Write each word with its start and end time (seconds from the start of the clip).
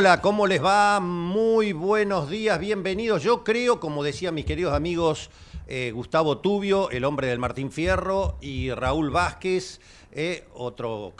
Hola, 0.00 0.22
¿cómo 0.22 0.46
les 0.46 0.64
va? 0.64 0.98
Muy 0.98 1.74
buenos 1.74 2.30
días, 2.30 2.58
bienvenidos. 2.58 3.22
Yo 3.22 3.44
creo, 3.44 3.80
como 3.80 4.02
decían 4.02 4.34
mis 4.34 4.46
queridos 4.46 4.72
amigos 4.72 5.28
eh, 5.66 5.92
Gustavo 5.94 6.38
Tubio, 6.38 6.88
el 6.88 7.04
hombre 7.04 7.26
del 7.26 7.38
Martín 7.38 7.70
Fierro, 7.70 8.38
y 8.40 8.70
Raúl 8.70 9.10
Vázquez, 9.10 9.78
eh, 10.12 10.46
otro, 10.54 11.12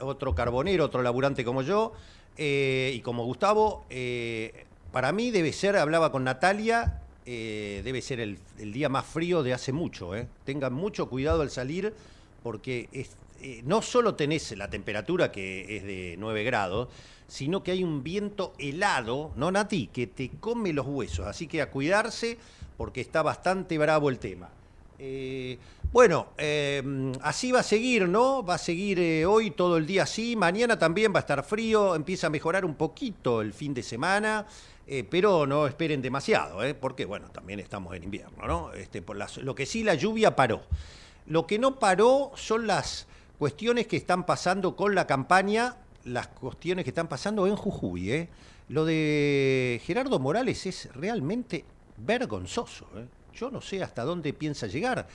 otro 0.00 0.34
carbonero, 0.34 0.86
otro 0.86 1.02
laburante 1.02 1.44
como 1.44 1.60
yo, 1.60 1.92
eh, 2.38 2.92
y 2.94 3.00
como 3.00 3.26
Gustavo, 3.26 3.84
eh, 3.90 4.64
para 4.92 5.12
mí 5.12 5.30
debe 5.30 5.52
ser, 5.52 5.76
hablaba 5.76 6.10
con 6.10 6.24
Natalia, 6.24 7.02
debe 7.26 8.00
ser 8.00 8.18
el, 8.18 8.38
día 8.56 8.88
más 8.88 9.04
frío 9.04 9.42
de 9.42 9.52
hace 9.52 9.74
mucho. 9.74 10.12
Tengan 10.46 10.72
mucho 10.72 11.06
cuidado 11.10 11.42
al 11.42 11.50
salir 11.50 11.92
porque 12.42 12.88
es- 12.92 13.10
eh, 13.42 13.60
no 13.64 13.82
solo 13.82 14.14
tenés 14.14 14.56
la 14.56 14.70
temperatura 14.70 15.30
que 15.32 15.76
es 15.76 15.82
de 15.84 16.16
9 16.18 16.44
grados, 16.44 16.88
sino 17.26 17.62
que 17.62 17.72
hay 17.72 17.82
un 17.82 18.02
viento 18.02 18.52
helado, 18.58 19.32
¿no, 19.36 19.50
Nati? 19.50 19.88
Que 19.88 20.06
te 20.06 20.30
come 20.40 20.72
los 20.72 20.86
huesos. 20.86 21.26
Así 21.26 21.46
que 21.46 21.62
a 21.62 21.70
cuidarse 21.70 22.38
porque 22.76 23.00
está 23.00 23.22
bastante 23.22 23.78
bravo 23.78 24.10
el 24.10 24.18
tema. 24.18 24.50
Eh, 24.98 25.58
bueno, 25.92 26.28
eh, 26.38 26.82
así 27.22 27.50
va 27.52 27.60
a 27.60 27.64
seguir, 27.64 28.08
¿no? 28.08 28.44
Va 28.44 28.54
a 28.54 28.58
seguir 28.58 29.26
hoy 29.26 29.50
todo 29.50 29.76
el 29.76 29.86
día 29.86 30.04
así. 30.04 30.36
Mañana 30.36 30.78
también 30.78 31.12
va 31.12 31.18
a 31.18 31.20
estar 31.20 31.42
frío. 31.44 31.94
Empieza 31.94 32.28
a 32.28 32.30
mejorar 32.30 32.64
un 32.64 32.74
poquito 32.74 33.40
el 33.40 33.52
fin 33.52 33.74
de 33.74 33.82
semana. 33.82 34.46
pero 35.10 35.46
no 35.46 35.66
esperen 35.66 36.02
demasiado, 36.02 36.58
porque 36.78 37.06
bueno, 37.06 37.30
también 37.30 37.60
estamos 37.60 37.94
en 37.96 38.02
invierno, 38.04 38.46
¿no? 38.46 38.72
Este, 38.74 39.00
por 39.00 39.16
las- 39.16 39.38
lo 39.38 39.54
que 39.54 39.64
sí, 39.64 39.82
la 39.84 39.94
lluvia 39.94 40.36
paró. 40.36 40.60
Lo 41.26 41.46
que 41.46 41.58
no 41.58 41.78
paró 41.78 42.32
son 42.34 42.66
las 42.66 43.06
cuestiones 43.42 43.88
que 43.88 43.96
están 43.96 44.24
pasando 44.24 44.76
con 44.76 44.94
la 44.94 45.08
campaña, 45.08 45.74
las 46.04 46.28
cuestiones 46.28 46.84
que 46.84 46.90
están 46.90 47.08
pasando 47.08 47.48
en 47.48 47.56
Jujuy. 47.56 48.12
¿eh? 48.12 48.28
Lo 48.68 48.84
de 48.84 49.80
Gerardo 49.84 50.20
Morales 50.20 50.64
es 50.64 50.88
realmente 50.94 51.64
vergonzoso. 51.96 52.86
¿eh? 52.94 53.04
Yo 53.34 53.50
no 53.50 53.60
sé 53.60 53.82
hasta 53.82 54.04
dónde 54.04 54.32
piensa 54.32 54.68
llegar, 54.68 55.08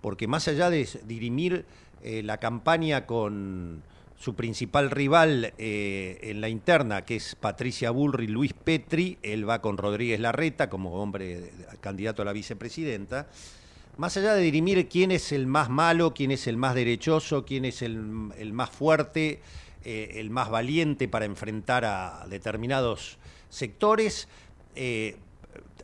porque 0.00 0.26
más 0.26 0.48
allá 0.48 0.70
de 0.70 0.88
dirimir 1.04 1.66
eh, 2.02 2.22
la 2.22 2.38
campaña 2.38 3.04
con 3.04 3.82
su 4.16 4.34
principal 4.34 4.90
rival 4.90 5.52
eh, 5.58 6.20
en 6.22 6.40
la 6.40 6.48
interna, 6.48 7.04
que 7.04 7.16
es 7.16 7.34
Patricia 7.34 7.90
Bullrich, 7.90 8.30
Luis 8.30 8.54
Petri, 8.54 9.18
él 9.20 9.46
va 9.46 9.60
con 9.60 9.76
Rodríguez 9.76 10.20
Larreta 10.20 10.70
como 10.70 11.02
hombre 11.02 11.52
candidato 11.82 12.22
a 12.22 12.24
la 12.24 12.32
vicepresidenta. 12.32 13.28
Más 13.96 14.16
allá 14.16 14.34
de 14.34 14.42
dirimir 14.42 14.88
quién 14.88 15.12
es 15.12 15.30
el 15.32 15.46
más 15.46 15.70
malo, 15.70 16.14
quién 16.14 16.30
es 16.32 16.46
el 16.48 16.56
más 16.56 16.74
derechoso, 16.74 17.44
quién 17.44 17.64
es 17.64 17.80
el, 17.82 18.30
el 18.36 18.52
más 18.52 18.70
fuerte, 18.70 19.40
eh, 19.84 20.12
el 20.16 20.30
más 20.30 20.50
valiente 20.50 21.06
para 21.08 21.26
enfrentar 21.26 21.84
a 21.84 22.26
determinados 22.28 23.18
sectores, 23.50 24.26
eh, 24.74 25.16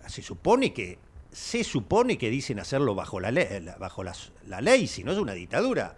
se 0.09 0.23
supone 0.23 0.73
que 0.73 0.99
se 1.31 1.63
supone 1.63 2.19
que 2.19 2.29
dicen 2.29 2.59
hacerlo 2.59 2.97
bajo 2.97 3.21
la 3.21 3.31
ley, 3.31 3.47
bajo 3.79 4.03
la 4.03 4.61
ley, 4.61 4.89
si 4.89 5.05
no 5.05 5.13
es 5.13 5.19
una 5.19 5.33
dictadura. 5.33 5.97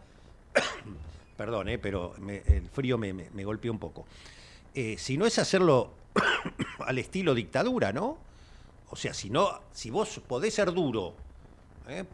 Perdón, 1.39 1.71
eh, 1.71 1.79
pero 1.79 2.15
el 2.29 2.69
frío 2.71 2.99
me, 2.99 3.15
me- 3.15 3.31
me 3.31 3.43
golpeó 3.45 3.73
un 3.73 3.79
poco. 3.79 4.05
Eh, 4.75 4.97
si 4.99 5.17
no 5.17 5.25
es 5.25 5.39
hacerlo 5.39 5.95
al 6.81 6.99
estilo 6.99 7.35
dictadura, 7.35 7.95
¿no? 7.95 8.19
O 8.91 8.97
sea, 8.97 9.15
si 9.15 9.31
no, 9.31 9.49
si 9.73 9.89
vos 9.89 10.21
podés 10.29 10.53
ser 10.53 10.71
duro, 10.75 11.15
¿eh? 11.89 12.05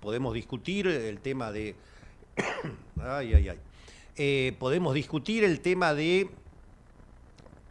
podemos 0.00 0.34
discutir 0.34 0.86
el 0.86 1.20
tema 1.20 1.52
de. 1.52 1.74
Eh, 4.22 4.54
podemos 4.58 4.92
discutir 4.92 5.44
el 5.44 5.60
tema 5.60 5.94
de 5.94 6.28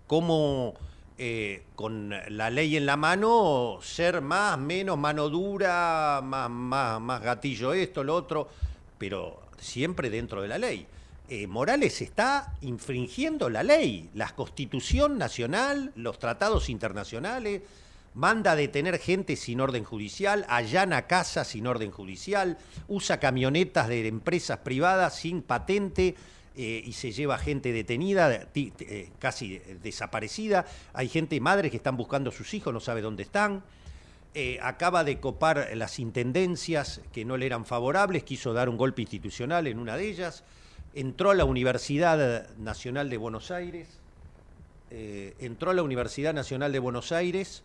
cómo 0.08 0.74
eh, 1.20 1.64
con 1.76 2.10
la 2.10 2.50
ley 2.50 2.76
en 2.76 2.88
la 2.88 2.98
mano 2.98 3.78
ser 3.84 4.22
más, 4.22 4.58
menos 4.58 4.98
mano 4.98 5.30
dura, 5.30 6.22
más, 6.24 6.50
más, 6.50 7.00
más 7.00 7.22
gatillo 7.22 7.74
esto, 7.74 8.04
lo 8.04 8.16
otro, 8.16 8.50
pero 8.98 9.44
siempre 9.60 10.10
dentro 10.10 10.42
de 10.42 10.48
la 10.48 10.58
ley. 10.58 10.88
Morales 11.48 12.02
está 12.02 12.56
infringiendo 12.62 13.48
la 13.50 13.62
ley, 13.62 14.10
la 14.16 14.30
constitución 14.30 15.20
nacional, 15.20 15.92
los 15.96 16.18
tratados 16.18 16.70
internacionales, 16.70 17.62
manda 18.14 18.52
a 18.52 18.56
detener 18.56 19.00
gente 19.00 19.36
sin 19.36 19.62
orden 19.62 19.84
judicial, 19.84 20.46
allana 20.50 21.08
casas 21.08 21.48
sin 21.48 21.68
orden 21.68 21.92
judicial, 21.92 22.58
usa 22.88 23.20
camionetas 23.20 23.88
de 23.88 24.08
empresas 24.08 24.60
privadas 24.60 25.16
sin 25.16 25.42
patente 25.42 26.16
eh, 26.62 26.84
y 26.86 26.92
se 26.92 27.14
lleva 27.14 27.38
gente 27.38 27.72
detenida, 27.72 28.50
eh, 28.54 29.10
casi 29.20 29.60
desaparecida. 29.82 30.66
Hay 30.94 31.08
gente, 31.08 31.40
madres 31.40 31.72
que 31.72 31.78
están 31.78 31.96
buscando 31.96 32.32
a 32.32 32.34
sus 32.34 32.54
hijos, 32.54 32.74
no 32.74 32.82
sabe 32.82 33.02
dónde 33.02 33.24
están. 33.24 33.64
Eh, 34.34 34.60
acaba 34.62 35.04
de 35.04 35.20
copar 35.20 35.70
las 35.76 36.00
intendencias 36.00 37.02
que 37.14 37.24
no 37.24 37.38
le 37.38 37.46
eran 37.46 37.66
favorables, 37.66 38.24
quiso 38.24 38.52
dar 38.52 38.68
un 38.68 38.76
golpe 38.76 39.02
institucional 39.02 39.68
en 39.68 39.80
una 39.80 39.96
de 39.96 40.10
ellas. 40.10 40.44
Entró 40.94 41.32
a 41.32 41.36
la 41.36 41.46
Universidad 41.46 42.50
Nacional 42.58 43.10
de 43.10 43.16
Buenos 43.16 43.52
Aires, 43.52 43.88
entró 44.92 45.72
a 45.72 45.74
la 45.74 45.84
Universidad 45.84 46.34
Nacional 46.34 46.72
de 46.72 46.80
Buenos 46.80 47.12
Aires, 47.12 47.64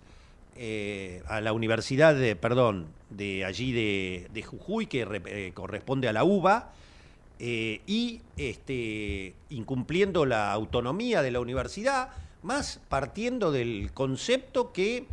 eh, 0.56 1.22
a 1.26 1.40
la 1.40 1.52
Universidad, 1.52 2.14
de, 2.14 2.36
perdón, 2.36 2.86
de 3.10 3.44
allí 3.44 3.72
de, 3.72 4.28
de 4.32 4.42
Jujuy, 4.42 4.86
que 4.86 5.02
eh, 5.26 5.52
corresponde 5.52 6.06
a 6.06 6.12
la 6.12 6.22
UBA, 6.22 6.72
eh, 7.40 7.80
y 7.88 8.20
este, 8.36 9.34
incumpliendo 9.50 10.24
la 10.26 10.52
autonomía 10.52 11.22
de 11.22 11.32
la 11.32 11.40
universidad, 11.40 12.10
más 12.42 12.80
partiendo 12.88 13.50
del 13.50 13.90
concepto 13.92 14.72
que 14.72 15.06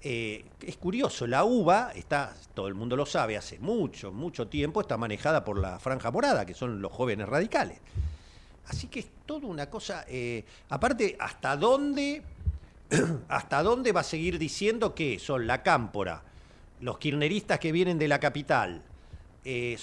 es 0.00 0.76
curioso, 0.78 1.26
la 1.26 1.44
UBA 1.44 1.92
está, 1.94 2.34
todo 2.54 2.68
el 2.68 2.74
mundo 2.74 2.96
lo 2.96 3.04
sabe, 3.04 3.36
hace 3.36 3.58
mucho, 3.58 4.10
mucho 4.12 4.46
tiempo 4.46 4.80
está 4.80 4.96
manejada 4.96 5.44
por 5.44 5.58
la 5.58 5.78
Franja 5.80 6.10
Morada, 6.10 6.46
que 6.46 6.54
son 6.54 6.80
los 6.80 6.92
jóvenes 6.92 7.28
radicales. 7.28 7.78
Así 8.68 8.86
que 8.86 9.00
es 9.00 9.08
toda 9.26 9.48
una 9.48 9.68
cosa, 9.68 10.06
aparte, 10.70 11.16
¿hasta 11.18 11.56
dónde, 11.56 12.22
hasta 13.28 13.62
dónde 13.62 13.92
va 13.92 14.00
a 14.00 14.04
seguir 14.04 14.38
diciendo 14.38 14.94
que 14.94 15.18
son 15.18 15.46
la 15.46 15.62
cámpora, 15.62 16.22
los 16.80 16.98
kirneristas 16.98 17.58
que 17.58 17.72
vienen 17.72 17.98
de 17.98 18.08
la 18.08 18.20
capital, 18.20 18.82
eh, 19.44 19.76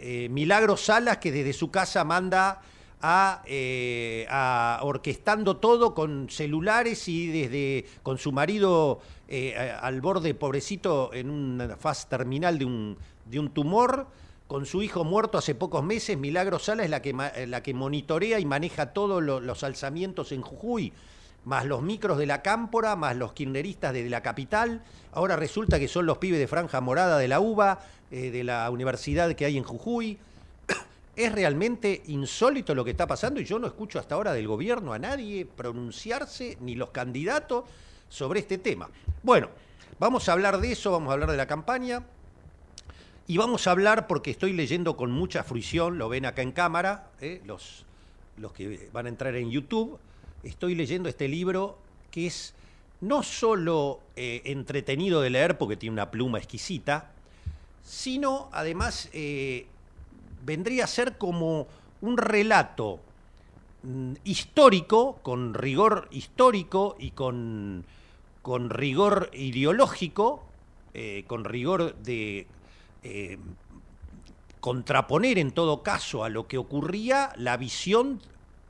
eh, 0.00 0.28
Milagro 0.30 0.76
Salas 0.76 1.18
que 1.18 1.32
desde 1.32 1.52
su 1.52 1.70
casa 1.70 2.04
manda 2.04 2.60
a, 3.00 3.42
eh, 3.46 4.26
a 4.30 4.80
orquestando 4.82 5.56
todo 5.56 5.94
con 5.94 6.28
celulares 6.30 7.08
y 7.08 7.26
desde 7.28 7.84
con 8.02 8.18
su 8.18 8.30
marido 8.32 9.00
eh, 9.28 9.74
al 9.80 10.00
borde 10.00 10.34
pobrecito 10.34 11.10
en 11.12 11.30
una 11.30 11.76
fase 11.76 12.06
terminal 12.08 12.58
de 12.58 12.64
un, 12.64 12.96
de 13.26 13.38
un 13.40 13.50
tumor, 13.50 14.06
con 14.46 14.66
su 14.66 14.82
hijo 14.82 15.02
muerto 15.04 15.38
hace 15.38 15.54
pocos 15.54 15.82
meses, 15.82 16.16
Milagro 16.18 16.58
Sala 16.58 16.84
es 16.84 16.90
la 16.90 17.00
que, 17.00 17.12
la 17.46 17.62
que 17.62 17.74
monitorea 17.74 18.38
y 18.38 18.44
maneja 18.44 18.92
todos 18.92 19.22
lo- 19.22 19.40
los 19.40 19.64
alzamientos 19.64 20.30
en 20.30 20.42
Jujuy, 20.42 20.92
más 21.44 21.66
los 21.66 21.82
micros 21.82 22.18
de 22.18 22.26
la 22.26 22.42
cámpora, 22.42 22.96
más 22.96 23.16
los 23.16 23.32
kirneristas 23.32 23.92
de 23.92 24.08
la 24.08 24.22
capital. 24.22 24.82
Ahora 25.12 25.36
resulta 25.36 25.78
que 25.78 25.88
son 25.88 26.06
los 26.06 26.18
pibes 26.18 26.38
de 26.38 26.46
Franja 26.46 26.80
Morada 26.80 27.18
de 27.18 27.28
la 27.28 27.40
UBA, 27.40 27.80
eh, 28.10 28.30
de 28.30 28.44
la 28.44 28.70
universidad 28.70 29.34
que 29.34 29.44
hay 29.44 29.56
en 29.56 29.64
Jujuy. 29.64 30.18
Es 31.16 31.30
realmente 31.30 32.02
insólito 32.06 32.74
lo 32.74 32.84
que 32.84 32.92
está 32.92 33.06
pasando 33.06 33.38
y 33.38 33.44
yo 33.44 33.58
no 33.58 33.66
escucho 33.66 33.98
hasta 33.98 34.14
ahora 34.14 34.32
del 34.32 34.48
gobierno 34.48 34.94
a 34.94 34.98
nadie 34.98 35.44
pronunciarse, 35.44 36.56
ni 36.60 36.74
los 36.74 36.88
candidatos, 36.88 37.64
sobre 38.08 38.40
este 38.40 38.56
tema. 38.56 38.88
Bueno, 39.22 39.48
vamos 39.98 40.28
a 40.28 40.32
hablar 40.32 40.58
de 40.58 40.72
eso, 40.72 40.90
vamos 40.90 41.10
a 41.10 41.12
hablar 41.14 41.30
de 41.30 41.36
la 41.36 41.46
campaña. 41.46 42.02
Y 43.26 43.36
vamos 43.36 43.66
a 43.66 43.70
hablar, 43.70 44.06
porque 44.06 44.30
estoy 44.30 44.52
leyendo 44.52 44.96
con 44.96 45.10
mucha 45.10 45.44
fruición, 45.44 45.96
lo 45.96 46.08
ven 46.08 46.26
acá 46.26 46.42
en 46.42 46.52
cámara, 46.52 47.10
¿eh? 47.20 47.40
los, 47.46 47.86
los 48.36 48.52
que 48.52 48.88
van 48.92 49.06
a 49.06 49.08
entrar 49.08 49.36
en 49.36 49.50
YouTube, 49.50 49.98
estoy 50.42 50.74
leyendo 50.74 51.08
este 51.08 51.28
libro 51.28 51.78
que 52.10 52.26
es 52.26 52.54
no 53.00 53.22
solo 53.22 54.00
eh, 54.14 54.42
entretenido 54.44 55.20
de 55.20 55.30
leer 55.30 55.58
porque 55.58 55.76
tiene 55.76 55.94
una 55.94 56.10
pluma 56.10 56.38
exquisita, 56.38 57.10
sino 57.82 58.48
además 58.52 59.10
eh, 59.12 59.66
vendría 60.44 60.84
a 60.84 60.86
ser 60.86 61.18
como 61.18 61.66
un 62.00 62.16
relato 62.16 63.00
mm, 63.82 64.12
histórico, 64.24 65.18
con 65.22 65.54
rigor 65.54 66.08
histórico 66.12 66.94
y 66.98 67.10
con, 67.10 67.84
con 68.40 68.70
rigor 68.70 69.30
ideológico, 69.32 70.44
eh, 70.94 71.24
con 71.26 71.44
rigor 71.44 71.96
de 71.96 72.46
contraponer 74.60 75.38
en 75.38 75.50
todo 75.50 75.82
caso 75.82 76.22
a 76.22 76.28
lo 76.28 76.46
que 76.46 76.56
ocurría 76.56 77.32
la 77.36 77.56
visión 77.56 78.20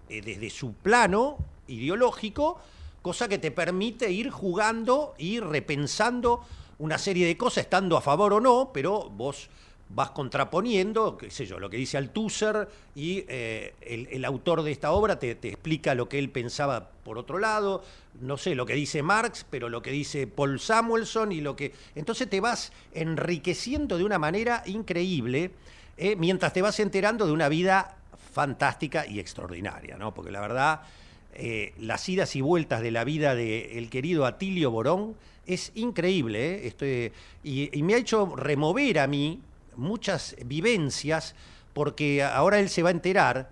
desde 0.09 0.49
su 0.49 0.73
plano 0.73 1.37
ideológico, 1.69 2.59
cosa 3.03 3.29
que 3.29 3.39
te 3.39 3.51
permite 3.51 4.11
ir 4.11 4.31
jugando 4.31 5.15
y 5.19 5.41
repensando 5.41 6.41
una 6.79 6.99
serie 6.99 7.27
de 7.27 7.37
cosas, 7.37 7.65
estando 7.65 7.97
a 7.97 8.01
favor 8.01 8.33
o 8.33 8.41
no, 8.41 8.71
pero 8.73 9.09
vos 9.11 9.49
vas 9.95 10.11
contraponiendo, 10.11 11.19
qué 11.19 11.31
sé 11.31 11.45
yo, 11.45 11.59
lo 11.59 11.69
que 11.69 11.77
dice 11.77 11.99
Althusser 11.99 12.69
y 12.95 13.25
eh, 13.29 13.75
el, 13.83 14.25
autor 14.25 14.63
de 14.63 14.73
esta 14.73 14.93
obra 14.93 15.19
te, 15.19 15.33
explica 15.33 15.95
lo 15.95 16.09
que 16.09 16.19
él 16.19 16.31
pensaba 16.31 16.91
por 17.05 17.19
otro 17.19 17.39
lado, 17.39 17.85
no 18.21 18.39
sé, 18.39 18.55
lo 18.55 18.65
que 18.65 18.75
dice 18.75 19.03
Marx, 19.03 19.45
pero 19.51 19.69
lo 19.69 19.83
que 19.83 19.91
dice 19.91 20.27
Paul 20.27 20.61
Samuelson 20.61 21.33
y 21.33 21.41
lo 21.41 21.57
que... 21.57 21.75
Entonces 21.95 22.29
te 22.31 22.41
vas 22.41 22.73
enriqueciendo 22.95 23.99
de 23.99 24.05
una 24.05 24.19
manera 24.19 24.63
increíble 24.67 25.51
eh, 25.97 26.17
mientras 26.17 26.53
te 26.53 26.63
vas 26.63 26.81
enterando 26.81 27.27
de 27.27 27.33
una 27.33 27.49
vida 27.49 27.97
fantástica 28.33 29.07
y 29.07 29.21
extraordinaria, 29.21 29.99
¿no? 29.99 30.15
Porque 30.15 30.31
la 30.31 30.41
verdad, 30.41 30.81
eh, 31.35 31.73
las 31.79 32.07
idas 32.09 32.37
y 32.37 32.43
vueltas 32.43 32.83
de 32.83 32.91
la 32.91 33.05
vida 33.05 33.35
del 33.35 33.89
querido 33.89 34.27
Atilio 34.27 34.71
Borón 34.71 35.17
es 35.47 35.73
increíble, 35.75 36.69
¿eh? 36.81 37.13
y, 37.43 37.83
me 37.83 37.95
ha 37.95 37.97
hecho 37.97 38.37
remover 38.37 38.99
a 38.99 39.07
mí 39.07 39.41
muchas 39.77 40.37
vivencias, 40.45 41.35
porque 41.73 42.23
ahora 42.23 42.59
él 42.61 42.69
se 42.69 42.83
va 42.83 42.91
a 42.91 42.93
enterar. 42.93 43.51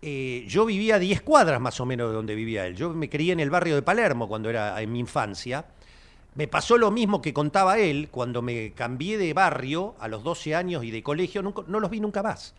Eh, 0.00 0.46
yo 0.48 0.64
vivía 0.64 0.94
a 0.94 0.98
10 0.98 1.20
cuadras 1.20 1.60
más 1.60 1.80
o 1.80 1.86
menos 1.86 2.08
de 2.08 2.14
donde 2.14 2.34
vivía 2.34 2.66
él. 2.66 2.74
Yo 2.74 2.90
me 2.90 3.10
crié 3.10 3.32
en 3.34 3.40
el 3.40 3.50
barrio 3.50 3.74
de 3.74 3.82
Palermo 3.82 4.26
cuando 4.26 4.48
era 4.48 4.80
en 4.80 4.90
mi 4.90 5.00
infancia. 5.00 5.66
Me 6.34 6.48
pasó 6.48 6.78
lo 6.78 6.90
mismo 6.90 7.20
que 7.20 7.34
contaba 7.34 7.78
él 7.78 8.08
cuando 8.10 8.42
me 8.42 8.72
cambié 8.72 9.18
de 9.18 9.34
barrio 9.34 9.96
a 9.98 10.08
los 10.08 10.22
12 10.22 10.54
años 10.54 10.84
y 10.84 10.90
de 10.90 11.02
colegio, 11.02 11.42
no 11.42 11.80
los 11.80 11.90
vi 11.90 12.00
nunca 12.00 12.22
más 12.22 12.54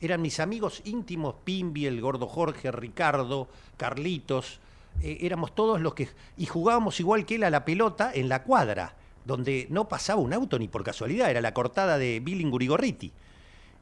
eran 0.00 0.22
mis 0.22 0.40
amigos 0.40 0.82
íntimos, 0.84 1.34
Pimbi, 1.44 1.86
el 1.86 2.00
gordo 2.00 2.26
Jorge, 2.26 2.72
Ricardo, 2.72 3.48
Carlitos, 3.76 4.60
eh, 5.02 5.18
éramos 5.20 5.54
todos 5.54 5.80
los 5.80 5.94
que... 5.94 6.08
Y 6.36 6.46
jugábamos 6.46 7.00
igual 7.00 7.26
que 7.26 7.36
él 7.36 7.44
a 7.44 7.50
la 7.50 7.64
pelota 7.64 8.10
en 8.12 8.28
la 8.28 8.42
cuadra, 8.42 8.94
donde 9.24 9.66
no 9.70 9.88
pasaba 9.88 10.20
un 10.20 10.32
auto 10.32 10.58
ni 10.58 10.68
por 10.68 10.84
casualidad, 10.84 11.30
era 11.30 11.40
la 11.40 11.54
cortada 11.54 11.98
de 11.98 12.20
Billingurigorriti. 12.20 13.12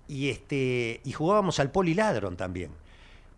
Y, 0.09 0.31
este, 0.31 1.01
y 1.05 1.13
jugábamos 1.13 1.61
al 1.61 1.71
poliladron 1.71 2.37
también. 2.37 2.71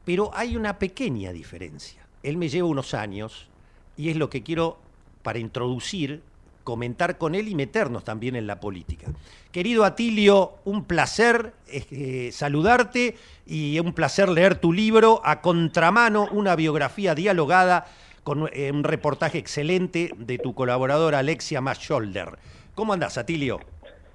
Pero 0.04 0.30
hay 0.34 0.56
una 0.56 0.78
pequeña 0.78 1.32
diferencia. 1.32 2.06
Él 2.22 2.36
me 2.36 2.48
lleva 2.48 2.68
unos 2.68 2.94
años 2.94 3.48
y 3.96 4.08
es 4.08 4.16
lo 4.16 4.30
que 4.30 4.42
quiero 4.42 4.78
para 5.22 5.38
introducir 5.38 6.22
comentar 6.64 7.18
con 7.18 7.34
él 7.34 7.48
y 7.48 7.54
meternos 7.54 8.04
también 8.04 8.36
en 8.36 8.46
la 8.46 8.60
política. 8.60 9.08
Querido 9.52 9.84
Atilio, 9.84 10.54
un 10.64 10.84
placer 10.84 11.52
eh, 11.68 12.30
saludarte 12.32 13.16
y 13.46 13.78
un 13.80 13.92
placer 13.92 14.28
leer 14.28 14.54
tu 14.56 14.72
libro, 14.72 15.20
A 15.24 15.40
Contramano, 15.40 16.28
una 16.30 16.54
biografía 16.56 17.14
dialogada 17.14 17.86
con 18.22 18.48
eh, 18.52 18.70
un 18.70 18.84
reportaje 18.84 19.38
excelente 19.38 20.12
de 20.16 20.38
tu 20.38 20.54
colaboradora 20.54 21.18
Alexia 21.18 21.60
Mascholder. 21.60 22.38
¿Cómo 22.74 22.92
andás, 22.92 23.18
Atilio? 23.18 23.60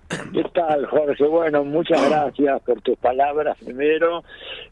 ¿Qué 0.07 0.43
tal, 0.53 0.85
Jorge? 0.85 1.23
Bueno, 1.25 1.63
muchas 1.63 2.09
gracias 2.09 2.61
por 2.61 2.79
tus 2.81 2.97
palabras 2.97 3.57
primero. 3.63 4.23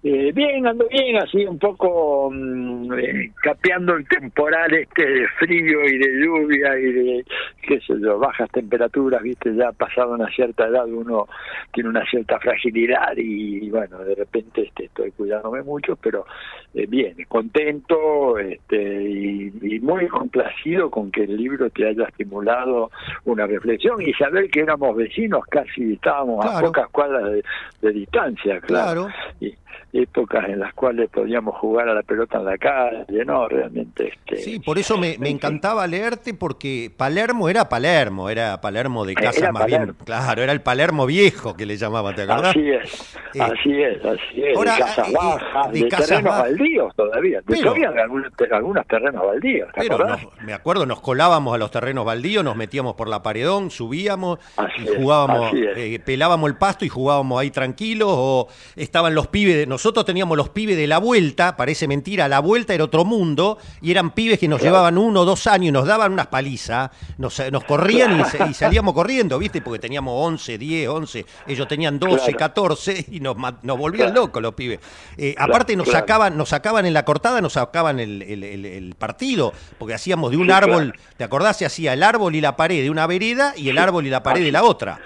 Eh, 0.04 0.32
bien, 0.32 0.68
ando 0.68 0.88
bien, 0.88 1.18
así 1.18 1.46
un 1.46 1.58
poco 1.58 2.30
mm, 2.32 2.94
eh, 2.94 3.32
capeando 3.42 3.96
el 3.96 4.08
temporal 4.08 4.74
este 4.74 5.06
de 5.06 5.28
frío 5.40 5.86
y 5.86 5.98
de 5.98 6.20
lluvia 6.20 6.78
y 6.78 6.92
de, 6.92 7.26
qué 7.62 7.80
sé 7.80 7.94
yo, 8.00 8.20
bajas 8.20 8.50
temperaturas, 8.52 9.24
viste, 9.24 9.56
ya 9.56 9.72
pasado 9.72 10.14
una 10.14 10.30
cierta 10.30 10.68
edad 10.68 10.86
uno 10.88 11.28
tiene 11.74 11.90
una 11.90 12.06
cierta 12.06 12.38
fragilidad 12.40 13.14
y, 13.16 13.70
bueno, 13.70 14.00
de 14.00 14.16
repente 14.16 14.64
este, 14.64 14.86
estoy 14.86 15.12
cuidándome 15.12 15.64
mucho, 15.64 15.96
pero 15.96 16.26
eh, 16.74 16.86
bien, 16.88 17.16
contento 17.28 18.38
este, 18.38 19.04
y, 19.04 19.80
muy 19.80 20.08
complacido 20.08 20.90
con 20.90 21.12
que 21.12 21.24
el 21.24 21.38
libro 21.38 21.70
te 21.70 21.88
haya 21.88 22.06
estimulado 22.06 22.92
una 23.26 23.46
reflexión 23.48 24.02
y 24.02 24.14
saber 24.14 24.50
que 24.50 24.62
éramos 24.62 24.96
vecinos, 24.96 25.23
casi 25.50 25.94
estábamos 25.94 26.46
a 26.46 26.60
pocas 26.62 26.88
cuadras 26.90 27.44
de, 27.82 27.92
distancia, 27.92 28.60
claro. 28.62 29.10
Y, 29.40 29.56
épocas 29.94 30.50
en 30.50 30.60
las 30.60 30.74
cuales 30.74 31.08
podíamos 31.10 31.56
jugar 31.58 31.88
a 31.88 31.94
la 31.94 32.02
pelota 32.02 32.40
en 32.40 32.46
la 32.46 32.58
calle, 32.58 33.26
¿no? 33.26 33.48
Realmente. 33.48 34.08
Este, 34.08 34.38
sí, 34.38 34.60
por 34.60 34.80
eso 34.80 34.98
me, 34.98 35.14
encantaba 35.30 35.86
leerte, 35.86 36.34
porque 36.34 36.92
Palermo 36.96 37.48
era 37.48 37.70
Palermo, 37.70 38.30
era 38.30 38.60
Palermo 38.60 39.06
de 39.06 39.14
casa 39.14 39.52
más 39.52 39.68
bien. 39.68 39.96
Claro, 40.04 40.42
era 40.42 40.52
el 40.52 40.62
Palermo 40.62 41.06
viejo 41.06 41.56
que 41.56 41.68
le 41.68 41.78
llamaban, 41.78 42.16
¿te 42.16 42.24
acordás? 42.24 42.56
Así 42.56 42.72
es, 42.72 43.18
eh, 43.36 43.42
así 43.42 43.82
es, 43.82 44.04
así 44.04 44.44
es. 44.44 44.60
de 44.60 44.66
casas 44.66 45.10
eh, 45.10 45.14
bajas, 45.14 45.72
de, 45.72 45.84
terrenos 45.84 46.40
baldíos 46.40 46.96
todavía. 46.96 47.42
todavía 47.42 47.92
de 47.92 48.02
algunos, 48.02 48.88
terrenos 48.88 49.26
baldíos, 49.26 49.70
¿te 49.74 49.82
pero 49.82 50.18
me 50.42 50.54
acuerdo, 50.54 50.88
nos 50.88 51.02
colábamos 51.02 51.54
a 51.54 51.60
los 51.60 51.70
terrenos 51.70 52.04
baldíos, 52.04 52.44
nos 52.44 52.56
metíamos 52.56 52.96
por 52.96 53.08
la 53.08 53.22
paredón, 53.22 53.70
subíamos 53.70 54.40
y 54.80 54.88
jugábamos, 54.88 55.52
eh, 55.54 56.00
pelábamos 56.04 56.50
el 56.50 56.58
pasto 56.58 56.84
y 56.84 56.90
jugábamos 56.90 57.40
ahí 57.40 57.52
tranquilos, 57.52 58.10
o 58.12 58.48
estaban 58.76 59.14
los 59.14 59.28
pibes 59.28 59.56
de 59.56 59.68
nosotros 59.68 59.83
teníamos 59.92 60.38
los 60.38 60.50
pibes 60.50 60.78
de 60.78 60.88
la 60.88 60.98
vuelta, 60.98 61.58
parece 61.58 61.88
mentira, 61.88 62.28
la 62.28 62.40
vuelta 62.40 62.74
era 62.74 62.86
otro 62.86 63.04
mundo, 63.04 63.58
y 63.82 63.92
eran 63.92 64.12
pibes 64.12 64.40
que 64.40 64.48
nos 64.48 64.62
llevaban 64.62 64.98
uno 64.98 65.22
o 65.22 65.26
dos 65.26 65.48
años 65.48 65.70
y 65.70 65.72
nos 65.72 65.86
daban 65.86 66.14
unas 66.14 66.28
palizas, 66.28 66.92
nos, 67.18 67.42
nos 67.52 67.64
corrían 67.66 68.24
y, 68.50 68.54
salíamos 68.54 68.94
corriendo, 68.94 69.38
¿viste? 69.40 69.62
Porque 69.62 69.80
teníamos 69.80 70.14
11, 70.16 70.58
10, 70.58 70.88
11, 70.88 71.26
ellos 71.48 71.68
tenían 71.68 72.00
12, 72.00 72.34
14 72.34 73.08
y 73.12 73.20
nos, 73.20 73.36
nos 73.64 73.78
volvían 73.78 74.14
locos 74.14 74.42
los 74.42 74.54
pibes. 74.54 74.80
Eh, 75.18 75.36
aparte 75.38 75.76
nos 75.76 75.90
sacaban, 75.90 76.38
nos 76.38 76.50
sacaban 76.50 76.86
en 76.86 76.94
la 76.94 77.04
cortada, 77.04 77.42
nos 77.42 77.54
sacaban 77.54 78.00
el, 78.00 78.22
el, 78.22 78.96
partido, 78.98 79.52
porque 79.80 79.96
hacíamos 79.96 80.32
de 80.32 80.38
un 80.38 80.52
árbol, 80.52 80.94
¿te 81.18 81.24
acordás? 81.24 81.58
Se 81.58 81.66
hacía 81.66 81.94
el 81.94 82.04
árbol 82.04 82.36
y 82.36 82.42
la 82.42 82.56
pared 82.56 82.84
de 82.84 82.90
una 82.90 83.08
vereda 83.08 83.54
y 83.58 83.70
el 83.70 83.78
árbol 83.78 84.06
y 84.06 84.10
la 84.10 84.22
pared 84.22 84.44
de 84.44 84.52
la 84.52 84.64
otra 84.64 85.00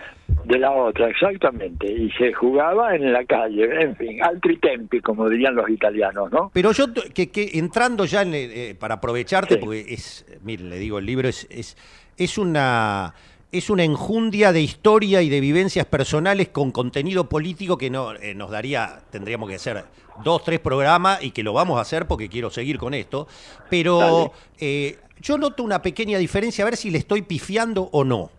de 0.46 0.60
la 0.60 0.72
otra, 0.72 1.10
exactamente, 1.10 1.92
y 1.92 2.10
se 2.12 2.34
jugaba 2.34 2.96
en 2.96 3.12
la 3.12 3.26
calle, 3.26 3.82
en 3.82 3.96
fin, 3.96 4.24
altri 4.24 4.58
tempi, 4.58 5.02
como 5.02 5.30
dirían 5.30 5.56
los 5.56 5.70
italianos, 5.70 6.32
¿no? 6.32 6.52
Pero 6.54 6.72
yo, 6.72 6.86
que, 6.94 7.30
que 7.30 7.52
entrando 7.54 8.06
ya, 8.06 8.22
en, 8.22 8.32
eh, 8.34 8.76
para 8.80 8.96
aprovecharte, 8.96 9.58
porque 9.58 9.86
es, 9.90 10.26
mire, 10.44 10.64
le 10.64 10.80
digo, 10.80 11.00
el 11.00 11.06
libro 11.06 11.28
es, 11.28 11.48
es, 11.50 11.78
es 12.18 12.38
una 12.38 13.14
es 13.50 13.70
una 13.70 13.86
enjundia 13.86 14.52
de 14.52 14.62
historia 14.62 15.22
y 15.22 15.30
de 15.30 15.40
vivencias 15.40 15.86
personales 15.86 16.50
con 16.50 16.72
contenido 16.72 17.30
político 17.30 17.78
que 17.78 17.90
no, 17.90 18.14
eh, 18.16 18.36
nos 18.36 18.52
daría, 18.52 19.00
tendríamos 19.10 19.48
que 19.48 19.56
hacer 19.56 19.86
dos, 20.24 20.44
tres 20.44 20.60
programas 20.60 21.24
y 21.24 21.32
que 21.32 21.44
lo 21.44 21.54
vamos 21.54 21.78
a 21.78 21.82
hacer 21.82 22.08
porque 22.08 22.28
quiero 22.28 22.50
seguir 22.50 22.78
con 22.78 22.94
esto. 22.94 23.28
Pero 23.70 24.34
eh, 24.60 24.98
yo 25.22 25.38
noto 25.38 25.64
una 25.64 25.82
pequeña 25.82 26.18
diferencia, 26.18 26.64
a 26.64 26.66
ver 26.66 26.76
si 26.76 26.90
le 26.90 26.98
estoy 26.98 27.22
pifiando 27.22 27.90
o 27.94 28.04
no 28.04 28.32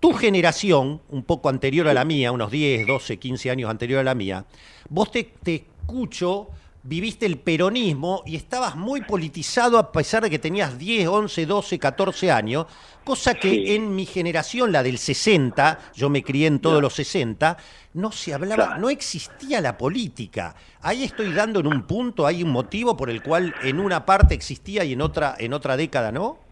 tu 0.00 0.12
generación, 0.12 1.00
un 1.08 1.22
poco 1.22 1.48
anterior 1.48 1.88
a 1.88 1.94
la 1.94 2.04
mía, 2.04 2.32
unos 2.32 2.50
10, 2.50 2.86
12, 2.86 3.18
15 3.18 3.50
años 3.50 3.70
anterior 3.70 4.00
a 4.00 4.04
la 4.04 4.14
mía, 4.14 4.44
vos 4.88 5.10
te, 5.10 5.32
escucho, 5.44 6.48
viviste 6.82 7.26
el 7.26 7.38
peronismo 7.38 8.22
y 8.26 8.36
estabas 8.36 8.76
muy 8.76 9.02
politizado 9.02 9.78
a 9.78 9.90
pesar 9.90 10.22
de 10.22 10.30
que 10.30 10.38
tenías 10.38 10.78
10, 10.78 11.08
11, 11.08 11.46
12, 11.46 11.78
14 11.78 12.30
años, 12.30 12.66
cosa 13.04 13.34
que 13.34 13.74
en 13.74 13.94
mi 13.94 14.06
generación, 14.06 14.70
la 14.70 14.82
del 14.82 14.98
60, 14.98 15.78
yo 15.94 16.10
me 16.10 16.22
crié 16.22 16.46
en 16.46 16.60
todos 16.60 16.82
los 16.82 16.94
60, 16.94 17.56
no 17.94 18.12
se 18.12 18.34
hablaba, 18.34 18.78
no 18.78 18.90
existía 18.90 19.60
la 19.60 19.78
política. 19.78 20.54
Ahí 20.82 21.04
estoy 21.04 21.32
dando 21.32 21.60
en 21.60 21.66
un 21.66 21.86
punto, 21.86 22.26
hay 22.26 22.42
un 22.42 22.50
motivo 22.50 22.96
por 22.96 23.10
el 23.10 23.22
cual 23.22 23.54
en 23.62 23.80
una 23.80 24.04
parte 24.04 24.34
existía 24.34 24.84
y 24.84 24.92
en 24.92 25.00
otra, 25.00 25.34
en 25.38 25.54
otra 25.54 25.76
década 25.76 26.12
no. 26.12 26.45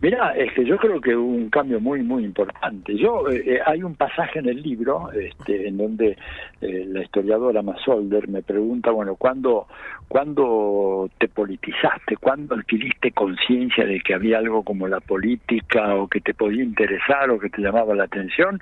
Mira, 0.00 0.32
es 0.36 0.52
que 0.54 0.64
yo 0.64 0.76
creo 0.76 1.00
que 1.00 1.14
hubo 1.16 1.28
un 1.28 1.50
cambio 1.50 1.80
muy, 1.80 2.02
muy 2.02 2.24
importante. 2.24 2.96
Yo 2.96 3.28
eh, 3.28 3.42
eh, 3.46 3.60
Hay 3.66 3.82
un 3.82 3.94
pasaje 3.94 4.38
en 4.38 4.48
el 4.48 4.62
libro 4.62 5.10
este, 5.12 5.68
en 5.68 5.76
donde 5.76 6.16
eh, 6.60 6.84
la 6.86 7.02
historiadora 7.02 7.62
Masolder 7.62 8.28
me 8.28 8.42
pregunta, 8.42 8.90
bueno, 8.90 9.16
¿cuándo, 9.16 9.66
¿cuándo 10.08 11.10
te 11.18 11.28
politizaste? 11.28 12.16
¿Cuándo 12.16 12.54
adquiriste 12.54 13.12
conciencia 13.12 13.84
de 13.84 14.00
que 14.00 14.14
había 14.14 14.38
algo 14.38 14.62
como 14.62 14.88
la 14.88 15.00
política 15.00 15.94
o 15.94 16.08
que 16.08 16.20
te 16.20 16.34
podía 16.34 16.64
interesar 16.64 17.30
o 17.30 17.38
que 17.38 17.50
te 17.50 17.60
llamaba 17.60 17.94
la 17.94 18.04
atención? 18.04 18.58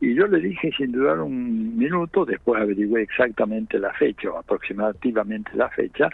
Y 0.00 0.14
yo 0.14 0.26
le 0.26 0.40
dije 0.40 0.72
sin 0.76 0.92
dudar 0.92 1.20
un 1.20 1.76
minuto, 1.76 2.24
después 2.24 2.62
averigué 2.62 3.02
exactamente 3.02 3.78
la 3.78 3.92
fecha, 3.92 4.30
o 4.30 4.38
aproximativamente 4.38 5.50
la 5.54 5.68
fecha, 5.68 6.08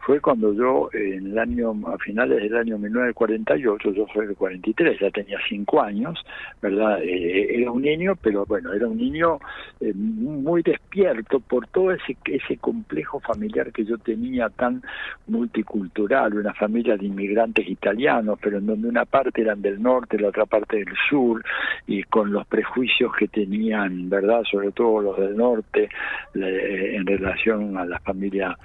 fue 0.00 0.20
cuando 0.20 0.52
yo 0.52 0.90
en 0.92 1.28
el 1.28 1.38
año, 1.38 1.74
a 1.86 1.96
finales 1.98 2.42
del 2.42 2.56
año 2.56 2.78
1948, 2.78 3.92
yo 3.92 4.06
soy 4.12 4.26
de 4.26 4.34
43, 4.34 5.00
ya 5.00 5.10
tenía 5.10 5.38
cinco 5.48 5.80
años, 5.80 6.22
¿verdad? 6.60 7.02
Eh, 7.02 7.60
era 7.60 7.70
un 7.70 7.82
niño, 7.82 8.14
pero 8.20 8.44
bueno, 8.44 8.72
era 8.72 8.86
un 8.86 8.98
niño 8.98 9.38
eh, 9.80 9.92
muy 9.94 10.62
despierto 10.62 11.40
por 11.40 11.66
todo 11.68 11.92
ese, 11.92 12.16
ese 12.24 12.56
complejo 12.58 13.20
familiar 13.20 13.72
que 13.72 13.84
yo 13.84 13.96
tenía 13.98 14.17
tan 14.56 14.82
multicultural, 15.26 16.34
una 16.34 16.54
familia 16.54 16.96
de 16.96 17.06
inmigrantes 17.06 17.68
italianos, 17.68 18.38
pero 18.40 18.58
en 18.58 18.66
donde 18.66 18.88
una 18.88 19.04
parte 19.04 19.42
eran 19.42 19.62
del 19.62 19.80
norte, 19.82 20.18
la 20.18 20.28
otra 20.28 20.46
parte 20.46 20.78
del 20.78 20.94
sur, 21.08 21.44
y 21.86 22.02
con 22.04 22.32
los 22.32 22.46
prejuicios 22.46 23.12
que 23.16 23.28
tenían, 23.28 24.08
¿verdad? 24.08 24.42
Sobre 24.50 24.72
todo 24.72 25.00
los 25.00 25.18
del 25.18 25.36
norte, 25.36 25.88
en 26.34 27.06
relación 27.06 27.76
a 27.76 27.84
la 27.84 27.98
familia 28.00 28.56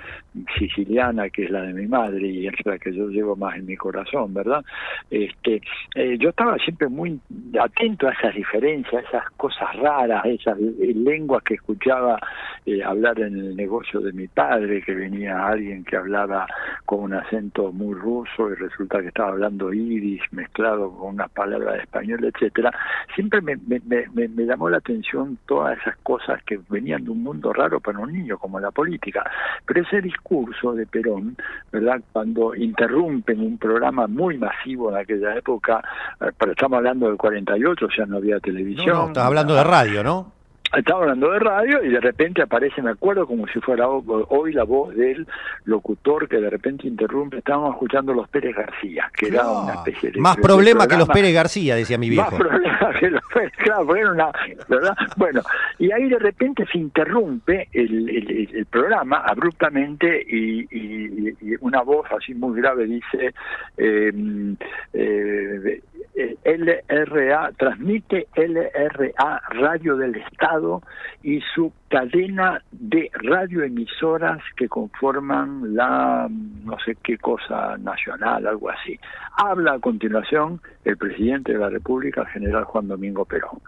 siciliana, 0.58 1.30
que 1.30 1.46
es 1.46 1.52
la 1.52 1.62
de 1.62 1.74
mi 1.74 1.88
madre, 1.88 2.28
y 2.28 2.48
es 2.48 2.54
la 2.66 2.78
que 2.78 2.94
yo 2.94 3.08
llevo 3.10 3.36
más 3.36 3.56
en 3.56 3.66
mi 3.66 3.76
corazón, 3.76 4.34
¿verdad? 4.34 4.64
Este, 5.10 5.62
eh, 5.96 6.18
yo 6.20 6.30
estaba 6.30 6.58
siempre 6.58 6.88
muy 6.88 7.20
atento 7.60 8.08
a 8.08 8.12
esas 8.12 8.36
diferencias, 8.36 9.04
esas 9.06 9.30
cosas 9.32 9.76
raras, 9.76 10.26
esas 10.26 10.58
lenguas 10.60 11.44
que 11.44 11.56
escuchaba 11.56 12.20
eh, 12.66 12.84
hablar 12.84 13.20
en 13.20 13.38
el 13.38 13.56
negocio 13.56 14.00
de 14.00 14.14
mi 14.14 14.28
padre, 14.28 14.82
que 14.82 14.94
venía 14.94 15.43
alguien 15.48 15.84
que 15.84 15.98
hablaba 15.98 16.48
con 16.86 17.00
un 17.00 17.14
acento 17.14 17.72
muy 17.72 17.94
ruso 17.94 18.52
y 18.52 18.56
resulta 18.56 19.02
que 19.02 19.08
estaba 19.08 19.30
hablando 19.30 19.74
iris 19.74 20.22
mezclado 20.32 20.92
con 20.92 21.16
unas 21.16 21.30
palabras 21.32 21.76
de 21.76 21.82
español, 21.82 22.24
etcétera. 22.24 22.72
Siempre 23.16 23.42
me, 23.42 23.58
me, 23.68 23.82
me, 23.86 24.28
me 24.28 24.46
llamó 24.46 24.70
la 24.70 24.78
atención 24.78 25.38
todas 25.46 25.78
esas 25.80 25.98
cosas 26.04 26.42
que 26.44 26.60
venían 26.70 27.04
de 27.04 27.12
un 27.12 27.24
mundo 27.24 27.54
raro 27.54 27.80
para 27.80 28.00
un 28.00 28.12
niño, 28.12 28.38
como 28.38 28.60
la 28.60 28.72
política. 28.72 29.30
Pero 29.66 29.82
ese 29.82 30.02
discurso 30.02 30.74
de 30.74 30.86
Perón, 30.86 31.36
¿verdad? 31.72 32.02
Cuando 32.12 32.56
interrumpen 32.56 33.40
un 33.42 33.58
programa 33.58 34.08
muy 34.08 34.38
masivo 34.38 34.90
en 34.92 34.98
aquella 34.98 35.36
época, 35.36 35.84
eh, 36.22 36.32
pero 36.38 36.52
estamos 36.52 36.78
hablando 36.78 37.08
del 37.08 37.18
48, 37.18 37.86
o 37.86 37.92
sea, 37.92 38.06
no 38.06 38.18
había 38.18 38.40
televisión. 38.40 38.96
No, 38.96 39.02
no 39.04 39.08
estás 39.08 39.26
hablando 39.26 39.56
de 39.56 39.64
radio, 39.64 40.04
¿no? 40.04 40.43
Estaba 40.76 41.02
hablando 41.02 41.32
de 41.32 41.40
radio 41.40 41.84
y 41.84 41.90
de 41.90 42.00
repente 42.00 42.42
aparece, 42.42 42.82
me 42.82 42.92
acuerdo, 42.92 43.28
como 43.28 43.48
si 43.48 43.60
fuera 43.60 43.88
hoy 43.88 44.54
la 44.54 44.64
voz 44.64 44.96
del 44.96 45.28
locutor 45.66 46.28
que 46.28 46.38
de 46.38 46.50
repente 46.50 46.88
interrumpe. 46.88 47.38
Estábamos 47.38 47.74
escuchando 47.74 48.14
los 48.14 48.28
Pérez 48.30 48.56
García, 48.56 49.10
que 49.16 49.28
era 49.28 49.48
una 49.48 49.74
especie 49.74 50.12
de. 50.12 50.20
Más 50.20 50.38
problema 50.38 50.88
que 50.88 50.98
los 50.98 51.08
Pérez 51.08 51.34
García, 51.34 51.76
decía 51.76 51.98
mi 51.98 52.10
viejo. 52.10 52.32
Más 52.32 52.40
problema 52.40 52.94
que 53.00 53.10
los 53.10 53.24
Pérez, 53.34 53.52
claro, 53.58 53.96
era 53.96 54.12
una. 54.12 54.32
¿verdad? 54.68 54.96
Bueno, 55.18 55.42
y 55.80 55.92
ahí 55.92 56.10
de 56.10 56.20
repente 56.20 56.66
se 56.72 56.78
interrumpe 56.78 57.68
el, 57.72 58.10
el, 58.10 58.66
programa 58.66 59.18
abruptamente 59.18 60.26
y, 60.28 60.66
y, 60.72 61.36
una 61.62 61.82
voz 61.82 62.08
así 62.12 62.34
muy 62.34 62.60
grave 62.60 62.86
dice. 62.86 63.34
Eh, 63.78 64.12
eh, 64.94 65.82
LRA, 66.16 67.52
transmite 67.58 68.28
LRA 68.36 69.42
Radio 69.50 69.98
del 69.98 70.16
Estado 70.16 70.82
y 71.24 71.42
su 71.56 71.72
cadena 71.88 72.62
de 72.72 73.10
radioemisoras 73.14 74.40
que 74.56 74.70
conforman 74.70 75.76
la 75.76 76.28
no 76.30 76.78
sé 76.86 76.98
qué 77.04 77.18
cosa 77.18 77.78
nacional, 77.78 78.46
algo 78.46 78.70
así. 78.70 79.00
Habla 79.38 79.74
a 79.74 79.80
continuación 79.80 80.62
el 80.86 80.98
presidente 80.98 81.54
de 81.54 81.60
la 81.60 81.70
República, 81.70 82.22
el 82.22 82.28
general 82.28 82.64
Juan 82.66 82.88
Domingo 82.88 83.26
Perón. 83.26 83.60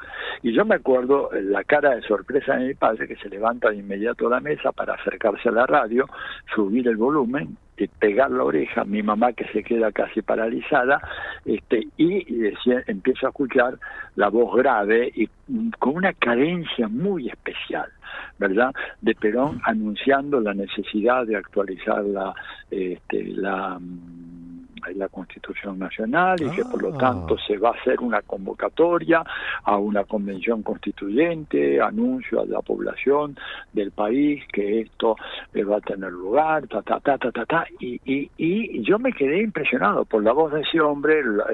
Y 0.44 0.54
yo 0.54 0.66
me 0.66 0.76
acuerdo 0.76 1.30
la 1.34 1.64
cara 1.64 1.96
de 1.96 2.02
sorpresa 2.02 2.56
de 2.56 2.68
mi 2.68 2.74
padre 2.74 3.08
que 3.08 3.16
se 3.16 3.30
levanta 3.30 3.70
de 3.70 3.78
inmediato 3.78 4.28
a 4.28 4.32
la 4.32 4.40
mesa 4.40 4.72
para 4.72 4.96
acercarse 4.96 5.50
a 5.50 5.54
la 5.54 5.66
radio, 5.66 6.06
subir 6.54 6.88
el 6.88 6.98
volumen 6.98 7.58
de 7.78 7.90
pegar 8.00 8.32
la 8.32 8.44
oreja, 8.44 8.86
mi 8.86 9.04
mamá 9.04 9.34
que 9.34 9.46
se 9.48 9.64
queda 9.64 9.92
casi 9.92 10.22
paralizada, 10.22 11.02
este, 11.44 11.88
y 11.98 12.24
decía, 12.36 12.84
empiezo 12.88 13.28
a 13.28 13.30
escuchar 13.30 13.78
la 14.16 14.30
voz 14.30 14.56
grave 14.56 15.12
y 15.14 15.28
con 15.80 15.98
una 15.98 16.14
cadencia 16.14 16.88
muy 16.88 17.28
especial, 17.28 17.90
¿verdad? 18.40 18.74
De 19.02 19.14
Perón 19.16 19.62
anunciando 19.66 20.40
la 20.40 20.54
necesidad 20.54 21.26
de 21.26 21.36
actualizar 21.36 22.04
la, 22.06 22.34
este, 22.72 23.24
la 23.26 23.78
la 24.94 25.08
Constitución 25.10 25.80
Nacional 25.80 26.38
y 26.42 26.50
que 26.52 26.64
por 26.66 26.82
lo 26.82 26.94
ah. 26.96 26.98
tanto 26.98 27.38
se 27.38 27.58
va 27.58 27.70
a 27.70 27.74
hacer 27.74 28.00
una 28.00 28.22
convocatoria 28.22 29.24
a 29.64 29.78
una 29.78 30.04
convención 30.04 30.64
constituyente, 30.64 31.82
anuncio 31.82 32.42
a 32.42 32.46
la 32.46 32.62
población 32.62 33.38
del 33.74 33.92
país 33.92 34.44
que 34.52 34.82
esto 34.82 35.16
eh, 35.54 35.64
va 35.64 35.78
a 35.78 35.82
tener 35.82 36.12
lugar, 36.12 36.68
ta, 36.68 36.82
ta, 36.82 37.00
ta, 37.00 37.18
ta, 37.18 37.32
ta, 37.32 37.46
ta, 37.46 37.66
y, 37.80 38.00
y, 38.06 38.30
y 38.38 38.84
yo 38.84 39.00
me 39.00 39.14
quedé 39.14 39.42
impresionado 39.42 40.06
por 40.06 40.24
la 40.24 40.34
voz 40.34 40.54
de 40.54 40.62
ese 40.62 40.80
hombre, 40.80 41.24
la, 41.24 41.46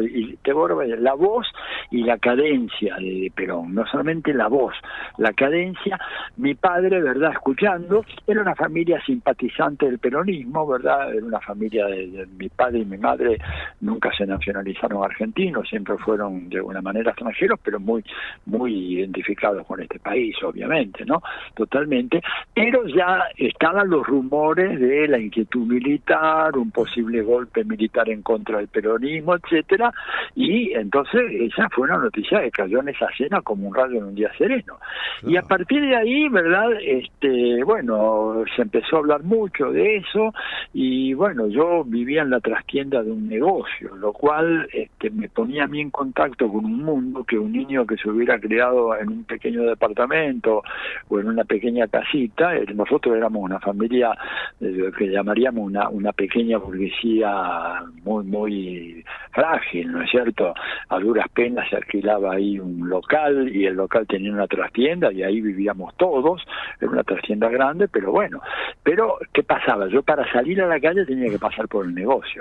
y 0.00 0.36
te 0.36 0.52
la 0.52 1.14
voz 1.14 1.46
y 1.90 2.02
la 2.04 2.18
cadencia 2.18 2.96
de 2.96 3.32
Perón, 3.34 3.74
no 3.74 3.86
solamente 3.86 4.32
la 4.32 4.48
voz, 4.48 4.74
la 5.18 5.32
cadencia, 5.32 5.98
mi 6.36 6.54
padre, 6.54 7.00
¿verdad? 7.00 7.32
Escuchando, 7.32 8.04
era 8.26 8.42
una 8.42 8.54
familia 8.54 9.00
simpatizante 9.04 9.86
del 9.86 9.98
peronismo, 9.98 10.66
¿verdad? 10.66 11.14
Era 11.14 11.24
una 11.24 11.40
familia 11.40 11.86
de 11.86 12.26
mi 12.38 12.48
padre 12.48 12.69
y 12.78 12.84
mi 12.84 12.98
madre 12.98 13.38
nunca 13.80 14.10
se 14.16 14.26
nacionalizaron 14.26 15.04
argentinos, 15.04 15.68
siempre 15.68 15.96
fueron 15.98 16.48
de 16.48 16.58
alguna 16.58 16.80
manera 16.80 17.10
extranjeros, 17.10 17.58
pero 17.62 17.80
muy, 17.80 18.04
muy 18.46 18.94
identificados 18.94 19.66
con 19.66 19.80
este 19.80 19.98
país, 19.98 20.36
obviamente, 20.42 21.04
¿no? 21.04 21.22
Totalmente. 21.54 22.22
Pero 22.54 22.86
ya 22.86 23.24
estaban 23.36 23.88
los 23.88 24.06
rumores 24.06 24.78
de 24.78 25.08
la 25.08 25.18
inquietud 25.18 25.66
militar, 25.66 26.56
un 26.56 26.70
posible 26.70 27.22
golpe 27.22 27.64
militar 27.64 28.08
en 28.08 28.22
contra 28.22 28.58
del 28.58 28.68
peronismo, 28.68 29.34
etcétera, 29.34 29.92
y 30.34 30.72
entonces 30.72 31.22
esa 31.32 31.68
fue 31.70 31.84
una 31.84 31.98
noticia 31.98 32.40
que 32.42 32.50
cayó 32.50 32.80
en 32.80 32.90
esa 32.90 33.08
cena 33.16 33.40
como 33.42 33.68
un 33.68 33.74
rayo 33.74 33.98
en 33.98 34.04
un 34.04 34.14
día 34.14 34.30
sereno. 34.36 34.78
Y 35.26 35.36
a 35.36 35.42
partir 35.42 35.82
de 35.82 35.96
ahí, 35.96 36.28
¿verdad? 36.28 36.72
Este, 36.82 37.62
bueno, 37.64 38.44
se 38.56 38.62
empezó 38.62 38.96
a 38.96 38.98
hablar 39.00 39.22
mucho 39.22 39.70
de 39.70 39.96
eso 39.96 40.32
y 40.72 41.14
bueno, 41.14 41.48
yo 41.48 41.84
vivía 41.84 42.22
en 42.22 42.30
la 42.30 42.40
tienda 42.66 43.02
de 43.02 43.10
un 43.10 43.28
negocio, 43.28 43.96
lo 43.96 44.12
cual 44.12 44.68
este, 44.72 45.10
me 45.10 45.28
ponía 45.28 45.64
a 45.64 45.66
mí 45.66 45.80
en 45.80 45.90
contacto 45.90 46.48
con 46.48 46.64
un 46.64 46.82
mundo 46.82 47.24
que 47.24 47.38
un 47.38 47.52
niño 47.52 47.86
que 47.86 47.96
se 47.96 48.08
hubiera 48.08 48.38
criado 48.38 48.96
en 48.96 49.08
un 49.08 49.24
pequeño 49.24 49.62
departamento 49.62 50.62
o 51.08 51.20
en 51.20 51.28
una 51.28 51.44
pequeña 51.44 51.88
casita, 51.88 52.56
eh, 52.56 52.66
nosotros 52.74 53.16
éramos 53.16 53.42
una 53.42 53.60
familia 53.60 54.16
eh, 54.60 54.90
que 54.96 55.08
llamaríamos 55.08 55.66
una, 55.66 55.88
una 55.88 56.12
pequeña 56.12 56.58
burguesía 56.58 57.82
muy, 58.04 58.24
muy 58.24 59.04
frágil, 59.32 59.92
¿no 59.92 60.02
es 60.02 60.10
cierto? 60.10 60.54
A 60.88 60.98
duras 60.98 61.26
penas 61.32 61.68
se 61.68 61.76
alquilaba 61.76 62.34
ahí 62.34 62.58
un 62.58 62.88
local 62.88 63.48
y 63.54 63.66
el 63.66 63.74
local 63.74 64.06
tenía 64.06 64.32
una 64.32 64.46
trastienda 64.46 65.12
y 65.12 65.22
ahí 65.22 65.40
vivíamos 65.40 65.94
todos, 65.96 66.42
era 66.80 66.90
una 66.90 67.04
trastienda 67.04 67.48
grande, 67.48 67.88
pero 67.88 68.12
bueno, 68.12 68.40
pero 68.82 69.18
¿qué 69.32 69.42
pasaba? 69.42 69.88
Yo 69.88 70.02
para 70.02 70.30
salir 70.32 70.60
a 70.62 70.66
la 70.66 70.80
calle 70.80 71.04
tenía 71.04 71.30
que 71.30 71.38
pasar 71.38 71.68
por 71.68 71.86
el 71.86 71.94
negocio. 71.94 72.39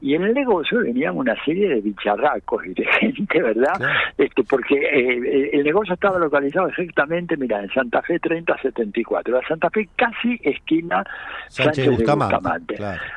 Y 0.00 0.14
en 0.14 0.22
el 0.22 0.34
negocio 0.34 0.80
venían 0.80 1.16
una 1.16 1.34
serie 1.44 1.68
de 1.68 1.80
bicharracos 1.80 2.64
y 2.66 2.74
de 2.74 2.84
gente, 3.00 3.42
¿verdad? 3.42 3.80
Este, 4.16 4.42
porque 4.44 4.74
eh, 4.74 5.50
el 5.52 5.64
negocio 5.64 5.94
estaba 5.94 6.18
localizado 6.18 6.68
exactamente, 6.68 7.36
mira, 7.36 7.60
en 7.60 7.70
Santa 7.70 8.02
Fe 8.02 8.18
3074. 8.18 9.34
La 9.34 9.46
Santa 9.46 9.70
Fe 9.70 9.88
casi 9.96 10.40
esquina 10.42 11.04
Sánchez, 11.48 11.84
de 11.84 11.90
Bustamante. 11.90 12.76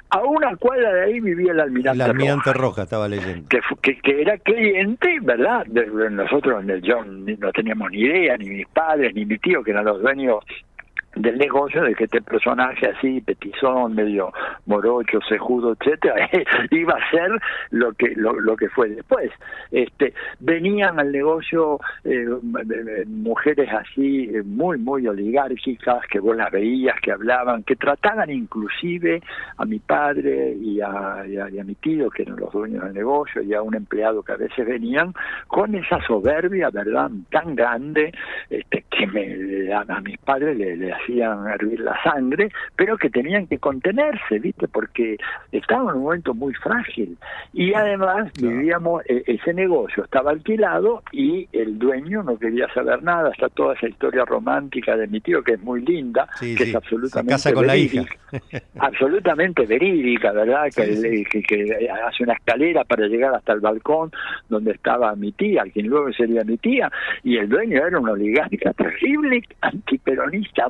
A 0.09 0.19
una 0.23 0.55
cuadra 0.57 0.93
de 0.93 1.03
ahí 1.05 1.19
vivía 1.19 1.51
el 1.51 1.59
almirante, 1.59 2.03
el 2.03 2.09
almirante 2.09 2.53
Roja. 2.53 2.83
estaba 2.83 3.07
leyendo. 3.07 3.47
Que, 3.81 3.99
que, 3.99 4.21
era 4.21 4.37
cliente, 4.37 5.19
¿verdad? 5.21 5.65
nosotros 5.65 6.63
yo 6.81 7.03
no 7.05 7.51
teníamos 7.51 7.91
ni 7.91 8.01
idea, 8.01 8.37
ni 8.37 8.49
mis 8.49 8.67
padres, 8.67 9.13
ni 9.15 9.25
mi 9.25 9.37
tío, 9.37 9.63
que 9.63 9.71
eran 9.71 9.85
los 9.85 10.01
dueños 10.01 10.43
del 11.15 11.37
negocio 11.37 11.83
de 11.83 11.93
que 11.93 12.05
este 12.05 12.21
personaje 12.21 12.87
así 12.87 13.21
petizón 13.21 13.95
medio 13.95 14.33
morocho 14.65 15.19
cejudo 15.27 15.75
etcétera 15.79 16.29
iba 16.71 16.93
a 16.93 17.11
ser 17.11 17.31
lo 17.71 17.93
que 17.93 18.13
lo, 18.15 18.39
lo, 18.39 18.55
que 18.55 18.69
fue 18.69 18.89
después. 18.89 19.31
Este 19.71 20.13
venían 20.39 20.99
al 20.99 21.11
negocio 21.11 21.79
eh, 22.03 22.25
mujeres 23.07 23.69
así 23.71 24.29
eh, 24.33 24.41
muy 24.43 24.77
muy 24.77 25.07
oligárquicas 25.07 26.05
que 26.09 26.19
vos 26.19 26.35
las 26.35 26.51
veías 26.51 26.99
que 27.01 27.11
hablaban 27.11 27.63
que 27.63 27.75
trataban 27.75 28.29
inclusive 28.31 29.21
a 29.57 29.65
mi 29.65 29.79
padre 29.79 30.53
y 30.59 30.81
a, 30.81 31.23
y 31.27 31.37
a, 31.37 31.63
mi 31.63 31.75
tío 31.75 32.09
que 32.09 32.23
eran 32.23 32.37
los 32.37 32.51
dueños 32.51 32.83
del 32.83 32.93
negocio 32.93 33.41
y 33.41 33.53
a 33.53 33.61
un 33.61 33.75
empleado 33.75 34.23
que 34.23 34.33
a 34.33 34.37
veces 34.37 34.65
venían 34.65 35.13
con 35.47 35.75
esa 35.75 36.01
soberbia 36.01 36.69
verdad 36.69 37.11
tan 37.29 37.55
grande 37.55 38.11
este 38.49 38.83
que 38.89 39.07
me 39.07 39.73
a, 39.73 39.85
a 39.87 40.01
mis 40.01 40.17
padres 40.19 40.57
le, 40.57 40.75
le 40.75 40.93
hacían 41.03 41.47
hervir 41.47 41.79
la 41.81 42.01
sangre, 42.03 42.49
pero 42.75 42.97
que 42.97 43.09
tenían 43.09 43.47
que 43.47 43.57
contenerse, 43.57 44.39
¿viste? 44.39 44.67
Porque 44.67 45.17
estaba 45.51 45.91
en 45.91 45.97
un 45.97 46.03
momento 46.03 46.33
muy 46.33 46.53
frágil. 46.53 47.17
Y 47.53 47.73
además 47.73 48.31
vivíamos, 48.39 49.03
e, 49.05 49.23
ese 49.27 49.53
negocio 49.53 50.03
estaba 50.03 50.31
alquilado 50.31 51.03
y 51.11 51.47
el 51.51 51.77
dueño 51.77 52.23
no 52.23 52.37
quería 52.37 52.67
saber 52.73 53.03
nada. 53.03 53.31
Está 53.31 53.49
toda 53.49 53.75
esa 53.75 53.87
historia 53.87 54.25
romántica 54.25 54.95
de 54.95 55.07
mi 55.07 55.19
tío, 55.19 55.43
que 55.43 55.53
es 55.53 55.61
muy 55.61 55.81
linda, 55.81 56.27
que 56.39 56.53
es 56.53 56.75
absolutamente 56.75 57.33
casa 57.33 57.53
con 57.53 57.67
verídica, 57.67 58.01
la 58.31 58.37
hija. 58.37 58.65
absolutamente 58.79 59.65
verídica, 59.65 60.31
¿verdad? 60.31 60.65
Que, 60.75 61.23
que, 61.29 61.41
que 61.43 61.89
hace 62.07 62.23
una 62.23 62.33
escalera 62.33 62.83
para 62.83 63.07
llegar 63.07 63.33
hasta 63.35 63.53
el 63.53 63.59
balcón 63.59 64.11
donde 64.49 64.71
estaba 64.71 65.15
mi 65.15 65.31
tía, 65.31 65.63
quien 65.73 65.87
luego 65.87 66.11
sería 66.13 66.43
mi 66.43 66.57
tía, 66.57 66.91
y 67.23 67.37
el 67.37 67.49
dueño 67.49 67.85
era 67.85 67.99
una 67.99 68.13
oligarca 68.13 68.73
terrible, 68.77 69.43
antiperonista 69.61 70.65
a 70.65 70.69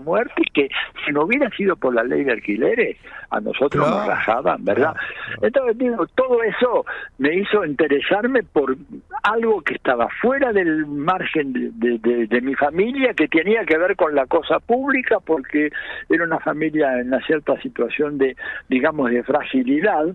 que 0.53 0.70
si 1.06 1.12
no 1.12 1.24
hubiera 1.24 1.50
sido 1.51 1.75
por 1.75 1.94
la 1.94 2.03
ley 2.03 2.24
de 2.24 2.34
alquileres, 2.34 2.98
a 3.30 3.39
nosotros 3.39 3.88
nos 3.88 4.08
rajaban, 4.08 4.63
¿verdad? 4.63 4.96
Entonces 5.42 5.77
digo, 5.77 6.06
todo 6.15 6.44
eso 6.44 6.86
me 7.18 7.36
hizo 7.36 7.65
interesarme 7.65 8.44
por 8.44 8.75
algo 9.24 9.62
que 9.62 9.75
estaba 9.75 10.08
fuera 10.22 10.53
del 10.53 10.86
margen 10.86 11.53
de, 11.53 11.98
de, 12.00 12.27
de, 12.27 12.42
mi 12.42 12.56
familia, 12.56 13.13
que 13.13 13.27
tenía 13.27 13.65
que 13.65 13.77
ver 13.77 13.96
con 13.96 14.13
la 14.13 14.25
cosa 14.27 14.60
pública, 14.60 15.20
porque 15.20 15.72
era 16.10 16.24
una 16.24 16.39
familia 16.39 17.00
en 17.00 17.08
una 17.08 17.22
cierta 17.25 17.60
situación 17.62 18.18
de, 18.18 18.36
digamos, 18.70 19.10
de 19.10 19.24
fragilidad, 19.24 20.06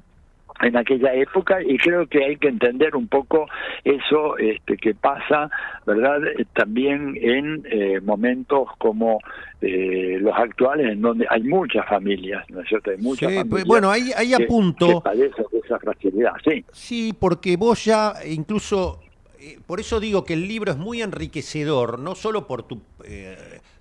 en 0.62 0.77
aquella 0.77 1.15
época 1.15 1.59
y 1.62 1.77
creo 1.79 2.07
que 2.07 2.25
hay 2.25 2.37
que 2.37 2.49
entender 2.49 2.97
un 2.97 3.09
poco 3.09 3.47
eso 3.85 4.37
este, 4.38 4.77
que 4.77 4.95
pasa 4.95 5.50
verdad 5.87 6.21
también 6.55 7.17
en 7.21 7.67
eh, 7.71 8.00
momentos 8.00 8.69
como 8.79 9.21
eh, 9.61 10.19
los 10.21 10.35
actuales 10.37 10.91
en 10.93 11.00
donde 11.03 11.27
hay 11.31 11.43
muchas 11.43 11.87
familias 11.88 12.45
no 12.50 12.61
es 12.61 12.69
cierto 12.69 12.91
hay 12.91 12.99
muchas 12.99 13.31
Sí, 13.31 13.37
pues, 13.37 13.47
familias 13.65 13.67
bueno, 13.69 13.91
ahí, 13.91 14.11
ahí 14.17 14.35
apunto. 14.35 15.03
que 15.03 15.59
esa 15.65 15.79
fragilidad 15.79 16.33
sí. 16.45 16.65
Sí, 16.73 17.15
porque 17.19 17.57
vos 17.57 17.85
ya 17.85 18.15
incluso, 18.27 19.00
eh, 19.41 19.59
por 19.67 19.81
eso 19.81 20.00
digo 20.00 20.25
que 20.25 20.35
el 20.35 20.49
libro 20.49 20.73
es 20.73 20.79
muy 20.79 21.03
enriquecedor, 21.03 21.99
no 21.99 22.15
solo 22.15 22.47
por 22.47 22.62
tu, 22.65 22.81
eh, 23.05 23.37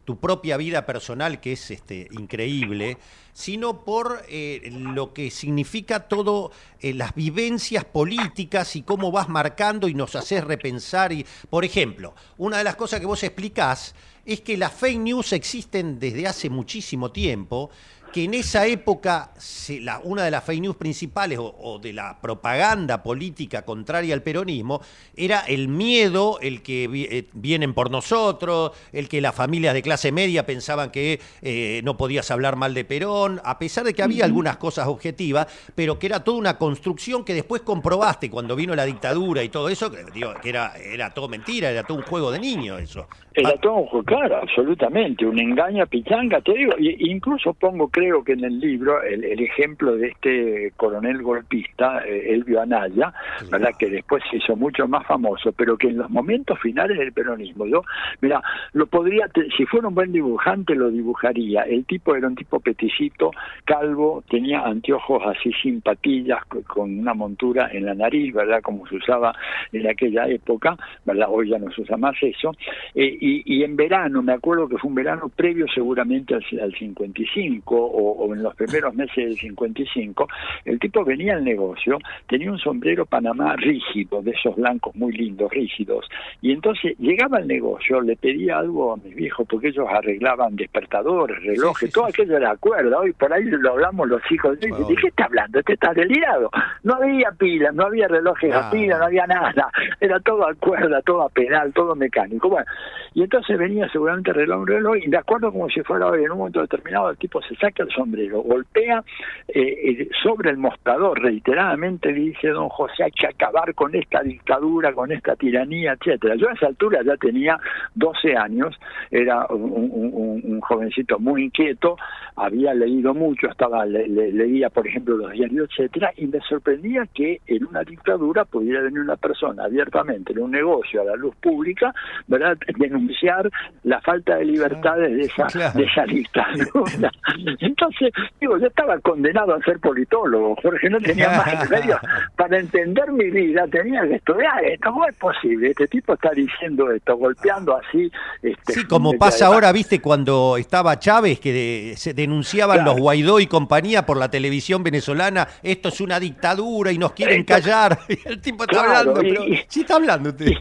tu 0.08 0.22
propia 0.22 0.56
vida 0.56 0.86
personal, 0.86 1.42
que 1.42 1.52
es 1.52 1.70
este, 1.70 2.08
increíble, 2.12 2.98
sino 3.34 3.84
por 3.84 4.24
eh, 4.30 4.72
lo 4.72 5.14
que 5.14 5.30
significa 5.30 6.08
todo, 6.08 6.50
eh, 6.80 6.94
las 6.94 7.14
vivencias 7.14 7.84
políticas 7.84 8.78
y 8.78 8.84
cómo 8.84 9.12
vas 9.12 9.28
marcando 9.28 9.90
y 9.90 9.94
nos 9.94 10.16
haces 10.16 10.46
repensar. 10.46 11.12
Y, 11.12 11.26
por 11.50 11.66
ejemplo, 11.66 12.16
una 12.38 12.58
de 12.58 12.64
las 12.64 12.78
cosas 12.78 13.02
que 13.02 13.06
vos 13.06 13.22
explicás 13.22 13.96
es 14.26 14.40
que 14.40 14.56
las 14.56 14.72
fake 14.72 14.98
news 14.98 15.34
existen 15.34 16.00
desde 16.00 16.26
hace 16.26 16.50
muchísimo 16.50 17.12
tiempo 17.12 17.70
que 18.18 18.24
en 18.24 18.34
esa 18.34 18.66
época 18.66 19.30
se- 19.38 19.80
la- 19.80 20.00
una 20.04 20.24
de 20.24 20.32
las 20.32 20.44
fake 20.44 20.62
news 20.62 20.76
principales 20.76 21.38
o, 21.38 21.56
o 21.56 21.78
de 21.78 21.94
la 21.94 22.18
propaganda 22.20 23.04
política 23.04 23.62
contraria 23.62 24.16
al 24.16 24.24
peronismo 24.24 24.82
era 25.16 25.42
el 25.42 25.68
miedo, 25.68 26.40
el 26.42 26.64
que 26.64 26.88
vi- 26.88 27.08
eh, 27.12 27.26
vienen 27.34 27.76
por 27.76 27.92
nosotros, 27.92 28.72
el 28.92 29.08
que 29.08 29.22
las 29.22 29.36
familias 29.36 29.76
de 29.76 29.84
clase 29.84 30.12
media 30.12 30.48
pensaban 30.48 30.90
que 30.90 31.20
eh, 31.44 31.82
no 31.84 31.96
podías 31.96 32.32
hablar 32.32 32.56
mal 32.56 32.74
de 32.74 32.86
Perón, 32.86 33.40
a 33.44 33.60
pesar 33.60 33.84
de 33.84 33.94
que 33.94 34.02
había 34.02 34.26
algunas 34.26 34.58
cosas 34.58 34.88
objetivas, 34.88 35.46
pero 35.76 36.00
que 36.00 36.08
era 36.08 36.24
toda 36.24 36.40
una 36.40 36.58
construcción 36.58 37.24
que 37.24 37.36
después 37.36 37.62
comprobaste 37.62 38.32
cuando 38.32 38.56
vino 38.56 38.74
la 38.74 38.86
dictadura 38.86 39.44
y 39.44 39.50
todo 39.50 39.70
eso, 39.70 39.92
que, 39.92 40.04
digo, 40.12 40.34
que 40.42 40.50
era, 40.50 40.74
era 40.78 41.14
todo 41.14 41.30
mentira, 41.30 41.70
era 41.70 41.84
todo 41.84 42.00
un 42.00 42.04
juego 42.04 42.32
de 42.32 42.40
niños 42.40 42.82
eso. 42.82 43.06
Era 43.36 43.50
Ah, 43.50 43.56
todo 43.62 43.74
un 43.76 43.86
juego, 43.86 44.04
claro, 44.06 44.38
absolutamente, 44.38 45.24
un 45.24 45.40
engaña 45.40 45.86
pichanga, 45.86 46.42
te 46.42 46.54
digo, 46.54 46.72
y, 46.80 47.12
incluso 47.12 47.54
pongo, 47.54 47.88
creo 47.90 48.07
que 48.24 48.34
en 48.34 48.44
el 48.44 48.60
libro, 48.60 49.02
el, 49.04 49.24
el 49.24 49.40
ejemplo 49.42 49.96
de 49.96 50.08
este 50.08 50.72
coronel 50.78 51.22
golpista, 51.22 52.04
eh, 52.06 52.34
Elvio 52.34 52.62
Anaya, 52.62 53.14
¿verdad? 53.52 53.72
Que 53.78 53.90
después 53.90 54.24
se 54.30 54.38
hizo 54.38 54.56
mucho 54.56 54.88
más 54.88 55.06
famoso, 55.06 55.52
pero 55.52 55.78
que 55.78 55.88
en 55.88 55.98
los 55.98 56.10
momentos 56.10 56.60
finales 56.60 56.98
del 56.98 57.12
peronismo, 57.14 57.66
yo, 57.68 57.84
mira, 58.22 58.42
lo 58.74 58.88
podría, 58.88 59.30
si 59.56 59.66
fuera 59.66 59.88
un 59.88 59.96
buen 59.96 60.12
dibujante, 60.12 60.76
lo 60.76 60.90
dibujaría. 60.90 61.64
El 61.64 61.86
tipo 61.86 62.16
era 62.16 62.28
un 62.28 62.36
tipo 62.36 62.60
peticito, 62.60 63.32
calvo, 63.66 64.24
tenía 64.30 64.62
anteojos 64.62 65.22
así 65.26 65.52
sin 65.62 65.82
patillas, 65.82 66.44
co- 66.46 66.64
con 66.64 67.00
una 67.00 67.14
montura 67.14 67.70
en 67.72 67.86
la 67.86 67.94
nariz, 67.94 68.34
¿verdad? 68.34 68.62
Como 68.62 68.88
se 68.88 68.96
usaba 68.96 69.34
en 69.72 69.88
aquella 69.88 70.28
época, 70.28 70.78
¿verdad? 71.06 71.28
Hoy 71.30 71.50
ya 71.50 71.60
no 71.60 71.72
se 71.72 71.82
usa 71.82 71.98
más 71.98 72.16
eso. 72.22 72.52
Eh, 72.96 73.18
y, 73.20 73.44
y 73.58 73.64
en 73.64 73.76
verano, 73.76 74.22
me 74.22 74.34
acuerdo 74.34 74.68
que 74.68 74.78
fue 74.78 74.90
un 74.90 74.96
verano 74.96 75.30
previo 75.30 75.66
seguramente 75.74 76.34
al, 76.36 76.44
al 76.62 76.74
55 76.74 77.76
o, 77.88 78.26
o 78.26 78.34
en 78.34 78.44
los 78.44 78.56
primeros 78.56 78.94
meses 78.94 79.16
del 79.16 79.38
55, 79.38 80.28
el 80.66 80.80
tipo 80.80 81.04
venía 81.04 81.36
al 81.36 81.44
negocio, 81.44 81.98
tenía 82.28 82.52
un 82.52 82.60
sombrero 82.60 83.06
Panamá 83.06 83.56
rígido, 83.56 84.22
de 84.22 84.32
esos 84.32 84.56
blancos 84.56 84.96
muy 84.96 85.14
lindos, 85.14 85.52
rígidos, 85.52 86.06
y 86.42 86.52
entonces 86.52 86.98
llegaba 87.00 87.38
al 87.38 87.48
negocio, 87.48 88.02
le 88.02 88.16
pedía 88.16 88.60
algo 88.60 88.94
a 88.94 88.98
mis 88.98 89.16
viejos, 89.16 89.48
porque 89.50 89.70
ellos 89.70 89.88
arreglaban 89.90 90.56
despertadores, 90.56 91.42
relojes, 91.44 91.78
Sí, 91.80 91.88
sí, 91.88 91.92
todo 91.94 92.06
aquello 92.06 92.38
era 92.38 92.52
acuerdo, 92.52 93.00
hoy 93.00 93.14
por 93.14 93.32
ahí 93.32 93.44
lo 93.44 93.72
hablamos 93.72 94.08
los 94.08 94.22
hijos, 94.32 94.60
¿de 94.60 94.72
Obvio. 94.72 94.96
qué 94.96 95.08
está 95.08 95.26
hablando? 95.26 95.60
Este 95.60 95.74
está 95.74 95.94
delirado. 95.94 96.50
No 96.84 96.96
había 96.96 97.32
pilas, 97.32 97.74
no 97.74 97.86
había 97.86 98.08
relojes 98.08 98.54
a 98.54 98.70
pila, 98.72 98.98
no 98.98 99.06
había 99.06 99.28
nada, 99.28 99.70
era 100.00 100.20
todo 100.20 100.48
a 100.48 100.54
cuerda, 100.56 101.02
todo 101.02 101.22
a 101.24 101.30
pedal, 101.30 101.74
todo 101.74 101.96
mecánico. 101.96 102.50
Bueno, 102.50 102.66
y 103.14 103.24
entonces 103.24 103.58
venía 103.58 103.90
seguramente 103.90 104.34
reloj, 104.34 104.66
reloj, 104.66 104.98
y 104.98 105.10
de 105.10 105.18
acuerdo 105.18 105.52
como 105.52 105.70
si 105.70 105.82
fuera 105.82 106.08
hoy, 106.08 106.24
en 106.24 106.32
un 106.32 106.38
momento 106.38 106.62
determinado, 106.62 107.10
el 107.10 107.18
tipo 107.18 107.42
se 107.42 107.56
saca 107.56 107.77
el 107.84 107.90
sombrero, 107.92 108.42
golpea 108.42 109.04
eh, 109.48 109.62
eh, 109.62 110.10
sobre 110.24 110.52
el 110.52 110.58
mostrador, 110.58 111.22
reiteradamente 111.22 112.12
le 112.12 112.20
dice, 112.20 112.50
don 112.50 112.70
José, 112.70 113.04
hay 113.06 113.12
que 113.12 113.28
acabar 113.28 113.74
con 113.74 113.94
esta 113.96 114.22
dictadura, 114.22 114.94
con 114.94 115.12
esta 115.12 115.36
tiranía, 115.36 115.94
etcétera. 115.94 116.36
Yo 116.36 116.50
a 116.50 116.54
esa 116.54 116.68
altura 116.68 117.02
ya 117.04 117.16
tenía 117.18 117.60
12 117.96 118.36
años, 118.36 118.76
era 119.12 119.46
un, 119.48 119.62
un- 119.72 120.12
un- 120.14 120.42
un 120.54 120.62
jovencito 120.62 121.20
muy 121.20 121.44
inquieto, 121.46 121.98
había 122.36 122.74
leído 122.74 123.14
mucho, 123.14 123.48
estaba 123.50 123.86
le- 123.86 124.08
le- 124.08 124.32
leía, 124.32 124.70
por 124.70 124.88
ejemplo, 124.88 125.18
los 125.18 125.32
diarios, 125.32 125.70
etcétera, 125.72 126.12
y 126.18 126.28
me 126.28 126.40
sorprendía 126.42 127.06
que 127.14 127.42
en 127.48 127.66
una 127.66 127.84
dictadura 127.84 128.46
pudiera 128.46 128.82
venir 128.82 129.00
una 129.00 129.16
persona 129.16 129.64
abiertamente 129.66 130.34
en 130.34 130.40
un 130.40 130.52
negocio 130.52 131.02
a 131.02 131.06
la 131.06 131.16
luz 131.16 131.36
pública, 131.38 131.94
¿verdad?, 132.28 132.58
denunciar 132.78 133.50
la 133.84 134.00
falta 134.02 134.36
de 134.38 134.46
libertades 134.46 135.16
de 135.16 135.22
esa, 135.24 135.48
Claro. 135.48 135.78
de 135.80 135.86
esa 135.86 136.04
dictadura. 136.06 137.12
Entonces, 137.68 138.12
digo, 138.40 138.58
yo 138.58 138.68
estaba 138.68 138.98
condenado 139.00 139.54
a 139.54 139.62
ser 139.62 139.80
politólogo, 139.80 140.56
Jorge, 140.62 140.90
no 140.90 141.00
tenía 141.00 141.30
más 141.30 141.70
remedio. 141.70 142.00
Para 142.36 142.60
entender 142.60 143.12
mi 143.12 143.30
vida 143.30 143.66
tenía 143.68 144.02
que 144.08 144.16
estudiar 144.16 144.64
esto. 144.64 144.90
¿Cómo 144.90 145.06
es 145.08 145.16
posible? 145.16 145.70
Este 145.72 145.88
tipo 145.88 146.14
está 146.14 146.32
diciendo 146.32 146.90
esto, 146.92 147.18
golpeando 147.18 147.76
así. 147.78 148.10
Este, 148.42 148.74
Sí, 148.74 148.86
como 148.86 149.14
pasa 149.14 149.48
ahora, 149.48 149.72
viste, 149.74 150.00
cuando 150.02 150.56
estaba 150.58 150.98
Chávez, 150.98 151.40
que 151.40 151.52
de- 151.52 151.94
se 151.98 152.14
denunciaban 152.14 152.78
Claro. 152.78 152.92
los 152.94 153.02
Guaidó 153.02 153.40
y 153.42 153.48
compañía 153.48 154.06
por 154.06 154.16
la 154.18 154.30
televisión 154.32 154.84
venezolana, 154.84 155.48
esto 155.62 155.90
es 155.90 156.00
una 156.00 156.20
dictadura 156.20 156.92
y 156.94 156.98
nos 156.98 157.12
quieren 157.12 157.42
Esto- 157.42 157.54
callar. 157.54 157.98
Y 158.08 158.18
el 158.30 158.40
tipo 158.42 158.64
está 158.64 158.84
Claro, 158.86 159.12
hablando, 159.12 159.24
y- 159.24 159.30
pero 159.32 159.44
sí 159.68 159.82
está 159.82 159.96
hablando 159.96 160.30
usted. 160.30 160.52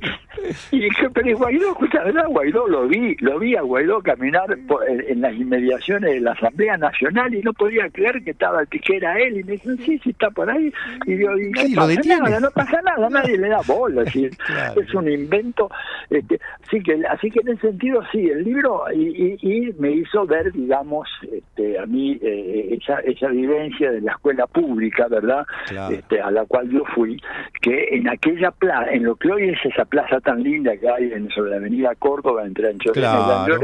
Y 0.72 0.80
dije, 0.80 1.08
pero 1.14 1.36
Guaidó, 1.38 1.68
escucha, 1.70 2.02
¿verdad? 2.04 2.24
Guaidó 2.28 2.66
lo 2.68 2.86
vi, 2.88 3.16
lo 3.20 3.38
vi 3.38 3.56
a 3.56 3.62
Guaidó 3.62 4.02
caminar 4.02 4.46
por- 4.68 4.88
en, 4.88 5.04
en 5.08 5.20
las 5.20 5.34
inmediaciones 5.34 6.10
de 6.12 6.20
la 6.20 6.32
Asamblea 6.32 6.76
Nacional 6.76 6.95
y 7.00 7.42
no 7.42 7.52
podía 7.52 7.88
creer 7.90 8.22
que 8.24 8.30
estaba 8.30 8.64
que 8.66 8.80
era 8.96 9.18
él 9.18 9.38
y 9.40 9.44
me 9.44 9.52
dicen, 9.52 9.76
sí, 9.78 9.98
sí 10.02 10.10
está 10.10 10.30
por 10.30 10.50
ahí 10.50 10.72
y 11.06 11.18
yo, 11.18 11.36
¿y 11.36 11.50
Nadie 11.50 11.74
lo 11.74 11.82
pasa? 11.86 12.18
Nada, 12.20 12.40
no 12.40 12.50
pasa 12.50 12.80
nada, 12.82 13.08
nadie 13.10 13.38
le 13.38 13.48
da 13.48 13.60
bola, 13.66 14.02
es 14.02 14.06
decir, 14.06 14.30
Claro. 14.46 14.80
es 14.80 14.94
un 14.94 15.10
invento, 15.10 15.70
este, 16.10 16.40
así 16.64 16.82
que 16.82 17.02
así 17.08 17.30
que 17.30 17.40
en 17.40 17.48
ese 17.48 17.68
sentido 17.68 18.02
sí, 18.12 18.28
el 18.28 18.44
libro 18.44 18.84
y, 18.94 19.36
y, 19.42 19.52
y 19.68 19.72
me 19.78 19.90
hizo 19.92 20.26
ver, 20.26 20.52
digamos, 20.52 21.08
este, 21.32 21.78
a 21.78 21.86
mí 21.86 22.18
eh, 22.22 22.78
esa 22.80 22.98
esa 23.00 23.28
vivencia 23.28 23.90
de 23.90 24.00
la 24.00 24.12
escuela 24.12 24.46
pública, 24.46 25.06
¿verdad? 25.08 25.44
Claro. 25.68 25.94
Este, 25.94 26.20
a 26.20 26.30
la 26.30 26.44
cual 26.44 26.68
yo 26.70 26.84
fui, 26.94 27.20
que 27.60 27.88
en 27.92 28.08
aquella 28.08 28.50
plaza, 28.50 28.90
en 28.92 29.04
lo 29.04 29.16
que 29.16 29.30
hoy 29.30 29.50
es 29.50 29.58
esa 29.64 29.84
plaza 29.84 30.20
tan 30.20 30.42
linda 30.42 30.76
que 30.76 30.88
hay 30.88 31.12
en, 31.12 31.28
sobre 31.30 31.50
la 31.50 31.56
avenida 31.56 31.94
Córdoba, 31.98 32.44
entre 32.44 32.68
Anchorena 32.70 33.44
Claro, 33.46 33.60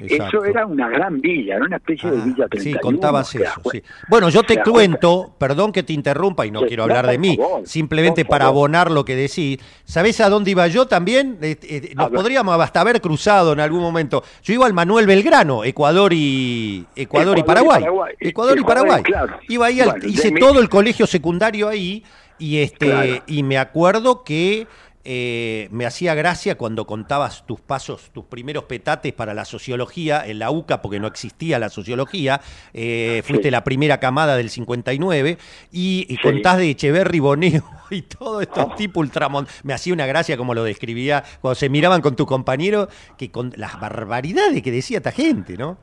y 0.00 0.14
eso 0.14 0.44
era 0.44 0.66
una 0.66 0.88
gran 0.88 1.20
villa, 1.20 1.56
era 1.56 1.64
una 1.64 1.76
especie 1.76 2.10
de 2.10 2.16
Ah, 2.18 2.24
villa 2.24 2.48
sí, 2.68 2.72
31. 2.72 2.80
contabas 2.80 3.30
¿te 3.30 3.38
das 3.40 3.52
eso. 3.58 3.70
sí. 3.70 3.82
Bueno, 4.08 4.28
yo 4.28 4.42
¿Te 4.42 4.62
cuento, 4.62 5.34
perdón 5.38 5.72
que 5.72 5.82
te 5.82 5.92
interrumpa 5.92 6.46
y 6.46 6.50
no 6.50 6.62
quiero 6.62 6.84
hablar 6.84 7.06
de 7.06 7.18
mí, 7.18 7.36
favor, 7.36 7.66
simplemente 7.66 8.24
para 8.24 8.46
abonar 8.46 8.90
lo 8.90 9.04
que 9.04 9.16
decís. 9.16 9.58
¿Sabés 9.84 10.20
a 10.20 10.28
dónde 10.28 10.50
iba 10.52 10.66
yo 10.68 10.86
también? 10.86 11.38
Eh, 11.42 11.56
eh, 11.62 11.92
nos 11.94 12.10
podríamos 12.10 12.58
hasta 12.60 12.80
haber 12.80 13.00
cruzado 13.00 13.52
en 13.52 13.60
algún 13.60 13.80
momento. 13.80 14.22
Yo 14.42 14.54
iba 14.54 14.66
al 14.66 14.72
Manuel 14.72 15.06
Belgrano, 15.06 15.64
Ecuador 15.64 16.12
y 16.12 16.86
Ecuador, 16.94 16.96
y 16.96 17.02
Ecuador 17.02 17.38
y 17.38 17.42
Paraguay. 17.42 17.80
Paraguay. 17.80 18.14
Ecuador 18.20 18.58
y 18.58 18.62
Paraguay. 18.64 19.02
claro. 19.02 19.38
Iba 19.48 19.66
ahí, 19.66 19.80
al- 19.80 19.90
Bueno, 19.90 20.06
hice 20.08 20.30
mi- 20.32 20.40
todo 20.40 20.60
el 20.60 20.68
colegio 20.68 21.06
secundario 21.06 21.68
ahí 21.68 22.04
y 22.38 22.58
este 22.58 22.86
Claro. 22.86 23.22
y 23.26 23.42
me 23.42 23.58
acuerdo 23.58 24.22
que 24.24 24.66
eh, 25.08 25.68
me 25.70 25.86
hacía 25.86 26.16
gracia 26.16 26.56
cuando 26.56 26.84
contabas 26.84 27.46
tus 27.46 27.60
pasos, 27.60 28.10
tus 28.12 28.24
primeros 28.24 28.64
petates 28.64 29.12
para 29.12 29.34
la 29.34 29.44
sociología 29.44 30.26
en 30.26 30.40
la 30.40 30.50
UCA, 30.50 30.82
porque 30.82 30.98
no 30.98 31.06
existía 31.06 31.60
la 31.60 31.68
sociología, 31.68 32.40
eh, 32.74 33.22
fuiste 33.24 33.52
la 33.52 33.62
primera 33.62 34.00
camada 34.00 34.36
del 34.36 34.50
59, 34.50 35.38
y, 35.70 36.16
contás 36.16 36.58
de 36.58 36.70
Echeverry, 36.70 37.20
Boneo 37.20 37.62
y 37.90 38.02
todos 38.02 38.42
estos 38.42 38.66
oh. 38.72 38.74
tipos 38.74 39.00
ultramont. 39.02 39.48
Me 39.62 39.74
hacía 39.74 39.94
una 39.94 40.06
gracia 40.06 40.36
como 40.36 40.54
lo 40.54 40.64
describía 40.64 41.22
cuando 41.40 41.54
se 41.54 41.68
miraban 41.68 42.00
con 42.00 42.16
tu 42.16 42.26
compañero, 42.26 42.88
que 43.16 43.30
con 43.30 43.52
las 43.56 43.78
barbaridades 43.78 44.60
que 44.60 44.72
decía 44.72 44.96
esta 44.96 45.12
gente, 45.12 45.56
¿no? 45.56 45.78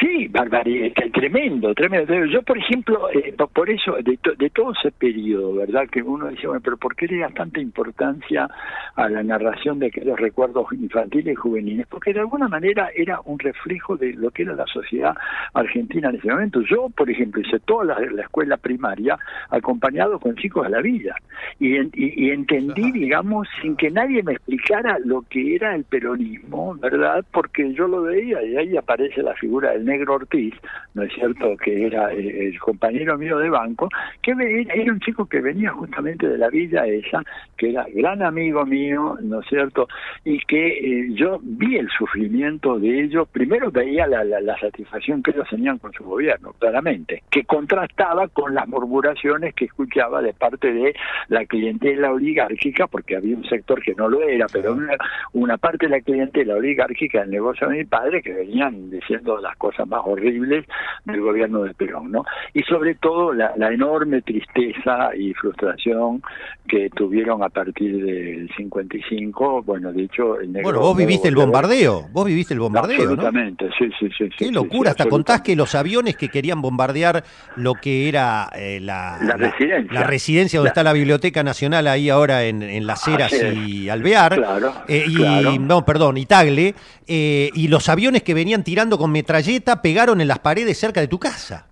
Sí, 0.00 0.26
barbaridad, 0.28 0.90
tremendo, 1.14 1.72
tremendo. 1.72 2.24
Yo, 2.26 2.42
por 2.42 2.58
ejemplo, 2.58 3.08
eh, 3.10 3.34
por 3.52 3.70
eso, 3.70 3.92
de, 4.02 4.18
de, 4.36 4.50
todo 4.50 4.72
ese 4.72 4.90
periodo, 4.90 5.54
¿verdad? 5.54 5.88
Que 5.88 6.02
uno 6.02 6.26
decía, 6.26 6.48
bueno, 6.48 6.60
pero 6.62 6.76
¿por 6.76 6.96
qué 6.96 7.06
le 7.06 7.18
das 7.18 7.32
tanta 7.32 7.60
importancia 7.60 8.48
a 8.94 9.08
la 9.08 9.22
narración 9.22 9.78
de 9.78 9.86
aquellos 9.86 10.18
recuerdos 10.18 10.66
infantiles 10.72 11.32
y 11.32 11.36
juveniles? 11.36 11.86
Porque 11.86 12.12
de 12.12 12.20
alguna 12.20 12.48
manera 12.48 12.90
era 12.94 13.20
un 13.24 13.38
reflejo 13.38 13.96
de 13.96 14.12
lo 14.14 14.30
que 14.30 14.42
era 14.42 14.54
la 14.54 14.66
sociedad 14.66 15.14
argentina 15.54 16.08
en 16.10 16.16
ese 16.16 16.28
momento. 16.28 16.60
Yo, 16.62 16.88
por 16.90 17.10
ejemplo, 17.10 17.40
hice 17.40 17.58
toda 17.60 17.84
la, 17.84 17.96
escuela 18.20 18.56
primaria 18.56 19.18
acompañado 19.50 20.18
con 20.18 20.34
chicos 20.36 20.64
de 20.64 20.70
la 20.70 20.80
vida 20.80 21.14
y, 21.60 21.76
y, 21.94 22.30
entendí, 22.30 22.92
digamos, 22.92 23.48
sin 23.60 23.76
que 23.76 23.90
nadie 23.90 24.22
me 24.22 24.32
explicara 24.32 24.98
lo 25.04 25.22
que 25.22 25.56
era 25.56 25.74
el 25.74 25.84
peronismo, 25.84 26.74
¿verdad? 26.76 27.24
Porque 27.32 27.72
yo 27.72 27.86
lo 27.88 28.02
veía 28.02 28.42
y 28.42 28.56
ahí 28.56 28.76
aparece 28.76 29.22
la 29.22 29.34
figura 29.34 29.72
del 29.72 29.84
negro 29.84 30.14
Ortiz, 30.14 30.54
¿no 30.94 31.02
es 31.02 31.12
cierto? 31.14 31.56
Que 31.56 31.86
era 31.86 32.12
eh, 32.12 32.48
el 32.48 32.58
compañero 32.58 33.16
mío 33.18 33.38
de 33.38 33.50
banco, 33.50 33.88
que 34.22 34.32
era 34.32 34.92
un 34.92 35.00
chico 35.00 35.26
que 35.26 35.40
venía 35.40 35.70
justamente 35.70 36.28
de 36.28 36.38
la 36.38 36.48
villa 36.48 36.86
esa, 36.86 37.22
que 37.56 37.70
era 37.70 37.86
gran 37.94 38.22
amigo 38.22 38.45
mío, 38.64 39.16
¿no 39.20 39.40
es 39.40 39.48
cierto? 39.48 39.88
Y 40.24 40.38
que 40.40 40.68
eh, 40.68 41.08
yo 41.14 41.38
vi 41.42 41.76
el 41.76 41.88
sufrimiento 41.90 42.78
de 42.78 43.04
ellos, 43.04 43.28
primero 43.28 43.70
veía 43.70 44.06
la, 44.06 44.24
la, 44.24 44.58
satisfacción 44.58 45.22
que 45.22 45.32
ellos 45.32 45.46
tenían 45.50 45.78
con 45.78 45.92
su 45.92 46.04
gobierno, 46.04 46.52
claramente, 46.58 47.22
que 47.30 47.44
contrastaba 47.44 48.28
con 48.28 48.54
las 48.54 48.66
murmuraciones 48.68 49.54
que 49.54 49.66
escuchaba 49.66 50.22
de 50.22 50.32
parte 50.32 50.72
de 50.72 50.94
la 51.28 51.44
clientela 51.44 52.12
oligárquica, 52.12 52.86
porque 52.86 53.16
había 53.16 53.36
un 53.36 53.44
sector 53.44 53.82
que 53.82 53.94
no 53.94 54.08
lo 54.08 54.22
era, 54.22 54.46
pero 54.52 54.72
una, 54.72 54.96
una 55.32 55.56
parte 55.58 55.86
de 55.86 55.90
la 55.90 56.00
clientela 56.00 56.54
oligárquica 56.54 57.20
del 57.20 57.30
negocio 57.30 57.68
de 57.68 57.78
mi 57.78 57.84
padre 57.84 58.22
que 58.22 58.32
venían 58.32 58.90
diciendo 58.90 59.38
las 59.38 59.56
cosas 59.56 59.86
más 59.86 60.00
horribles 60.04 60.64
del 61.04 61.20
gobierno 61.20 61.62
de 61.62 61.74
Perón, 61.74 62.10
¿no? 62.10 62.24
Y 62.54 62.62
sobre 62.62 62.94
todo 62.94 63.32
la, 63.32 63.54
enorme 63.76 64.22
tristeza 64.22 65.14
y 65.16 65.34
frustración 65.34 66.22
que 66.68 66.88
tuvieron 66.90 67.42
a 67.42 67.48
partir 67.48 67.96
del 68.36 68.50
55, 68.56 69.62
bueno, 69.62 69.92
de 69.92 70.04
hecho... 70.04 70.38
El 70.38 70.50
bueno, 70.62 70.80
vos 70.80 70.96
viviste 70.96 71.28
el 71.28 71.34
bombardeo, 71.34 72.08
vos 72.12 72.26
viviste 72.26 72.54
el 72.54 72.60
bombardeo, 72.60 73.00
Absolutamente, 73.00 73.70
sí, 73.78 73.88
sí, 73.98 74.08
sí. 74.16 74.28
Qué 74.36 74.52
locura, 74.52 74.90
hasta 74.90 75.06
contás 75.06 75.40
que 75.40 75.56
los 75.56 75.74
aviones 75.74 76.16
que 76.16 76.28
querían 76.28 76.60
bombardear 76.60 77.24
lo 77.56 77.74
que 77.74 78.08
era 78.08 78.50
eh, 78.54 78.78
la, 78.80 79.18
la, 79.22 79.36
residencia. 79.36 79.92
La, 79.92 80.06
residencia 80.06 80.58
donde 80.58 80.68
está 80.68 80.82
la 80.82 80.92
Biblioteca 80.92 81.42
Nacional, 81.42 81.86
ahí 81.86 82.10
ahora 82.10 82.44
en, 82.44 82.62
en 82.62 82.86
Las 82.86 83.06
Heras 83.08 83.32
y 83.32 83.88
Alvear, 83.88 84.34
claro, 84.34 84.72
eh, 84.88 85.06
y, 85.08 85.58
no, 85.58 85.84
perdón, 85.84 86.18
y 86.18 86.26
Tagle, 86.26 86.74
eh, 87.06 87.50
y 87.54 87.68
los 87.68 87.88
aviones 87.88 88.22
que 88.22 88.34
venían 88.34 88.64
tirando 88.64 88.98
con 88.98 89.10
metralleta 89.10 89.80
pegaron 89.80 90.20
en 90.20 90.28
las 90.28 90.40
paredes 90.40 90.78
cerca 90.78 91.00
de 91.00 91.08
tu 91.08 91.18
casa. 91.18 91.66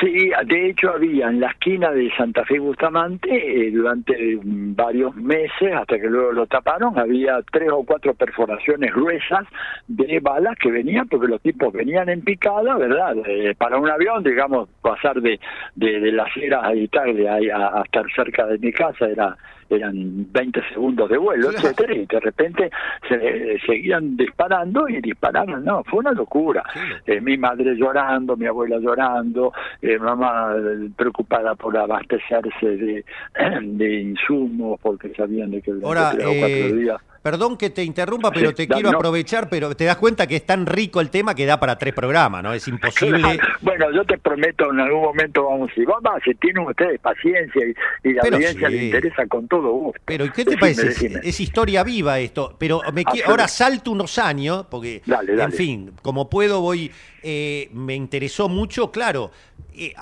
Sí, 0.00 0.30
de 0.46 0.70
hecho 0.70 0.94
había 0.94 1.28
en 1.28 1.40
la 1.40 1.48
esquina 1.48 1.90
de 1.90 2.10
Santa 2.16 2.42
Fe 2.46 2.58
Bustamante 2.58 3.28
eh, 3.30 3.70
durante 3.70 4.38
varios 4.42 5.14
meses, 5.14 5.74
hasta 5.74 5.98
que 5.98 6.08
luego 6.08 6.32
lo 6.32 6.46
taparon, 6.46 6.98
había 6.98 7.42
tres 7.52 7.68
o 7.70 7.84
cuatro 7.84 8.14
perforaciones 8.14 8.94
gruesas 8.94 9.46
de 9.88 10.18
balas 10.20 10.56
que 10.58 10.70
venían, 10.70 11.06
porque 11.06 11.26
los 11.26 11.42
tipos 11.42 11.70
venían 11.74 12.08
en 12.08 12.22
picada, 12.22 12.78
¿verdad? 12.78 13.14
para 13.58 13.76
un 13.76 13.90
avión, 13.90 14.24
digamos, 14.24 14.70
pasar 14.80 15.20
de, 15.20 15.38
de, 15.74 16.12
las 16.12 16.34
eras 16.34 16.64
a 16.64 16.74
Italia 16.74 17.34
a, 17.54 17.80
a 17.80 17.82
estar 17.82 18.06
cerca 18.14 18.46
de 18.46 18.58
mi 18.58 18.72
casa 18.72 19.06
era 19.06 19.36
eran 19.70 20.26
20 20.32 20.60
segundos 20.72 21.08
de 21.08 21.18
vuelo, 21.18 21.50
etcétera, 21.50 21.94
y 21.94 22.06
de 22.06 22.20
repente 22.20 22.70
se 23.08 23.58
seguían 23.66 24.16
disparando 24.16 24.88
y 24.88 25.00
dispararon, 25.00 25.64
no, 25.64 25.82
fue 25.84 26.00
una 26.00 26.12
locura. 26.12 26.62
Eh, 27.06 27.20
mi 27.20 27.36
madre 27.36 27.74
llorando, 27.74 28.36
mi 28.36 28.46
abuela 28.46 28.78
llorando, 28.78 29.52
eh, 29.80 29.98
mamá 29.98 30.54
preocupada 30.96 31.54
por 31.54 31.76
abastecerse 31.76 32.66
de, 32.66 33.04
de 33.62 34.00
insumos 34.00 34.78
porque 34.80 35.12
sabían 35.14 35.50
de 35.50 35.62
que 35.62 35.72
Ahora, 35.82 36.10
cuatro 36.12 36.26
eh, 36.26 36.72
días 36.72 37.00
Perdón 37.22 37.58
que 37.58 37.68
te 37.68 37.84
interrumpa, 37.84 38.30
pero 38.30 38.54
te 38.54 38.66
quiero 38.66 38.88
aprovechar, 38.88 39.50
pero 39.50 39.74
te 39.76 39.84
das 39.84 39.96
cuenta 39.96 40.26
que 40.26 40.36
es 40.36 40.46
tan 40.46 40.64
rico 40.64 41.02
el 41.02 41.10
tema 41.10 41.34
que 41.34 41.44
da 41.44 41.60
para 41.60 41.76
tres 41.76 41.92
programas, 41.92 42.42
¿no? 42.42 42.52
Es 42.54 42.66
imposible. 42.66 43.38
Bueno, 43.60 43.90
yo 43.92 44.04
te 44.04 44.16
prometo, 44.16 44.70
en 44.72 44.80
algún 44.80 45.02
momento 45.02 45.44
vamos 45.44 45.68
a 45.68 45.74
decir, 45.74 45.86
vamos, 45.86 46.22
si 46.24 46.34
tienen 46.36 46.66
ustedes 46.66 46.98
paciencia 47.00 47.62
y, 48.02 48.12
la 48.14 48.22
audiencia 48.22 48.68
les 48.68 48.82
interesa 48.84 49.26
con 49.26 49.46
todo 49.48 49.70
gusto. 49.70 50.00
Pero 50.04 50.32
¿qué 50.32 50.44
te 50.44 50.56
parece? 50.56 51.20
Es, 51.22 51.40
historia 51.40 51.84
viva 51.84 52.18
esto, 52.18 52.56
pero 52.58 52.80
me 52.92 53.04
ahora 53.26 53.48
salto 53.48 53.90
unos 53.90 54.18
años, 54.18 54.66
porque, 54.70 55.02
en 55.06 55.52
fin, 55.52 55.92
como 56.02 56.30
puedo 56.30 56.60
voy, 56.62 56.90
eh, 57.22 57.68
me 57.72 57.94
interesó 57.94 58.48
mucho, 58.48 58.90
claro, 58.90 59.30
eh, 59.76 59.92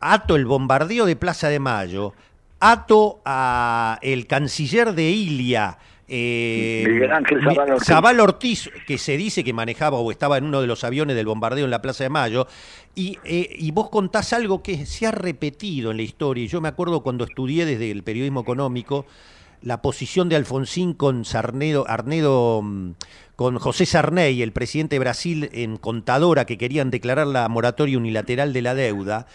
ato 0.00 0.36
el 0.36 0.46
bombardeo 0.46 1.04
de 1.04 1.16
Plaza 1.16 1.48
de 1.48 1.58
Mayo, 1.58 2.14
ato 2.60 3.20
a 3.24 3.98
el 4.02 4.26
canciller 4.26 4.92
de 4.92 5.10
Ilia, 5.10 5.78
eh, 6.08 7.08
Zabal 7.84 8.20
Ortiz. 8.20 8.70
que 8.86 8.98
se 8.98 9.16
dice 9.16 9.44
que 9.44 9.52
manejaba 9.52 9.98
o 9.98 10.10
estaba 10.10 10.38
en 10.38 10.44
uno 10.44 10.60
de 10.60 10.66
los 10.66 10.84
aviones 10.84 11.16
del 11.16 11.26
bombardeo 11.26 11.64
en 11.64 11.70
la 11.70 11.82
Plaza 11.82 12.04
de 12.04 12.10
Mayo, 12.10 12.46
y, 12.94 13.18
eh, 13.24 13.54
y, 13.58 13.70
vos 13.70 13.88
contás 13.88 14.32
algo 14.32 14.62
que 14.62 14.84
se 14.84 15.06
ha 15.06 15.10
repetido 15.10 15.90
en 15.90 15.96
la 15.96 16.02
historia. 16.02 16.46
Yo 16.46 16.60
me 16.60 16.68
acuerdo 16.68 17.02
cuando 17.02 17.24
estudié 17.24 17.64
desde 17.64 17.90
el 17.90 18.02
periodismo 18.02 18.40
económico 18.40 19.06
la 19.62 19.80
posición 19.80 20.28
de 20.28 20.36
Alfonsín 20.36 20.92
con 20.92 21.24
Sarnedo, 21.24 21.86
Arnedo, 21.88 22.60
mm, 22.62 22.90
con 23.36 23.58
José 23.58 23.86
Sarney, 23.86 24.42
el 24.42 24.52
presidente 24.52 24.96
de 24.96 25.00
Brasil, 25.00 25.48
en 25.52 25.76
Contadora, 25.76 26.44
que 26.44 26.58
querían 26.58 26.90
declarar 26.90 27.26
la 27.26 27.48
moratoria 27.48 27.96
unilateral 27.96 28.52
de 28.52 28.62
la 28.62 28.74
deuda 28.74 29.26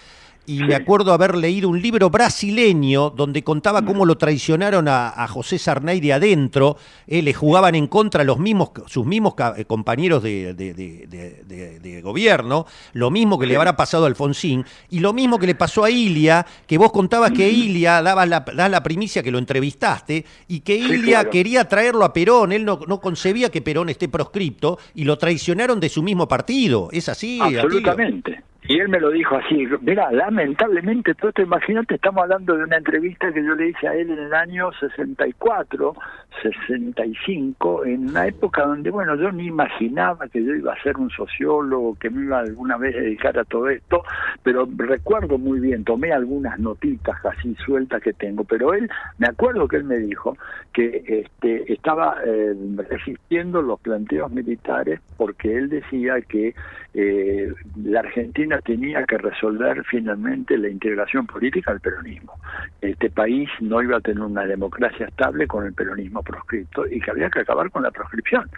y 0.47 0.63
me 0.63 0.75
acuerdo 0.75 1.11
haber 1.11 1.35
leído 1.35 1.67
un 1.67 1.81
libro 1.81 2.09
brasileño 2.09 3.09
donde 3.09 3.43
contaba 3.43 3.83
cómo 3.83 4.05
lo 4.05 4.17
traicionaron 4.17 4.87
a, 4.87 5.27
José 5.27 5.59
Sarney 5.59 5.99
de 5.99 6.13
adentro, 6.13 6.77
eh, 7.05 7.21
le 7.21 7.33
jugaban 7.33 7.75
en 7.75 7.87
contra 7.87 8.23
los 8.23 8.39
mismos, 8.39 8.71
sus 8.85 9.05
mismos 9.05 9.33
eh, 9.57 9.65
compañeros 9.65 10.23
de, 10.23 12.01
gobierno, 12.01 12.65
lo 12.93 13.11
mismo 13.11 13.37
que 13.37 13.45
le 13.45 13.57
habrá 13.57 13.75
pasado 13.75 14.05
a 14.05 14.07
Alfonsín, 14.07 14.63
y 14.89 15.01
lo 15.01 15.11
mismo 15.11 15.37
que 15.37 15.47
le 15.47 15.55
pasó 15.55 15.83
a 15.83 15.89
Ilia, 15.89 16.45
que 16.65 16.77
vos 16.77 16.93
contabas 16.93 17.31
que 17.31 17.49
Ilia 17.49 18.01
daba 18.01 18.25
la, 18.25 18.45
la 18.47 18.83
primicia 18.83 19.21
que 19.21 19.31
lo 19.31 19.39
entrevistaste, 19.39 20.23
y 20.47 20.61
que 20.61 20.77
Ilia 20.77 21.29
quería 21.29 21.67
traerlo 21.67 22.05
a 22.05 22.13
Perón, 22.13 22.53
él 22.53 22.63
no, 22.63 22.79
no, 22.87 23.01
concebía 23.01 23.49
que 23.49 23.61
Perón 23.61 23.89
esté 23.89 24.07
proscripto, 24.07 24.79
y 24.95 25.03
lo 25.03 25.17
traicionaron 25.17 25.81
de 25.81 25.89
su 25.89 26.01
mismo 26.01 26.29
partido, 26.29 26.87
¿es 26.93 27.09
así? 27.09 27.37
Absolutamente. 27.41 28.43
Y 28.63 28.79
él 28.79 28.89
me 28.89 28.99
lo 28.99 29.11
dijo 29.11 29.35
así, 29.35 29.65
mira, 29.81 30.11
lamentablemente, 30.11 31.13
todo 31.15 31.29
esto, 31.29 31.41
imagínate, 31.41 31.95
estamos 31.95 32.23
hablando 32.23 32.57
de 32.57 32.63
una 32.65 32.77
entrevista 32.77 33.31
que 33.31 33.43
yo 33.43 33.55
le 33.55 33.69
hice 33.69 33.87
a 33.87 33.93
él 33.93 34.09
en 34.11 34.19
el 34.19 34.33
año 34.33 34.71
64, 34.73 35.95
65, 36.41 37.85
en 37.85 38.09
una 38.09 38.27
época 38.27 38.65
donde, 38.65 38.89
bueno, 38.89 39.15
yo 39.15 39.31
ni 39.31 39.47
imaginaba 39.47 40.27
que 40.27 40.43
yo 40.43 40.53
iba 40.53 40.73
a 40.73 40.83
ser 40.83 40.97
un 40.97 41.09
sociólogo, 41.09 41.95
que 41.95 42.09
me 42.09 42.25
iba 42.25 42.39
alguna 42.39 42.77
vez 42.77 42.95
a 42.95 42.99
dedicar 42.99 43.39
a 43.39 43.45
todo 43.45 43.69
esto, 43.69 44.03
pero 44.43 44.67
recuerdo 44.75 45.37
muy 45.37 45.59
bien, 45.59 45.85
tomé 45.85 46.11
algunas 46.11 46.59
notitas 46.59 47.23
así 47.25 47.55
sueltas 47.65 48.01
que 48.01 48.13
tengo, 48.13 48.43
pero 48.43 48.73
él, 48.73 48.89
me 49.17 49.27
acuerdo 49.27 49.67
que 49.67 49.77
él 49.77 49.85
me 49.85 49.97
dijo 49.97 50.37
que 50.73 51.03
este, 51.07 51.71
estaba 51.71 52.17
eh, 52.25 52.53
resistiendo 52.89 53.61
los 53.61 53.79
planteos 53.79 54.31
militares 54.31 54.99
porque 55.15 55.57
él 55.57 55.69
decía 55.69 56.21
que 56.21 56.53
eh, 56.99 57.53
la 57.83 57.99
Argentina 57.99 58.59
tenía 58.59 59.03
que 59.03 59.19
resolver 59.19 59.83
finalmente 59.85 60.57
la 60.57 60.67
integración 60.67 61.27
política 61.27 61.69
al 61.69 61.79
peronismo. 61.79 62.33
Este 62.81 63.11
país 63.11 63.47
no 63.59 63.83
iba 63.83 63.97
a 63.97 64.01
tener 64.01 64.23
una 64.23 64.47
democracia 64.47 65.05
estable 65.05 65.45
con 65.45 65.67
el 65.67 65.73
peronismo 65.73 66.23
proscripto 66.23 66.87
y 66.87 66.99
que 66.99 67.11
había 67.11 67.29
que 67.29 67.41
acabar 67.41 67.69
con 67.69 67.83
la 67.83 67.91
proscripción. 67.91 68.49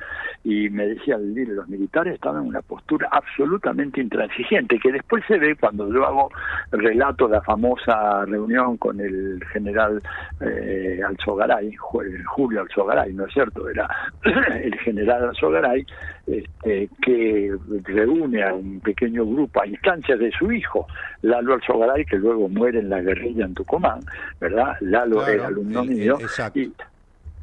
Y 0.45 0.69
me 0.69 0.87
decía 0.87 1.15
el 1.15 1.33
líder, 1.33 1.55
los 1.55 1.67
militares 1.67 2.13
estaban 2.13 2.43
en 2.43 2.47
una 2.47 2.61
postura 2.61 3.09
absolutamente 3.11 3.99
intransigente, 3.99 4.79
que 4.79 4.93
después 4.93 5.21
se 5.27 5.37
ve 5.37 5.57
cuando 5.57 5.93
yo 5.93 6.07
hago 6.07 6.31
relato 6.71 7.27
la 7.27 7.41
famosa 7.41 8.25
reunión 8.25 8.77
con 8.77 8.99
el 8.99 9.43
general 9.51 10.01
eh, 10.39 11.01
Alzogaray, 11.05 11.73
Julio 11.75 12.61
Alzogaray, 12.61 13.13
¿no 13.13 13.25
es 13.25 13.33
cierto? 13.33 13.69
Era 13.69 13.87
el 14.23 14.77
general 14.79 15.29
Alzogaray, 15.29 15.85
este, 16.27 16.89
que 17.01 17.55
reúne 17.83 18.43
a 18.43 18.53
un 18.53 18.79
pequeño 18.81 19.25
grupo 19.25 19.61
a 19.61 19.67
instancias 19.67 20.19
de 20.19 20.31
su 20.31 20.51
hijo, 20.51 20.87
Lalo 21.21 21.55
Alzogaray, 21.55 22.05
que 22.05 22.17
luego 22.17 22.47
muere 22.49 22.79
en 22.79 22.89
la 22.89 23.01
guerrilla 23.01 23.45
en 23.45 23.53
Tucumán, 23.53 24.01
¿verdad? 24.39 24.75
Lalo 24.81 25.25
era 25.27 25.47
alumno 25.47 25.83
mío. 25.83 26.17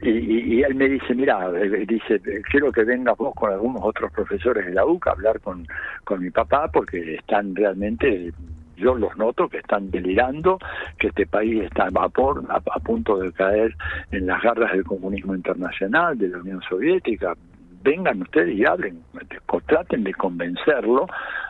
Y, 0.03 0.63
él 0.63 0.75
me 0.75 0.91
dice, 0.91 1.15
mira, 1.15 1.51
dice, 1.53 2.21
quiero 2.51 2.71
que 2.71 2.85
vengas 2.85 3.17
vos 3.17 3.35
con 3.35 3.51
algunos 3.51 3.83
otros 3.83 4.13
profesores 4.13 4.67
de 4.67 4.75
la 4.75 4.85
UCA 4.85 5.11
a 5.11 5.13
hablar 5.15 5.41
con, 5.41 5.67
con 6.05 6.21
mi 6.21 6.29
papá 6.31 6.69
porque 6.71 7.15
están 7.15 7.55
realmente 7.57 8.31
yo 8.77 8.95
los 8.95 9.17
noto 9.17 9.49
que 9.49 9.59
están 9.59 9.91
delirando, 9.91 10.59
que 10.99 11.09
este 11.09 11.27
país 11.27 11.63
está 11.65 11.87
a 11.87 11.91
vapor, 11.91 12.45
a, 12.49 12.61
punto 12.81 13.19
de 13.19 13.33
caer 13.33 13.75
en 14.13 14.27
las 14.27 14.43
garras 14.43 14.73
del 14.73 14.85
comunismo 14.85 15.35
internacional, 15.35 16.17
de 16.19 16.29
la 16.29 16.39
Unión 16.39 16.61
Soviética. 16.69 17.35
Vengan 17.83 18.23
ustedes 18.23 18.57
y 18.57 18.65
hablen, 18.65 19.01
traten 19.67 20.05
de 20.05 20.15
convencerlo 20.15 21.07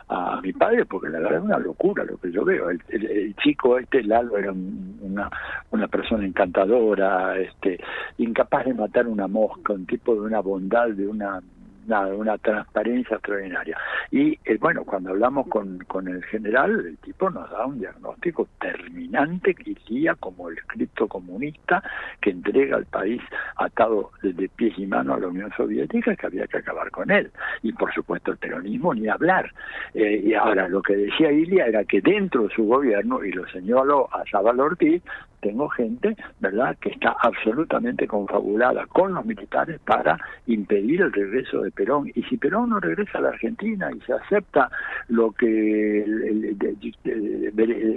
a 0.09 0.39
mi 0.41 0.53
padre, 0.53 0.85
porque 0.85 1.09
la 1.09 1.19
verdad 1.19 1.39
es 1.39 1.45
una 1.45 1.59
locura 1.59 2.03
lo 2.03 2.17
que 2.17 2.31
yo 2.31 2.45
veo. 2.45 2.69
El, 2.69 3.35
chico 3.37 3.77
este, 3.77 4.03
Lalo, 4.03 4.37
era 4.37 4.51
una, 4.51 5.29
una 5.71 5.87
persona 5.87 6.25
encantadora, 6.25 7.37
este, 7.37 7.79
incapaz 8.17 8.65
de 8.65 8.73
matar 8.73 9.07
una 9.07 9.27
mosca, 9.27 9.73
un 9.73 9.85
tipo 9.85 10.13
de 10.13 10.21
una 10.21 10.39
bondad, 10.39 10.89
de 10.89 11.07
una 11.07 11.41
nada, 11.87 12.13
una 12.13 12.37
transparencia 12.37 13.15
extraordinaria. 13.15 13.77
Y 14.11 14.37
eh, 14.45 14.57
bueno, 14.59 14.83
cuando 14.83 15.11
hablamos 15.11 15.47
con, 15.47 15.79
con 15.87 16.07
el 16.07 16.23
general, 16.25 16.85
el 16.85 16.97
tipo 16.97 17.29
nos 17.29 17.49
da 17.49 17.65
un 17.65 17.79
diagnóstico 17.79 18.47
terminante 18.59 19.55
que 19.55 19.71
iría 19.71 20.15
como 20.15 20.49
el 20.49 20.57
escrito 20.57 21.07
comunista 21.07 21.83
que 22.21 22.31
entrega 22.31 22.77
al 22.77 22.85
país 22.85 23.21
atado 23.55 24.11
de 24.21 24.49
pies 24.49 24.77
y 24.77 24.85
manos 24.85 25.17
a 25.17 25.19
la 25.21 25.27
Unión 25.27 25.51
Soviética 25.55 26.15
que 26.15 26.25
había 26.25 26.47
que 26.47 26.57
acabar 26.57 26.91
con 26.91 27.09
él. 27.11 27.31
Y 27.63 27.73
por 27.73 27.93
supuesto 27.93 28.31
el 28.31 28.37
peronismo 28.37 28.93
ni 28.93 29.07
hablar. 29.07 29.51
Eh, 29.93 30.21
y 30.25 30.33
ahora 30.33 30.67
lo 30.67 30.81
que 30.81 30.95
decía 30.95 31.31
Ilia 31.31 31.65
era 31.65 31.83
que 31.83 32.01
dentro 32.01 32.47
de 32.47 32.55
su 32.55 32.65
gobierno, 32.65 33.23
y 33.23 33.31
lo 33.31 33.47
señaló 33.47 34.09
a 34.13 34.23
Zabal 34.29 34.59
Ortiz, 34.59 35.01
tengo 35.39 35.69
gente, 35.69 36.15
¿verdad?, 36.39 36.77
que 36.79 36.89
está 36.89 37.15
absolutamente 37.21 38.07
confabulada 38.07 38.85
con 38.87 39.13
los 39.13 39.25
militares 39.25 39.79
para 39.85 40.17
impedir 40.47 41.01
el 41.01 41.13
regreso 41.13 41.61
de 41.61 41.71
Perón. 41.71 42.11
Y 42.15 42.23
si 42.23 42.37
Perón 42.37 42.69
no 42.69 42.79
regresa 42.79 43.19
a 43.19 43.21
la 43.21 43.29
Argentina 43.29 43.89
y 43.95 43.99
se 44.01 44.13
acepta 44.13 44.69
lo 45.09 45.31
que, 45.31 46.03
el, 46.03 46.57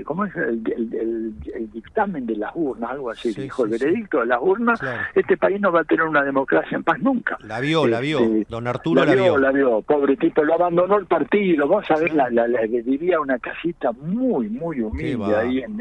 ¿cómo 0.04 0.24
es? 0.24 0.36
El, 0.36 1.34
dictamen 1.72 2.26
de 2.26 2.36
las 2.36 2.50
urnas, 2.54 2.90
algo 2.90 3.10
así, 3.10 3.32
dijo, 3.32 3.64
el 3.64 3.70
veredicto 3.70 4.20
de 4.20 4.26
las 4.26 4.38
urnas, 4.40 4.80
este 5.14 5.36
país 5.36 5.60
no 5.60 5.72
va 5.72 5.80
a 5.80 5.84
tener 5.84 6.06
una 6.06 6.22
democracia 6.22 6.76
en 6.76 6.84
paz 6.84 6.98
nunca. 7.00 7.38
La 7.44 7.60
vio, 7.60 7.86
la 7.86 8.00
vio, 8.00 8.20
este, 8.20 8.46
don 8.48 8.66
Arturo 8.66 9.04
la, 9.04 9.14
vio. 9.14 9.38
La 9.38 9.50
vio, 9.50 9.82
pobre 9.82 10.16
tipo, 10.16 10.42
lo 10.42 10.54
abandonó 10.54 10.98
el 10.98 11.06
partido, 11.06 11.68
vamos 11.68 11.90
a 11.90 11.96
ver, 11.96 12.14
la, 12.14 12.28
la, 12.30 12.46
vivía 12.66 13.20
una 13.20 13.38
casita 13.38 13.92
muy, 13.92 14.48
muy 14.48 14.80
humilde 14.80 15.36
ahí 15.36 15.60
en, 15.60 15.80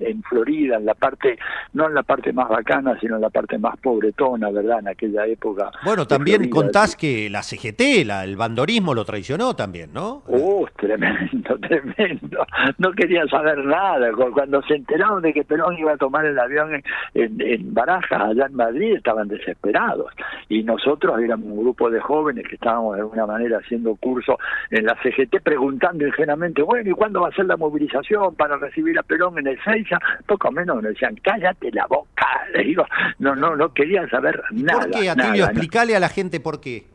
en 0.00 0.22
Florida 0.22 0.77
en 0.78 0.86
la 0.86 0.94
parte, 0.94 1.38
no 1.72 1.86
en 1.86 1.94
la 1.94 2.02
parte 2.02 2.32
más 2.32 2.48
bacana, 2.48 2.98
sino 3.00 3.16
en 3.16 3.22
la 3.22 3.30
parte 3.30 3.58
más 3.58 3.76
pobretona, 3.78 4.50
¿verdad? 4.50 4.80
En 4.80 4.88
aquella 4.88 5.26
época. 5.26 5.70
Bueno, 5.84 6.06
también 6.06 6.48
contás 6.48 6.96
que 6.96 7.28
la 7.30 7.42
CGT, 7.42 8.06
la, 8.06 8.24
el 8.24 8.36
bandorismo 8.36 8.94
lo 8.94 9.04
traicionó 9.04 9.54
también, 9.54 9.92
¿no? 9.92 10.22
Uh, 10.26 10.66
tremendo, 10.76 11.58
tremendo. 11.68 12.46
No 12.78 12.92
querían 12.92 13.28
saber 13.28 13.64
nada. 13.64 14.10
Cuando 14.32 14.62
se 14.62 14.74
enteraron 14.74 15.22
de 15.22 15.32
que 15.32 15.44
Perón 15.44 15.78
iba 15.78 15.92
a 15.92 15.96
tomar 15.96 16.24
el 16.24 16.38
avión 16.38 16.74
en, 16.74 16.82
en, 17.14 17.40
en 17.40 17.74
Barajas, 17.74 18.20
allá 18.20 18.46
en 18.46 18.54
Madrid, 18.54 18.94
estaban 18.94 19.28
desesperados. 19.28 20.12
Y 20.48 20.62
nosotros 20.62 21.20
éramos 21.20 21.46
un 21.46 21.60
grupo 21.60 21.90
de 21.90 22.00
jóvenes 22.00 22.46
que 22.48 22.54
estábamos 22.56 22.94
de 22.94 23.02
alguna 23.02 23.26
manera 23.26 23.58
haciendo 23.58 23.94
curso 23.96 24.38
en 24.70 24.84
la 24.84 24.96
CGT 25.02 25.42
preguntando 25.42 26.06
ingenuamente, 26.06 26.62
bueno, 26.62 26.90
¿y 26.90 26.92
cuándo 26.92 27.22
va 27.22 27.28
a 27.28 27.32
ser 27.32 27.46
la 27.46 27.56
movilización 27.56 28.34
para 28.34 28.56
recibir 28.56 28.98
a 28.98 29.02
Perón 29.02 29.38
en 29.38 29.46
el 29.48 29.62
Seiza? 29.62 29.98
Poco 30.26 30.50
menos 30.50 30.67
me 30.76 30.88
decían, 30.88 31.16
cállate 31.22 31.70
la 31.72 31.86
boca. 31.86 32.26
Le 32.54 32.64
digo, 32.64 32.84
no, 33.18 33.34
no, 33.34 33.56
no 33.56 33.72
querían 33.72 34.08
saber 34.10 34.42
nada. 34.52 34.80
¿Por 34.80 34.90
qué, 34.90 35.10
Atilio? 35.10 35.44
Explícale 35.44 35.96
a 35.96 36.00
la 36.00 36.08
gente 36.08 36.40
por 36.40 36.60
qué. 36.60 36.86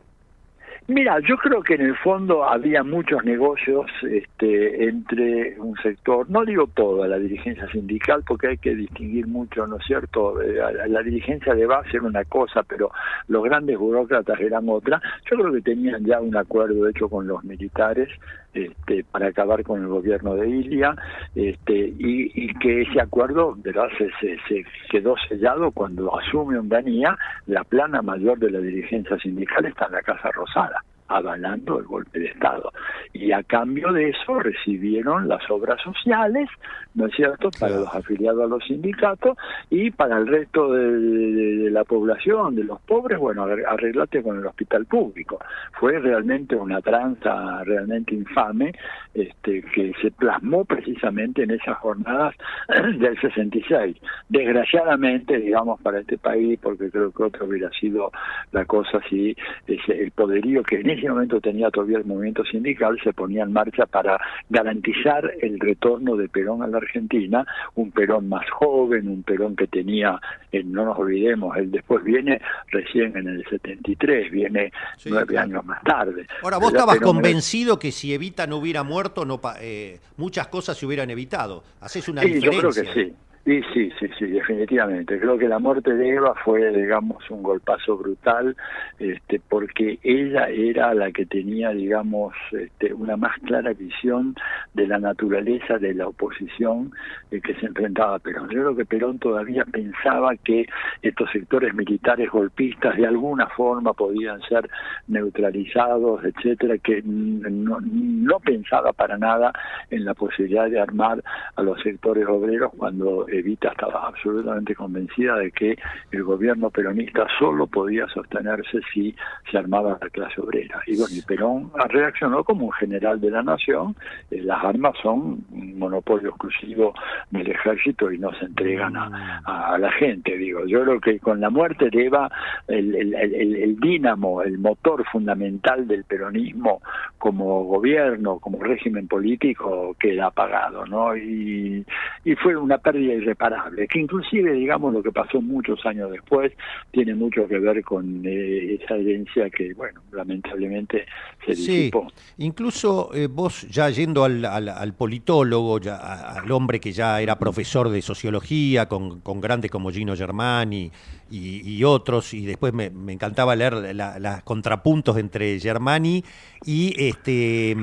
Mira, 0.86 1.18
yo 1.20 1.38
creo 1.38 1.62
que 1.62 1.76
en 1.76 1.80
el 1.80 1.96
fondo 1.96 2.44
había 2.44 2.82
muchos 2.82 3.24
negocios 3.24 3.86
este, 4.02 4.84
entre 4.84 5.58
un 5.58 5.74
sector, 5.76 6.28
no 6.28 6.44
digo 6.44 6.66
toda 6.66 7.08
la 7.08 7.18
dirigencia 7.18 7.66
sindical, 7.68 8.22
porque 8.26 8.48
hay 8.48 8.58
que 8.58 8.74
distinguir 8.74 9.26
mucho, 9.26 9.66
¿no 9.66 9.78
es 9.78 9.86
cierto? 9.86 10.42
Eh, 10.42 10.58
la 10.88 11.02
dirigencia 11.02 11.54
de 11.54 11.64
base 11.64 11.88
era 11.96 12.02
una 12.02 12.24
cosa, 12.24 12.62
pero 12.64 12.90
los 13.28 13.42
grandes 13.42 13.78
burócratas 13.78 14.38
eran 14.38 14.68
otra. 14.68 15.00
Yo 15.30 15.38
creo 15.38 15.54
que 15.54 15.62
tenían 15.62 16.04
ya 16.04 16.20
un 16.20 16.36
acuerdo 16.36 16.86
hecho 16.86 17.08
con 17.08 17.26
los 17.26 17.42
militares 17.44 18.10
este, 18.54 19.04
para 19.10 19.28
acabar 19.28 19.62
con 19.64 19.82
el 19.82 19.88
gobierno 19.88 20.34
de 20.36 20.48
Ilia, 20.48 20.94
este, 21.34 21.92
y, 21.98 22.54
que 22.58 22.82
ese 22.82 23.00
acuerdo 23.00 23.56
¿verdad? 23.58 23.88
Se, 23.98 24.08
se, 24.48 24.64
quedó 24.90 25.16
sellado 25.28 25.70
cuando 25.72 26.16
asume 26.18 26.58
Onganía, 26.58 27.16
la 27.46 27.64
plana 27.64 28.00
mayor 28.02 28.38
de 28.38 28.50
la 28.50 28.60
dirigencia 28.60 29.18
sindical 29.18 29.66
está 29.66 29.86
en 29.86 29.92
la 29.92 30.02
Casa 30.02 30.30
Rosada 30.30 30.82
avalando 31.16 31.78
el 31.78 31.86
golpe 31.86 32.18
de 32.18 32.26
Estado. 32.26 32.72
Y 33.12 33.32
a 33.32 33.42
cambio 33.42 33.92
de 33.92 34.10
eso 34.10 34.38
recibieron 34.40 35.28
las 35.28 35.48
obras 35.50 35.80
sociales, 35.82 36.48
¿no 36.94 37.06
es 37.06 37.14
cierto?, 37.14 37.50
para 37.58 37.76
los 37.76 37.94
afiliados 37.94 38.44
a 38.44 38.46
los 38.46 38.64
sindicatos 38.64 39.36
y 39.70 39.90
para 39.90 40.18
el 40.18 40.26
resto 40.26 40.72
de, 40.72 41.70
la 41.70 41.84
población, 41.84 42.56
de 42.56 42.64
los 42.64 42.80
pobres, 42.82 43.18
bueno, 43.18 43.44
arreglate 43.44 44.22
con 44.22 44.38
el 44.38 44.46
hospital 44.46 44.86
público. 44.86 45.38
Fue 45.72 45.98
realmente 45.98 46.56
una 46.56 46.80
tranza 46.80 47.62
realmente 47.64 48.14
infame 48.14 48.72
este, 49.14 49.62
que 49.62 49.92
se 50.00 50.10
plasmó 50.10 50.64
precisamente 50.64 51.42
en 51.42 51.52
esas 51.52 51.76
jornadas 51.78 52.34
del 52.98 53.20
66. 53.20 53.96
Desgraciadamente, 54.28 55.38
digamos, 55.38 55.80
para 55.80 56.00
este 56.00 56.18
país, 56.18 56.58
porque 56.62 56.90
creo 56.90 57.12
que 57.12 57.22
otro 57.22 57.46
hubiera 57.46 57.70
sido 57.70 58.10
la 58.52 58.64
cosa 58.64 58.98
así, 58.98 59.36
el 59.66 60.10
poderío 60.12 60.62
que 60.62 60.80
en 60.80 60.90
ese 60.90 61.03
momento 61.12 61.40
tenía 61.40 61.70
todavía 61.70 61.98
el 61.98 62.04
movimiento 62.04 62.44
sindical, 62.44 62.98
se 63.02 63.12
ponía 63.12 63.44
en 63.44 63.52
marcha 63.52 63.86
para 63.86 64.18
garantizar 64.48 65.32
el 65.40 65.58
retorno 65.60 66.16
de 66.16 66.28
Perón 66.28 66.62
a 66.62 66.66
la 66.66 66.78
Argentina, 66.78 67.46
un 67.74 67.90
Perón 67.90 68.28
más 68.28 68.48
joven, 68.50 69.08
un 69.08 69.22
Perón 69.22 69.56
que 69.56 69.66
tenía, 69.66 70.20
eh, 70.52 70.62
no 70.64 70.84
nos 70.84 70.98
olvidemos, 70.98 71.56
él 71.56 71.70
después 71.70 72.02
viene 72.04 72.40
recién 72.68 73.16
en 73.16 73.28
el 73.28 73.44
73, 73.48 74.30
viene 74.30 74.72
nueve 75.06 75.38
años 75.38 75.64
más 75.64 75.82
tarde. 75.82 76.26
Ahora, 76.42 76.58
vos 76.58 76.72
estabas 76.72 77.00
convencido 77.00 77.78
que 77.78 77.92
si 77.92 78.14
Evita 78.14 78.46
no 78.46 78.56
hubiera 78.56 78.82
muerto, 78.82 79.24
no 79.24 79.40
eh, 79.60 79.98
muchas 80.16 80.48
cosas 80.48 80.76
se 80.76 80.86
hubieran 80.86 81.10
evitado. 81.10 81.62
Haces 81.80 82.08
una 82.08 82.22
sí, 82.22 82.34
diferencia. 82.34 82.62
Yo 82.62 82.70
creo 82.70 82.84
que 82.84 82.92
sí. 82.92 83.16
Sí, 83.44 83.60
sí, 83.74 83.90
sí, 84.00 84.06
sí, 84.18 84.26
definitivamente. 84.28 85.20
Creo 85.20 85.36
que 85.36 85.48
la 85.48 85.58
muerte 85.58 85.92
de 85.92 86.14
Eva 86.14 86.34
fue, 86.46 86.72
digamos, 86.72 87.28
un 87.28 87.42
golpazo 87.42 87.98
brutal, 87.98 88.56
este, 88.98 89.38
porque 89.38 89.98
ella 90.02 90.48
era 90.48 90.94
la 90.94 91.12
que 91.12 91.26
tenía, 91.26 91.68
digamos, 91.68 92.32
este, 92.52 92.94
una 92.94 93.18
más 93.18 93.38
clara 93.40 93.74
visión 93.74 94.34
de 94.72 94.86
la 94.86 94.98
naturaleza 94.98 95.76
de 95.76 95.92
la 95.92 96.08
oposición 96.08 96.92
eh, 97.30 97.42
que 97.42 97.54
se 97.56 97.66
enfrentaba 97.66 98.14
a 98.14 98.18
Perón. 98.18 98.48
Yo 98.48 98.62
creo 98.62 98.76
que 98.76 98.86
Perón 98.86 99.18
todavía 99.18 99.66
pensaba 99.66 100.34
que 100.36 100.64
estos 101.02 101.30
sectores 101.30 101.74
militares 101.74 102.30
golpistas 102.30 102.96
de 102.96 103.06
alguna 103.06 103.48
forma 103.48 103.92
podían 103.92 104.40
ser 104.48 104.70
neutralizados, 105.06 106.24
etcétera, 106.24 106.78
que 106.78 107.02
no, 107.04 107.78
no 107.82 108.40
pensaba 108.40 108.94
para 108.94 109.18
nada 109.18 109.52
en 109.90 110.06
la 110.06 110.14
posibilidad 110.14 110.70
de 110.70 110.80
armar 110.80 111.22
a 111.56 111.62
los 111.62 111.78
sectores 111.82 112.26
obreros 112.26 112.72
cuando 112.78 113.26
Evita 113.38 113.68
estaba 113.68 114.08
absolutamente 114.08 114.74
convencida 114.74 115.36
de 115.36 115.50
que 115.50 115.78
el 116.10 116.22
gobierno 116.22 116.70
peronista 116.70 117.26
solo 117.38 117.66
podía 117.66 118.06
sostenerse 118.08 118.80
si 118.92 119.14
se 119.50 119.58
armaba 119.58 119.98
la 120.00 120.10
clase 120.10 120.40
obrera. 120.40 120.80
Y 120.86 120.96
bueno, 120.96 121.14
y 121.14 121.22
Perón 121.22 121.70
reaccionó 121.88 122.44
como 122.44 122.66
un 122.66 122.72
general 122.72 123.20
de 123.20 123.30
la 123.30 123.42
nación, 123.42 123.96
eh, 124.30 124.40
las 124.42 124.62
armas 124.64 124.94
son 125.02 125.44
un 125.50 125.78
monopolio 125.78 126.30
exclusivo 126.30 126.94
del 127.30 127.50
ejército 127.50 128.10
y 128.10 128.18
no 128.18 128.32
se 128.34 128.46
entregan 128.46 128.96
a, 128.96 129.76
la 129.78 129.90
gente, 129.92 130.36
digo. 130.36 130.66
Yo 130.66 130.82
creo 130.82 131.00
que 131.00 131.18
con 131.18 131.40
la 131.40 131.50
muerte 131.50 131.90
de 131.90 132.06
Eva, 132.06 132.30
el, 132.68 132.94
el, 132.94 133.14
el, 133.14 133.76
dínamo, 133.80 134.42
el 134.42 134.58
motor 134.58 135.04
fundamental 135.10 135.86
del 135.86 136.04
peronismo 136.04 136.80
como 137.18 137.64
gobierno, 137.64 138.38
como 138.38 138.62
régimen 138.62 139.08
político, 139.08 139.96
queda 139.98 140.26
apagado, 140.26 140.86
¿no? 140.86 141.16
Y, 141.16 141.84
y 142.24 142.34
fue 142.36 142.56
una 142.56 142.78
pérdida 142.78 143.14
irreparable, 143.24 143.86
que 143.88 143.98
inclusive, 143.98 144.52
digamos, 144.52 144.92
lo 144.92 145.02
que 145.02 145.10
pasó 145.10 145.40
muchos 145.40 145.84
años 145.86 146.10
después 146.10 146.52
tiene 146.90 147.14
mucho 147.14 147.46
que 147.48 147.58
ver 147.58 147.82
con 147.82 148.22
eh, 148.24 148.78
esa 148.80 148.96
herencia 148.96 149.50
que, 149.50 149.74
bueno, 149.74 150.00
lamentablemente 150.12 151.06
se 151.44 151.52
disipó. 151.52 152.06
incluso 152.38 153.10
eh, 153.14 153.26
vos 153.26 153.66
ya 153.68 153.88
yendo 153.90 154.24
al, 154.24 154.44
al, 154.44 154.94
politólogo, 154.94 155.80
ya, 155.80 155.96
al 155.96 156.50
hombre 156.50 156.80
que 156.80 156.92
ya 156.92 157.20
era 157.20 157.38
profesor 157.38 157.88
de 157.88 158.02
sociología, 158.02 158.86
con, 158.86 159.20
con 159.20 159.40
grandes 159.40 159.70
como 159.70 159.90
Gino 159.90 160.14
Germani 160.14 160.90
y, 161.36 161.84
otros, 161.84 162.32
y 162.32 162.46
después 162.46 162.72
me, 162.72 162.86
encantaba 163.08 163.56
leer 163.56 163.74
los 163.94 164.42
contrapuntos 164.44 165.16
entre 165.16 165.58
Germani 165.58 166.24
y 166.64 166.94
este 167.08 167.76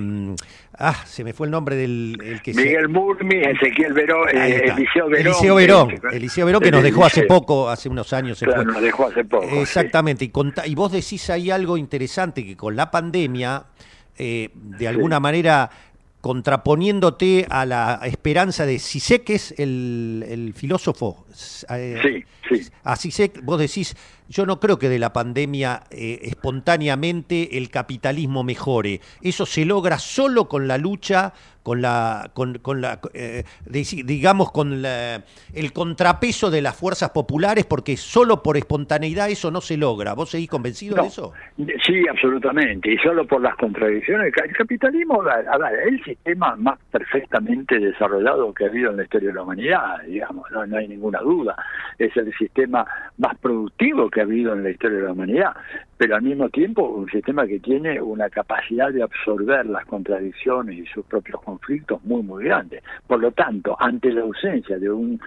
ah, 0.78 0.96
se 1.06 1.24
me 1.24 1.34
fue 1.34 1.48
el 1.48 1.52
nombre 1.52 1.76
del 1.76 2.40
que 2.44 2.54
Miguel 2.54 2.88
Murmi, 2.88 3.36
Ezequiel 3.36 3.94
Verón, 3.94 4.30
eh, 4.34 4.72
Eliseo 4.76 5.10
Verón, 5.10 5.28
Eliseo 5.28 5.56
Verón, 5.56 6.02
Eliseo 6.12 6.46
Verón 6.46 6.62
que 6.62 6.72
nos 6.72 6.84
dejó 6.84 7.06
hace 7.06 7.24
poco, 7.24 7.70
hace 7.70 7.90
unos 7.90 8.14
años 8.14 8.38
se 8.38 8.46
claro, 8.46 8.64
nos 8.64 8.82
dejó 8.82 9.08
hace 9.08 9.26
poco. 9.26 9.46
Exactamente, 9.46 10.26
y, 10.26 10.32
y, 10.66 10.76
vos 10.76 10.92
decís 10.92 11.30
ahí 11.30 11.52
algo 11.52 11.78
interesante, 11.78 12.46
que 12.46 12.56
con 12.56 12.76
la 12.76 12.90
pandemia, 12.90 13.66
eh, 14.18 14.50
de 14.54 14.88
alguna 14.88 15.20
manera 15.20 15.70
contraponiéndote 16.22 17.48
a 17.50 17.66
la 17.66 18.00
esperanza 18.04 18.66
de 18.66 18.80
Sisek, 18.80 19.30
es 19.32 19.54
el, 19.58 20.24
el 20.28 20.54
filósofo. 20.54 21.26
Eh, 21.70 22.26
sí, 22.48 22.60
sí. 22.62 22.72
A 22.84 22.96
Sisek, 22.96 23.44
vos 23.44 23.60
decís, 23.60 23.96
yo 24.32 24.46
no 24.46 24.60
creo 24.60 24.80
que 24.80 24.88
de 24.88 24.98
la 24.98 25.12
pandemia 25.12 25.84
eh, 25.92 26.20
espontáneamente 26.24 27.58
el 27.58 27.70
capitalismo 27.70 28.44
mejore. 28.44 29.02
Eso 29.22 29.46
se 29.46 29.66
logra 29.66 30.00
solo 30.00 30.48
con 30.48 30.68
la 30.68 30.78
lucha 30.78 31.34
con 31.64 31.82
la, 31.82 32.32
con, 32.34 32.58
con 32.60 32.82
la 32.82 33.00
eh, 33.14 33.44
digamos, 33.66 34.52
con 34.52 34.84
el 34.84 35.74
contrapeso 35.74 36.50
de 36.50 36.62
las 36.62 36.76
fuerzas 36.76 37.12
populares, 37.12 37.66
porque 37.66 37.98
solo 37.98 38.42
por 38.42 38.58
espontaneidad 38.58 39.30
eso 39.30 39.52
no 39.52 39.62
se 39.62 39.78
logra. 39.78 40.14
¿Vos 40.14 40.32
seguís 40.32 40.50
convencido 40.50 40.96
de 40.96 41.08
eso? 41.08 41.34
Sí, 41.86 42.04
absolutamente. 42.10 42.92
Y 42.92 42.98
solo 42.98 43.26
por 43.26 43.42
las 43.42 43.56
contradicciones. 43.56 44.34
El 44.44 44.56
capitalismo, 44.56 45.22
a 45.22 45.58
ver, 45.58 45.80
es 45.88 45.94
el 45.94 46.04
sistema 46.04 46.56
más 46.56 46.80
perfectamente 46.92 47.80
desarrollado 47.80 48.54
que 48.54 48.66
ha 48.66 48.68
habido 48.68 48.92
en 48.92 48.98
la 48.98 49.04
historia 49.04 49.30
de 49.30 49.36
la 49.36 49.44
humanidad, 49.44 50.02
digamos, 50.08 50.50
no, 50.52 50.66
no 50.66 50.78
hay 50.78 50.88
ninguna 50.88 51.20
duda. 51.20 51.56
Es 51.98 52.16
el 52.18 52.34
sistema 52.38 52.86
más 53.18 53.38
productivo 53.38 54.10
que 54.10 54.21
ha 54.22 54.24
habido 54.24 54.54
en 54.54 54.64
la 54.64 54.70
historia 54.70 55.00
de 55.00 55.04
la 55.06 55.12
humanidad 55.12 55.54
pero 56.02 56.16
al 56.16 56.24
mismo 56.24 56.50
tiempo 56.50 56.82
un 56.82 57.08
sistema 57.12 57.46
que 57.46 57.60
tiene 57.60 58.02
una 58.02 58.28
capacidad 58.28 58.92
de 58.92 59.04
absorber 59.04 59.68
las 59.68 59.86
contradicciones 59.86 60.80
y 60.80 60.86
sus 60.88 61.06
propios 61.06 61.40
conflictos 61.42 62.04
muy, 62.06 62.24
muy 62.24 62.46
grande. 62.46 62.82
Por 63.06 63.20
lo 63.20 63.32
tanto, 63.34 63.78
ante 63.80 64.12
la 64.12 64.22
ausencia 64.22 64.80
de 64.80 64.90
un 64.90 65.22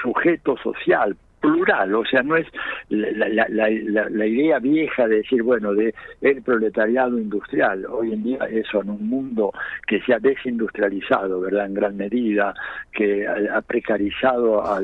sujeto 0.00 0.56
social 0.58 1.16
plural, 1.40 1.94
o 1.94 2.04
sea, 2.04 2.22
no 2.22 2.36
es 2.36 2.46
la, 2.88 3.28
la, 3.28 3.46
la, 3.48 4.08
la, 4.10 4.26
idea 4.26 4.58
vieja 4.58 5.08
de 5.08 5.16
decir, 5.16 5.42
bueno, 5.42 5.72
de 5.74 5.94
el 6.20 6.42
proletariado 6.42 7.18
industrial, 7.18 7.86
hoy 7.86 8.12
en 8.12 8.22
día 8.22 8.38
eso 8.50 8.82
en 8.82 8.90
un 8.90 9.08
mundo 9.08 9.52
que 9.86 10.00
se 10.02 10.14
ha 10.14 10.18
desindustrializado, 10.18 11.40
¿verdad?, 11.40 11.66
en 11.66 11.74
gran 11.74 11.96
medida, 11.96 12.54
que 12.92 13.26
ha 13.26 13.60
precarizado 13.62 14.64
a, 14.64 14.80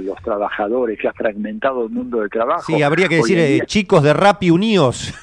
los 0.00 0.16
trabajadores, 0.22 0.98
que 0.98 1.08
ha 1.08 1.12
fragmentado 1.12 1.84
el 1.84 1.90
mundo 1.90 2.20
del 2.20 2.30
trabajo. 2.30 2.62
Sí, 2.66 2.82
habría 2.82 3.08
que 3.08 3.16
decir, 3.16 3.38
eh, 3.38 3.60
chicos 3.66 4.02
de 4.02 4.12
Rappi 4.12 4.50
unidos. 4.50 5.14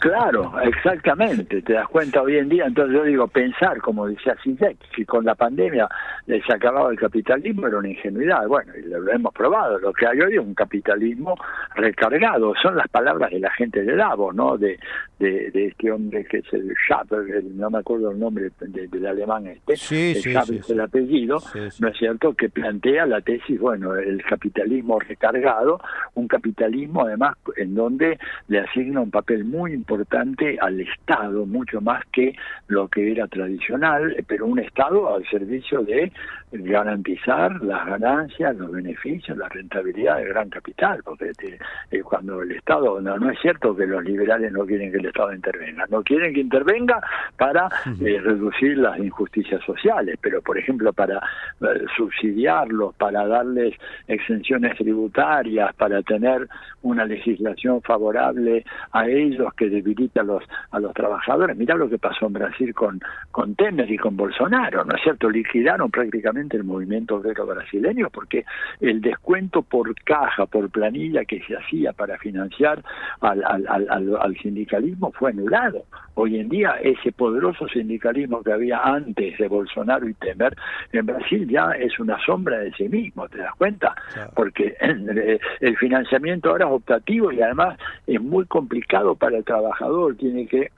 Claro, 0.00 0.52
exactamente, 0.62 1.62
te 1.62 1.72
das 1.74 1.88
cuenta 1.88 2.22
hoy 2.22 2.36
en 2.36 2.48
día, 2.48 2.66
entonces 2.66 2.96
yo 2.96 3.04
digo, 3.04 3.28
pensar, 3.28 3.78
como 3.80 4.06
decía 4.06 4.36
Sisek, 4.42 4.76
si 4.94 5.04
con 5.04 5.24
la 5.24 5.34
pandemia 5.34 5.88
se 6.26 6.52
acababa 6.52 6.90
el 6.90 6.98
capitalismo 6.98 7.66
era 7.66 7.78
una 7.78 7.88
ingenuidad, 7.88 8.46
bueno, 8.46 8.72
y 8.76 8.82
lo 8.88 9.10
hemos 9.10 9.32
probado, 9.34 9.78
lo 9.78 9.92
que 9.92 10.06
hay 10.06 10.20
hoy 10.20 10.34
es 10.34 10.40
un 10.40 10.54
capitalismo 10.54 11.36
recargado, 11.74 12.54
son 12.62 12.76
las 12.76 12.88
palabras 12.88 13.30
de 13.30 13.40
la 13.40 13.50
gente 13.52 13.82
de 13.82 13.96
Davos, 13.96 14.34
¿no? 14.34 14.56
De, 14.56 14.78
de, 15.18 15.66
este 15.66 15.92
hombre 15.92 16.24
que 16.24 16.38
es 16.38 16.52
el 16.52 16.74
Schaper, 16.86 17.44
no 17.44 17.70
me 17.70 17.78
acuerdo 17.78 18.10
el 18.10 18.18
nombre 18.18 18.50
del 18.60 19.06
alemán 19.06 19.46
este, 19.46 19.76
sí, 19.76 20.12
el 20.24 20.56
es 20.56 20.70
el 20.70 20.80
apellido, 20.80 21.38
¿no 21.78 21.88
es 21.88 21.98
cierto?, 21.98 22.32
que 22.34 22.48
plantea 22.48 23.06
la 23.06 23.20
tesis, 23.20 23.60
bueno, 23.60 23.94
el 23.96 24.22
capitalismo 24.24 24.98
recargado, 24.98 25.80
un 26.14 26.26
capitalismo 26.26 27.02
además 27.04 27.36
en 27.56 27.74
donde 27.74 28.18
le 28.48 28.60
asigna 28.60 29.00
un 29.00 29.10
papel 29.10 29.39
muy 29.44 29.72
importante 29.72 30.58
al 30.60 30.80
Estado, 30.80 31.46
mucho 31.46 31.80
más 31.80 32.04
que 32.12 32.34
lo 32.68 32.88
que 32.88 33.12
era 33.12 33.26
tradicional, 33.28 34.16
pero 34.26 34.46
un 34.46 34.58
Estado 34.58 35.14
al 35.14 35.26
servicio 35.28 35.82
de 35.82 36.12
garantizar 36.52 37.62
las 37.62 37.86
ganancias, 37.86 38.56
los 38.56 38.72
beneficios, 38.72 39.36
la 39.38 39.48
rentabilidad 39.48 40.16
del 40.16 40.28
gran 40.28 40.50
capital, 40.50 41.00
porque 41.04 41.30
eh, 41.90 42.02
cuando 42.02 42.42
el 42.42 42.52
Estado, 42.52 43.00
no, 43.00 43.18
no 43.18 43.30
es 43.30 43.38
cierto 43.40 43.76
que 43.76 43.86
los 43.86 44.02
liberales 44.04 44.52
no 44.52 44.66
quieren 44.66 44.90
que 44.90 44.98
el 44.98 45.06
Estado 45.06 45.32
intervenga, 45.32 45.86
no 45.90 46.02
quieren 46.02 46.34
que 46.34 46.40
intervenga 46.40 47.00
para 47.36 47.68
eh, 48.00 48.20
reducir 48.20 48.78
las 48.78 48.98
injusticias 48.98 49.62
sociales, 49.64 50.18
pero 50.20 50.42
por 50.42 50.58
ejemplo 50.58 50.92
para 50.92 51.18
eh, 51.60 51.84
subsidiarlos, 51.96 52.94
para 52.96 53.26
darles 53.26 53.74
exenciones 54.08 54.76
tributarias, 54.76 55.72
para 55.76 56.02
tener 56.02 56.48
una 56.82 57.04
legislación 57.04 57.80
favorable 57.82 58.64
a 58.92 59.06
ellos 59.06 59.52
que 59.54 59.68
debilita 59.68 60.22
a 60.22 60.24
los, 60.24 60.42
a 60.70 60.80
los 60.80 60.92
trabajadores. 60.94 61.56
Mirá 61.56 61.76
lo 61.76 61.88
que 61.88 61.98
pasó 61.98 62.26
en 62.26 62.32
Brasil 62.32 62.74
con, 62.74 63.00
con 63.30 63.54
Temer 63.54 63.90
y 63.90 63.98
con 63.98 64.16
Bolsonaro, 64.16 64.84
¿no 64.84 64.96
es 64.96 65.02
cierto? 65.02 65.30
Liquidaron 65.30 65.90
prácticamente 65.90 66.39
el 66.48 66.64
movimiento 66.64 67.16
obrero 67.16 67.46
brasileño 67.46 68.08
porque 68.10 68.44
el 68.80 69.00
descuento 69.00 69.62
por 69.62 69.94
caja, 70.02 70.46
por 70.46 70.70
planilla 70.70 71.24
que 71.24 71.42
se 71.42 71.56
hacía 71.56 71.92
para 71.92 72.18
financiar 72.18 72.82
al, 73.20 73.44
al, 73.44 73.66
al, 73.68 74.16
al 74.16 74.36
sindicalismo 74.38 75.12
fue 75.12 75.30
anulado. 75.30 75.84
Hoy 76.14 76.38
en 76.38 76.48
día 76.48 76.74
ese 76.82 77.12
poderoso 77.12 77.68
sindicalismo 77.68 78.42
que 78.42 78.52
había 78.52 78.78
antes 78.82 79.38
de 79.38 79.48
Bolsonaro 79.48 80.08
y 80.08 80.14
Temer 80.14 80.56
en 80.92 81.06
Brasil 81.06 81.48
ya 81.48 81.72
es 81.72 81.98
una 81.98 82.18
sombra 82.24 82.58
de 82.58 82.72
sí 82.72 82.88
mismo, 82.88 83.28
¿te 83.28 83.38
das 83.38 83.54
cuenta? 83.56 83.94
Porque 84.34 84.76
el 85.60 85.76
financiamiento 85.76 86.50
ahora 86.50 86.66
es 86.66 86.72
optativo 86.72 87.32
y 87.32 87.40
además 87.40 87.78
es 88.06 88.20
muy 88.20 88.44
complicado 88.46 89.14
para 89.14 89.38
el 89.38 89.44
trabajador, 89.44 90.16
tiene 90.16 90.46
que 90.46 90.70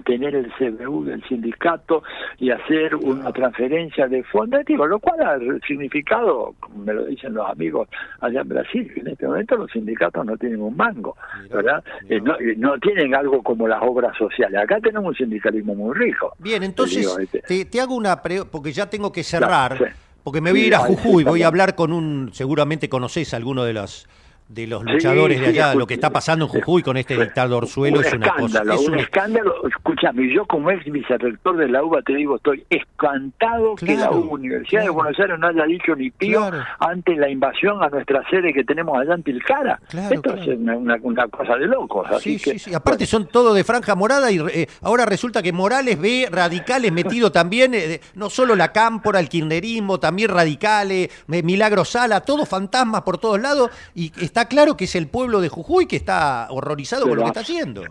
tener 0.00 0.34
el 0.34 0.52
CBU 0.52 1.04
del 1.04 1.22
sindicato 1.24 2.02
y 2.38 2.50
hacer 2.50 2.94
una 2.94 3.32
transferencia 3.32 4.08
de 4.08 4.22
fondos, 4.24 4.64
digo, 4.64 4.86
lo 4.86 4.98
cual 4.98 5.20
ha 5.22 5.38
significado, 5.66 6.54
como 6.60 6.84
me 6.84 6.94
lo 6.94 7.04
dicen 7.04 7.34
los 7.34 7.48
amigos 7.48 7.88
allá 8.20 8.40
en 8.40 8.48
Brasil, 8.48 8.90
que 8.92 9.00
en 9.00 9.08
este 9.08 9.26
momento 9.26 9.56
los 9.56 9.70
sindicatos 9.70 10.24
no 10.24 10.36
tienen 10.36 10.60
un 10.60 10.76
mango, 10.76 11.16
¿verdad? 11.50 11.82
Eh, 12.08 12.20
no, 12.20 12.34
eh, 12.38 12.54
no, 12.56 12.78
tienen 12.78 13.14
algo 13.14 13.42
como 13.42 13.66
las 13.68 13.82
obras 13.82 14.16
sociales. 14.16 14.60
Acá 14.60 14.80
tenemos 14.80 15.10
un 15.10 15.14
sindicalismo 15.14 15.74
muy 15.74 15.94
rico. 15.96 16.34
Bien, 16.38 16.62
entonces 16.62 17.06
este. 17.18 17.64
te, 17.64 17.80
hago 17.80 17.94
una, 17.94 18.22
porque 18.50 18.72
ya 18.72 18.88
tengo 18.88 19.12
que 19.12 19.22
cerrar, 19.22 19.94
porque 20.22 20.40
me 20.40 20.50
voy 20.50 20.62
a 20.62 20.66
ir 20.66 20.74
a 20.74 20.80
Jujuy, 20.80 21.24
voy 21.24 21.42
a 21.42 21.46
hablar 21.46 21.74
con 21.74 21.92
un, 21.92 22.30
seguramente 22.32 22.88
conoces 22.88 23.32
a 23.34 23.36
alguno 23.36 23.64
de 23.64 23.72
los 23.72 24.08
de 24.48 24.66
los 24.66 24.82
luchadores 24.82 25.40
de 25.40 25.46
allá, 25.48 25.74
lo 25.74 25.86
que 25.86 25.94
está 25.94 26.10
pasando 26.10 26.46
en 26.46 26.50
Jujuy 26.50 26.82
con 26.82 26.96
este 26.96 27.16
dictador 27.16 27.66
suelo 27.66 28.00
es 28.00 28.12
una 28.14 28.34
cosa. 28.34 28.62
Es 28.62 28.88
un, 28.88 28.98
escándalo. 28.98 29.54
Escúchame, 29.68 30.32
yo 30.32 30.46
como 30.46 30.70
ex 30.70 30.90
vicerrector 30.90 31.56
de 31.58 31.68
la 31.68 31.84
UBA 31.84 32.00
te 32.02 32.14
digo, 32.14 32.36
estoy 32.36 32.64
espantado 32.70 33.74
que 33.76 33.96
la 33.96 34.10
Universidad 34.10 34.84
de 34.84 34.88
Buenos 34.88 35.18
Aires 35.18 35.38
no 35.38 35.48
haya 35.48 35.64
dicho 35.64 35.94
ni 35.94 36.10
pío 36.10 36.50
ante 36.78 37.14
la 37.16 37.28
invasión 37.28 37.82
a 37.82 37.88
nuestra 37.90 38.22
sede 38.30 38.54
que 38.54 38.64
tenemos 38.64 38.98
allá 38.98 39.14
en 39.14 39.22
Tilcara. 39.22 39.80
Esto 40.10 40.34
es 40.34 40.48
una, 40.48 40.98
cosa 41.28 41.56
de 41.56 41.66
locos. 41.66 42.08
Así 42.10 42.38
sí, 42.38 42.58
sí, 42.58 42.74
Aparte 42.74 43.04
son 43.06 43.26
todos 43.26 43.54
de 43.54 43.64
franja 43.64 43.94
morada 43.94 44.30
y 44.30 44.38
eh, 44.38 44.66
ahora 44.80 45.04
resulta 45.04 45.42
que 45.42 45.52
Morales 45.52 46.00
ve 46.00 46.28
radicales 46.30 46.90
metidos 46.90 47.32
también, 47.32 47.74
eh, 47.74 48.00
no 48.14 48.30
solo 48.30 48.56
la 48.56 48.72
cámpora, 48.72 49.20
el 49.20 49.28
kirchnerismo, 49.28 50.00
también 50.00 50.30
radicales, 50.30 51.10
Milagro 51.26 51.84
Sala, 51.84 52.22
todos 52.22 52.48
fantasmas 52.48 53.02
por 53.02 53.18
todos 53.18 53.40
lados 53.40 53.70
y 53.94 54.12
está 54.22 54.37
está 54.38 54.48
claro 54.48 54.76
que 54.76 54.84
es 54.84 54.94
el 54.94 55.08
pueblo 55.08 55.40
de 55.40 55.48
Jujuy 55.48 55.86
que 55.86 55.96
está 55.96 56.46
horrorizado 56.50 57.08
con 57.08 57.16
lo 57.16 57.22
que 57.22 57.28
está 57.28 57.40
haciendo. 57.40 57.82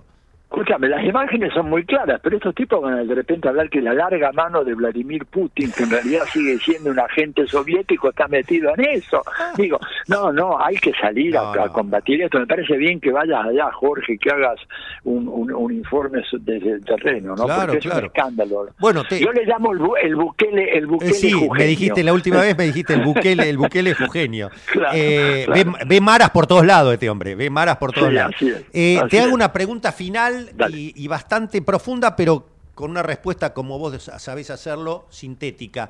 Escúchame, 0.50 0.88
las 0.88 1.04
imágenes 1.04 1.54
son 1.54 1.70
muy 1.70 1.84
claras, 1.84 2.22
pero 2.24 2.38
estos 2.38 2.56
tipos 2.56 2.82
van 2.82 3.06
de 3.06 3.14
repente 3.14 3.50
hablar 3.50 3.70
que 3.70 3.82
la 3.82 3.94
larga 3.94 4.32
mano 4.32 4.64
de 4.64 4.74
Vladimir 4.76 5.26
Putin, 5.26 5.74
que 5.74 5.84
en 5.84 5.92
realidad 5.92 6.24
sigue 6.32 6.58
siendo 6.60 6.90
un 6.90 7.00
agente 7.00 7.46
soviético, 7.46 8.10
está 8.10 8.30
metido 8.30 8.72
en 8.78 8.86
eso. 8.86 9.22
Digo, 9.58 9.78
no, 10.08 10.32
no, 10.32 10.58
hay 10.58 10.78
que 10.78 10.94
salir 10.94 11.38
a, 11.38 11.68
combatir 11.68 12.22
esto. 12.22 12.40
Me 12.40 12.48
parece 12.48 12.78
bien 12.78 13.02
que 13.02 13.12
vayas 13.12 13.46
allá, 13.46 13.70
Jorge, 13.74 14.18
que 14.18 14.32
hagas 14.32 14.58
un, 15.04 15.28
un, 15.28 15.74
informe 15.74 16.24
desde 16.40 16.72
el 16.72 16.86
terreno, 16.86 17.36
¿no? 17.36 17.44
Claro, 17.44 17.74
Porque 17.74 17.88
es 17.90 17.94
un 17.94 18.06
escándalo. 18.06 18.68
Bueno, 18.80 19.04
Yo 19.10 19.32
le 19.34 19.46
llamo 19.46 19.74
el, 19.74 19.82
el 20.02 20.16
buquele, 20.16 20.78
el 20.78 20.88
buquele 20.88 21.14
Sí, 21.14 21.50
me 21.52 21.66
dijiste 21.66 22.04
la 22.04 22.14
última 22.14 22.40
vez, 22.40 22.58
me 22.58 22.64
dijiste 22.64 22.94
el 22.94 23.02
buquele, 23.02 23.50
el 23.50 23.58
buquele 23.58 23.94
jugenio. 23.94 24.50
Eh, 24.94 25.46
ve, 25.86 26.02
maras 26.02 26.30
por 26.30 26.48
todos 26.48 26.66
lados 26.66 26.94
este 26.94 27.10
hombre, 27.10 27.36
ve 27.36 27.50
maras 27.50 27.78
por 27.78 27.92
todos 27.92 28.12
lados. 28.12 28.36
Eh, 28.72 29.00
te 29.10 29.20
hago 29.20 29.34
una 29.34 29.52
pregunta 29.52 29.92
final 29.92 30.37
y, 30.70 31.08
bastante 31.08 31.62
profunda, 31.62 32.16
pero 32.16 32.48
con 32.76 32.92
una 32.92 33.04
respuesta, 33.04 33.54
como 33.54 33.80
vos 33.80 34.10
sabés 34.18 34.50
hacerlo, 34.50 35.06
sintética. 35.10 35.90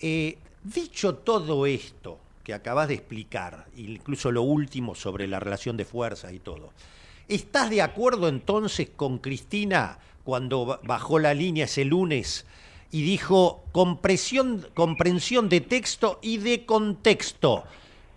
Eh, 0.00 0.38
dicho 0.62 1.16
todo 1.16 1.66
esto 1.66 2.18
que 2.42 2.54
acabas 2.54 2.88
de 2.88 2.94
explicar, 2.94 3.66
incluso 3.76 4.30
lo 4.30 4.42
último 4.42 4.94
sobre 4.94 5.26
la 5.26 5.40
relación 5.40 5.76
de 5.76 5.84
fuerzas 5.84 6.32
y 6.32 6.40
todo, 6.40 6.72
¿estás 7.28 7.70
de 7.70 7.82
acuerdo 7.82 8.28
entonces 8.28 8.90
con 8.94 9.18
Cristina 9.18 9.98
cuando 10.24 10.80
bajó 10.82 11.18
la 11.18 11.34
línea 11.34 11.64
ese 11.64 11.84
lunes 11.84 12.44
y 12.90 13.02
dijo 13.02 13.64
comprensión, 13.72 14.66
comprensión 14.74 15.48
de 15.48 15.60
texto 15.60 16.18
y 16.22 16.38
de 16.38 16.66
contexto? 16.66 17.64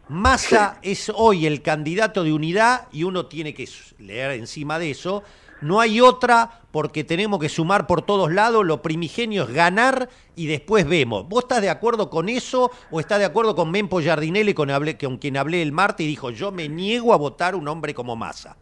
Massa 0.10 0.80
es 0.82 1.12
hoy 1.14 1.46
el 1.46 1.62
candidato 1.62 2.24
de 2.24 2.32
unidad 2.32 2.88
y 2.94 3.04
uno 3.04 3.26
tiene 3.26 3.54
que 3.54 3.68
leer 4.00 4.32
encima 4.32 4.80
de 4.80 4.92
eso 4.92 5.24
no 5.62 5.80
hay 5.80 6.02
otra 6.02 6.62
porque 6.72 7.04
tenemos 7.04 7.40
que 7.40 7.50
sumar 7.50 7.88
por 7.88 8.04
todos 8.04 8.32
lados, 8.32 8.66
lo 8.66 8.82
primigenio 8.82 9.44
es 9.44 9.50
ganar 9.50 10.10
y 10.36 10.46
después 10.46 10.88
vemos. 10.88 11.28
¿Vos 11.28 11.44
estás 11.44 11.62
de 11.62 11.70
acuerdo 11.70 12.10
con 12.10 12.30
eso 12.30 12.72
o 12.92 13.00
estás 13.00 13.20
de 13.20 13.26
acuerdo 13.26 13.56
con 13.56 13.72
Mempo 13.72 14.00
Giardinelli 14.00 14.54
con, 14.54 14.70
con 15.00 15.18
quien 15.18 15.38
hablé 15.38 15.62
el 15.62 15.72
martes 15.72 16.06
y 16.06 16.08
dijo 16.08 16.30
yo 16.30 16.52
me 16.52 16.70
niego 16.70 17.14
a 17.14 17.18
votar 17.18 17.56
un 17.56 17.68
hombre 17.68 17.94
como 17.94 18.16
Massa? 18.16 18.58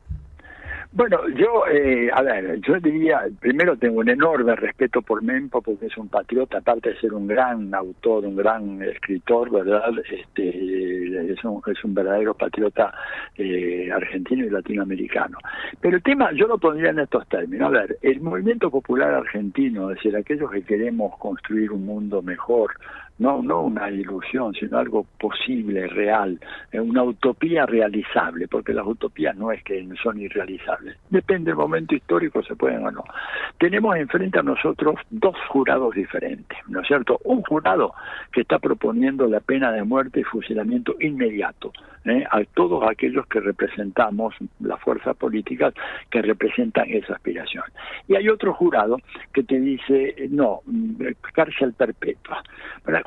Bueno, 0.96 1.28
yo, 1.28 1.68
eh, 1.70 2.10
a 2.10 2.22
ver, 2.22 2.62
yo 2.62 2.80
diría, 2.80 3.24
primero 3.42 3.76
tengo 3.76 4.00
un 4.00 4.08
enorme 4.08 4.56
respeto 4.56 5.02
por 5.02 5.22
Mempo 5.22 5.62
porque 5.62 5.88
es 5.88 5.98
un 5.98 6.08
patriota, 6.08 6.60
aparte 6.60 6.92
de 6.92 7.00
ser 7.02 7.14
un 7.14 7.28
gran 7.28 7.76
autor, 7.76 8.24
un 8.24 8.38
gran 8.38 8.82
escritor, 8.82 9.52
¿verdad? 9.52 9.92
Este, 10.10 11.34
es, 11.34 11.44
un, 11.44 11.62
es 11.68 11.84
un 11.84 11.94
verdadero 11.94 12.34
patriota 12.34 12.94
eh, 13.36 13.90
argentino 13.92 14.46
y 14.46 14.50
latinoamericano. 14.50 15.38
Pero 15.82 15.98
el 15.98 16.02
tema, 16.02 16.32
yo 16.32 16.48
lo 16.48 16.58
pondría 16.58 16.92
en 16.92 17.00
estos 17.00 17.28
términos. 17.28 17.68
A 17.68 17.78
ver, 17.78 17.98
el 18.02 18.22
movimiento 18.22 18.72
popular 18.72 19.16
argentino, 19.16 19.92
es 19.92 19.98
decir, 19.98 20.16
aquellos 20.16 20.50
que 20.50 20.62
queremos 20.62 21.18
construir 21.18 21.74
un 21.74 21.86
mundo 21.86 22.22
mejor, 22.22 22.72
no, 23.20 23.42
no 23.42 23.62
una 23.62 23.90
ilusión, 23.90 24.54
sino 24.54 24.78
algo 24.78 25.06
posible, 25.20 25.88
real, 25.88 26.40
eh, 26.72 26.80
una 26.80 27.04
utopía 27.04 27.66
realizable, 27.66 28.48
porque 28.48 28.74
las 28.74 28.86
utopías 28.86 29.36
no 29.36 29.52
es 29.52 29.64
que 29.64 29.88
son 30.02 30.20
irrealizables, 30.20 30.98
depende 31.10 31.52
del 31.52 31.58
momento 31.58 31.96
histórico, 31.96 32.44
se 32.44 32.56
pueden 32.56 32.86
o 32.86 32.92
no. 32.92 33.04
Tenemos 33.58 33.96
enfrente 33.96 34.40
a 34.40 34.44
nosotros 34.44 34.96
dos 35.10 35.36
jurados 35.50 35.96
diferentes, 35.96 36.58
¿no 36.68 36.82
es 36.82 36.88
cierto? 36.88 37.20
Un 37.24 37.42
jurado 37.44 37.94
que 38.32 38.42
está 38.42 38.60
proponiendo 38.60 39.28
la 39.28 39.40
pena 39.40 39.72
de 39.72 39.84
muerte 39.84 40.22
y 40.22 40.24
fusilamiento 40.24 40.96
inmediato 41.00 41.72
¿eh? 42.06 42.24
a 42.30 42.44
todos 42.54 42.84
aquellos 42.88 43.26
que 43.28 43.40
representamos 43.40 44.36
las 44.60 44.80
fuerzas 44.82 45.16
políticas 45.18 45.74
que 46.10 46.22
representan 46.22 46.90
esa 46.90 47.14
aspiración. 47.14 47.64
Y 48.08 48.16
hay 48.16 48.30
otro 48.30 48.54
jurado 48.54 48.98
que 49.34 49.44
te 49.44 49.60
dice, 49.60 50.16
no, 50.30 50.62
mm, 50.66 51.04
cárcel 51.34 51.74
perpetua. 51.74 52.44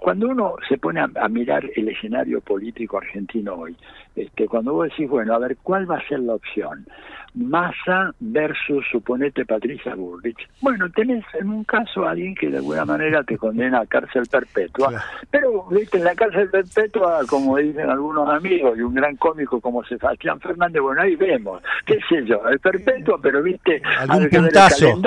Cuando 0.01 0.29
uno 0.29 0.55
se 0.69 0.79
pone 0.79 1.01
a, 1.01 1.29
mirar 1.29 1.69
el 1.75 1.89
escenario 1.89 2.41
político 2.41 2.99
argentino 2.99 3.55
hoy, 3.55 3.77
este, 4.23 4.47
cuando 4.47 4.73
vos 4.73 4.89
decís, 4.89 5.09
bueno, 5.09 5.35
a 5.35 5.39
ver, 5.39 5.57
¿cuál 5.63 5.91
va 5.91 5.99
a 5.99 6.09
ser 6.09 6.21
la 6.21 6.35
opción? 6.35 6.87
Massa 7.35 8.13
versus, 8.19 8.85
suponete, 8.91 9.45
Patricia 9.45 9.95
Bullrich. 9.95 10.49
Bueno, 10.61 10.91
tenés 10.91 11.25
en 11.35 11.51
un 11.51 11.63
caso 11.65 12.05
a 12.05 12.11
alguien 12.11 12.35
que 12.35 12.49
de 12.49 12.57
alguna 12.57 12.85
manera 12.85 13.23
te 13.23 13.37
condena 13.37 13.81
a 13.81 13.87
cárcel 13.87 14.25
perpetua, 14.31 15.03
pero, 15.31 15.67
viste, 15.71 15.99
en 15.99 16.05
la 16.05 16.15
cárcel 16.15 16.51
perpetua, 16.51 17.21
como 17.29 17.57
dicen 17.59 17.89
algunos 17.89 18.29
amigos, 18.29 18.77
y 18.79 18.83
un 18.83 18.95
gran 18.95 19.15
cómico 19.17 19.61
como 19.61 19.85
Sebastián 19.85 20.41
Fernández, 20.41 20.83
bueno, 20.83 21.03
ahí 21.03 21.15
vemos, 21.17 21.63
qué 21.87 21.99
sé 22.09 22.25
yo, 22.25 22.41
el 22.49 22.59
perpetua, 22.59 23.19
pero, 23.23 23.43
viste, 23.43 23.83
puntazo. 24.31 25.01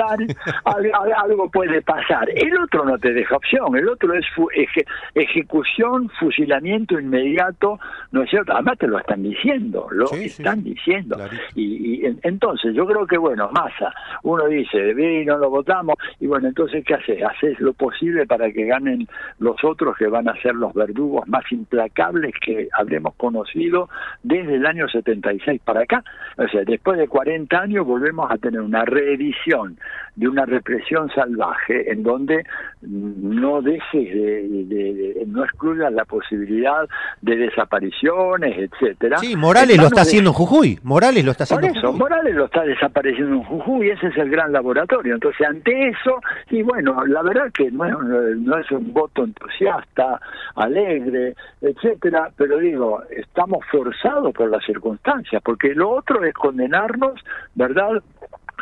algo, 0.64 1.50
puede 1.50 1.82
pasar. 1.82 2.30
El 2.30 2.56
otro 2.56 2.84
no 2.84 2.96
te 2.98 3.12
deja 3.12 3.36
opción, 3.36 3.76
el 3.76 3.88
otro 3.88 4.14
es 4.14 4.24
ejecución, 5.14 6.08
fusilamiento 6.18 6.98
inmediato, 6.98 7.78
¿no 8.12 8.22
es 8.22 8.30
cierto? 8.30 8.52
Además 8.52 8.78
te 8.78 8.86
lo 8.86 8.98
están 9.02 9.22
diciendo, 9.22 9.86
lo 9.90 10.10
están 10.12 10.64
diciendo. 10.64 11.16
Y, 11.54 12.06
y, 12.06 12.16
entonces, 12.22 12.74
yo 12.74 12.86
creo 12.86 13.06
que, 13.06 13.18
bueno, 13.18 13.50
masa, 13.52 13.92
uno 14.22 14.46
dice, 14.46 14.94
no 15.24 15.38
lo 15.38 15.50
votamos, 15.50 15.96
y 16.20 16.26
bueno, 16.26 16.48
entonces, 16.48 16.84
¿qué 16.84 16.94
haces? 16.94 17.22
Haces 17.22 17.60
lo 17.60 17.72
posible 17.72 18.26
para 18.26 18.50
que 18.50 18.64
ganen 18.64 19.06
los 19.38 19.62
otros 19.64 19.96
que 19.96 20.06
van 20.06 20.28
a 20.28 20.34
ser 20.40 20.54
los 20.54 20.72
verdugos 20.74 21.26
más 21.28 21.44
implacables 21.52 22.34
que 22.44 22.68
habremos 22.72 23.14
conocido 23.16 23.88
desde 24.22 24.56
el 24.56 24.66
año 24.66 24.88
76 24.88 25.60
para 25.64 25.82
acá. 25.82 26.04
O 26.38 26.48
sea, 26.48 26.62
después 26.64 26.98
de 26.98 27.08
40 27.08 27.58
años 27.58 27.86
volvemos 27.86 28.30
a 28.30 28.38
tener 28.38 28.60
una 28.60 28.84
reedición 28.84 29.78
de 30.14 30.28
una 30.28 30.44
represión 30.44 31.08
salvaje 31.14 31.90
en 31.90 32.02
donde 32.02 32.44
no 32.82 33.62
dejes 33.62 34.14
de, 34.14 35.24
no 35.26 35.44
excluyas 35.44 35.92
la 35.92 36.04
posibilidad 36.04 36.88
de 37.22 37.36
desapariciones, 37.36 38.70
etcétera. 38.70 39.18
Sí, 39.18 39.36
Morales 39.36 39.78
lo 39.78 39.86
está 39.86 40.02
haciendo 40.02 40.30
en 40.30 40.34
Jujuy. 40.34 40.78
Morales 40.82 41.24
lo 41.24 41.30
está 41.30 41.44
haciendo. 41.44 41.68
Por 41.68 41.76
eso, 41.76 41.92
Morales 41.92 42.34
lo 42.34 42.44
está 42.44 42.62
desapareciendo 42.62 43.36
en 43.36 43.44
Jujuy, 43.44 43.90
ese 43.90 44.08
es 44.08 44.16
el 44.18 44.30
gran 44.30 44.52
laboratorio. 44.52 45.14
Entonces, 45.14 45.46
ante 45.46 45.88
eso, 45.88 46.20
y 46.50 46.62
bueno, 46.62 47.06
la 47.06 47.22
verdad 47.22 47.50
que 47.52 47.70
no, 47.70 47.86
no 48.02 48.58
es 48.58 48.70
un 48.70 48.92
voto 48.92 49.24
entusiasta, 49.24 50.20
alegre, 50.56 51.34
etcétera, 51.60 52.30
pero 52.36 52.58
digo, 52.58 53.02
estamos 53.10 53.64
forzados 53.70 54.34
por 54.34 54.50
las 54.50 54.64
circunstancias, 54.64 55.40
porque 55.44 55.74
lo 55.74 55.90
otro 55.90 56.22
es 56.24 56.34
condenarnos, 56.34 57.20
¿verdad? 57.54 58.02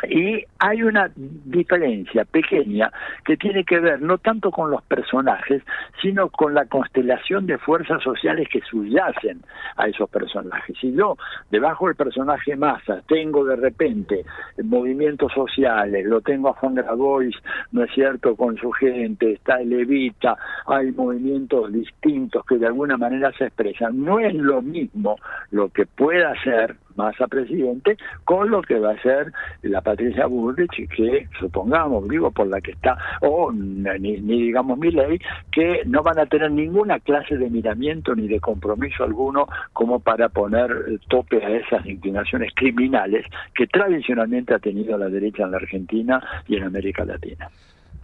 Y 0.09 0.43
hay 0.59 0.83
una 0.83 1.11
diferencia 1.15 2.25
pequeña 2.25 2.91
que 3.23 3.37
tiene 3.37 3.63
que 3.63 3.79
ver 3.79 4.01
no 4.01 4.17
tanto 4.17 4.51
con 4.51 4.71
los 4.71 4.81
personajes, 4.83 5.63
sino 6.01 6.29
con 6.29 6.53
la 6.53 6.65
constelación 6.65 7.45
de 7.45 7.57
fuerzas 7.57 8.01
sociales 8.03 8.47
que 8.51 8.61
subyacen 8.61 9.41
a 9.77 9.87
esos 9.87 10.09
personajes. 10.09 10.75
Si 10.79 10.93
yo, 10.93 11.17
debajo 11.49 11.87
del 11.87 11.95
personaje 11.95 12.55
Massa, 12.55 13.01
tengo 13.07 13.45
de 13.45 13.55
repente 13.55 14.25
movimientos 14.63 15.31
sociales, 15.33 16.05
lo 16.05 16.21
tengo 16.21 16.49
a 16.49 16.53
Juan 16.53 16.75
Grabois, 16.75 17.35
¿no 17.71 17.83
es 17.83 17.91
cierto?, 17.93 18.35
con 18.35 18.57
su 18.57 18.71
gente, 18.71 19.33
está 19.33 19.61
el 19.61 19.73
Evita, 19.73 20.37
hay 20.65 20.91
movimientos 20.91 21.71
distintos 21.71 22.45
que 22.45 22.57
de 22.57 22.67
alguna 22.67 22.97
manera 22.97 23.31
se 23.37 23.45
expresan. 23.45 24.03
No 24.03 24.19
es 24.19 24.33
lo 24.33 24.61
mismo 24.61 25.17
lo 25.51 25.69
que 25.69 25.85
pueda 25.85 26.33
ser 26.43 26.75
Massa 26.95 27.27
presidente 27.27 27.97
con 28.25 28.49
lo 28.49 28.61
que 28.61 28.79
va 28.79 28.91
a 28.91 29.01
ser 29.01 29.31
la 29.61 29.81
Patricia 29.81 30.25
Bullrich, 30.25 30.87
que 30.89 31.27
supongamos, 31.39 32.07
digo, 32.07 32.31
por 32.31 32.47
la 32.47 32.61
que 32.61 32.71
está, 32.71 32.97
o 33.21 33.51
ni, 33.51 34.17
digamos 34.19 34.77
mi 34.77 34.91
ley, 34.91 35.19
que 35.51 35.83
no 35.85 36.03
van 36.03 36.19
a 36.19 36.25
tener 36.25 36.51
ninguna 36.51 36.99
clase 36.99 37.37
de 37.37 37.49
miramiento 37.49 38.15
ni 38.15 38.27
de 38.27 38.39
compromiso 38.39 39.03
alguno 39.03 39.47
como 39.73 39.99
para 39.99 40.29
poner 40.29 40.99
tope 41.07 41.43
a 41.43 41.49
esas 41.49 41.85
inclinaciones 41.85 42.53
criminales 42.55 43.25
que 43.53 43.67
tradicionalmente 43.67 44.53
ha 44.53 44.59
tenido 44.59 44.97
la 44.97 45.09
derecha 45.09 45.43
en 45.43 45.51
la 45.51 45.57
Argentina 45.57 46.21
y 46.47 46.55
en 46.57 46.63
América 46.63 47.05
Latina. 47.05 47.49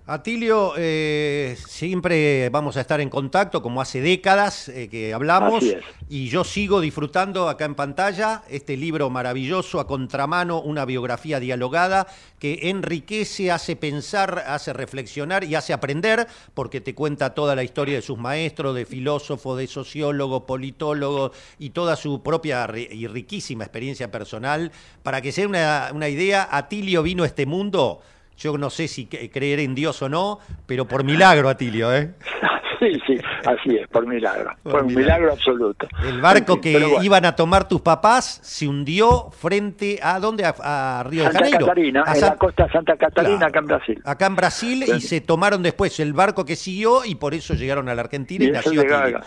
Atilio, 0.10 0.72
eh, 0.78 1.58
siempre 1.68 2.48
vamos 2.48 2.78
a 2.78 2.82
estar 2.82 3.02
en 3.02 3.10
contacto, 3.10 3.62
como 3.62 3.82
hace 3.82 4.00
décadas 4.00 4.70
eh, 4.70 4.88
que 4.88 5.14
hablamos, 5.14 5.66
y 6.08 6.30
yo 6.30 6.46
sigo 6.46 6.80
disfrutando 6.80 7.50
acá 7.50 7.66
en 7.66 7.76
pantalla 7.76 8.42
este 8.48 8.78
libro 8.78 9.10
maravilloso, 9.10 9.82
A 9.82 9.86
Contramano, 9.88 10.62
una 10.62 10.86
biografía 10.86 11.42
dialogada, 11.42 12.08
que 12.40 12.70
enriquece, 12.70 13.52
hace 13.52 13.76
pensar, 13.76 14.46
hace 14.48 14.72
reflexionar 14.72 15.44
y 15.44 15.56
hace 15.56 15.74
aprender, 15.74 16.26
porque 16.54 16.80
te 16.80 16.96
cuenta 16.96 17.34
toda 17.34 17.54
la 17.54 17.66
historia 17.66 17.96
de 17.96 18.02
sus 18.02 18.18
maestros, 18.18 18.76
de 18.76 18.86
filósofo, 18.86 19.58
de 19.58 19.68
sociólogo, 19.68 20.46
politólogo, 20.46 21.34
y 21.60 21.72
toda 21.72 21.98
su 21.98 22.24
propia 22.24 22.66
y 22.74 23.08
riquísima 23.08 23.66
experiencia 23.66 24.10
personal. 24.10 24.72
Para 25.04 25.20
que 25.20 25.34
sea 25.34 25.50
una, 25.50 25.90
una 25.94 26.08
idea, 26.08 26.48
Atilio 26.50 27.04
vino 27.04 27.24
a 27.24 27.28
este 27.28 27.46
mundo 27.46 28.00
yo 28.38 28.58
no 28.58 28.70
sé 28.70 28.88
si 28.88 29.08
creer 29.08 29.60
en 29.60 29.76
Dios 29.76 30.02
o 30.02 30.10
no, 30.10 30.40
pero 30.66 30.88
por 30.88 31.04
milagro, 31.04 31.50
Atilio, 31.50 31.94
¿eh? 31.96 32.14
Sí, 32.88 33.02
sí, 33.08 33.18
así 33.46 33.76
es, 33.76 33.88
por 33.88 34.06
milagro. 34.06 34.52
Por, 34.64 34.84
un 34.84 34.94
milagro. 34.94 35.32
absoluto. 35.32 35.88
El 36.04 36.22
barco 36.22 36.62
que 36.62 36.98
iban 37.02 37.26
a 37.26 37.36
tomar 37.36 37.68
tus 37.68 37.82
papás 37.82 38.40
se 38.44 38.68
hundió 38.68 39.32
frente 39.32 40.00
a 40.02 40.20
dónde? 40.20 40.46
A, 40.46 41.04
Río 41.08 41.24
de 41.24 41.32
Janeiro. 41.32 41.60
Catarina, 41.60 42.04
a 42.06 42.14
en 42.14 42.22
la 42.22 42.36
costa 42.36 42.66
de 42.66 42.72
Santa 42.72 42.96
Catarina, 42.96 43.48
acá 43.48 43.60
en 43.60 43.66
Brasil. 43.66 44.02
Acá 44.06 44.26
en 44.28 44.36
Brasil 44.36 44.84
y 44.96 45.02
se 45.02 45.22
tomaron 45.22 45.64
después 45.64 46.00
el 46.00 46.14
barco 46.14 46.46
que 46.46 46.56
siguió 46.56 47.04
y 47.06 47.16
por 47.16 47.34
eso 47.34 47.54
llegaron 47.54 47.90
a 47.90 47.96
la 47.96 48.02
Argentina 48.02 48.46
y, 48.46 48.52
nació 48.52 48.82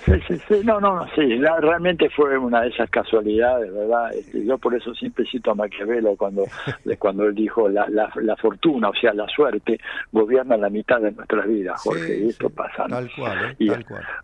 sí, 0.05 0.13
sí, 0.29 0.41
sí, 0.49 0.61
no, 0.65 0.81
no, 0.81 1.07
sí, 1.15 1.41
realmente 1.61 2.09
fue 2.11 2.39
una 2.39 2.63
de 2.63 2.69
esas 2.69 2.89
casualidades, 2.91 3.73
¿verdad? 3.73 4.13
Este, 4.15 4.45
yo 4.45 4.59
por 4.59 4.75
eso 4.75 4.95
siempre 4.95 5.25
cito 5.31 5.51
a 5.51 5.55
Maquiavelo 5.55 6.17
cuando, 6.17 6.45
cuando 6.99 7.25
él 7.25 7.35
dijo 7.35 7.69
la, 7.69 7.89
la, 7.89 8.11
la 8.17 8.37
fortuna, 8.37 8.91
o 8.91 8.95
sea, 8.95 9.13
la 9.13 9.27
suerte, 9.29 9.79
gobierna 10.13 10.57
la 10.57 10.71
mitad 10.71 11.01
de 11.01 11.13
nuestras 11.13 11.47
vidas, 11.47 11.81
Jorge, 11.81 12.19
y 12.19 12.29
esto 12.29 12.51
pasa. 12.51 12.87
Tal 12.89 13.11
cual. 13.17 13.40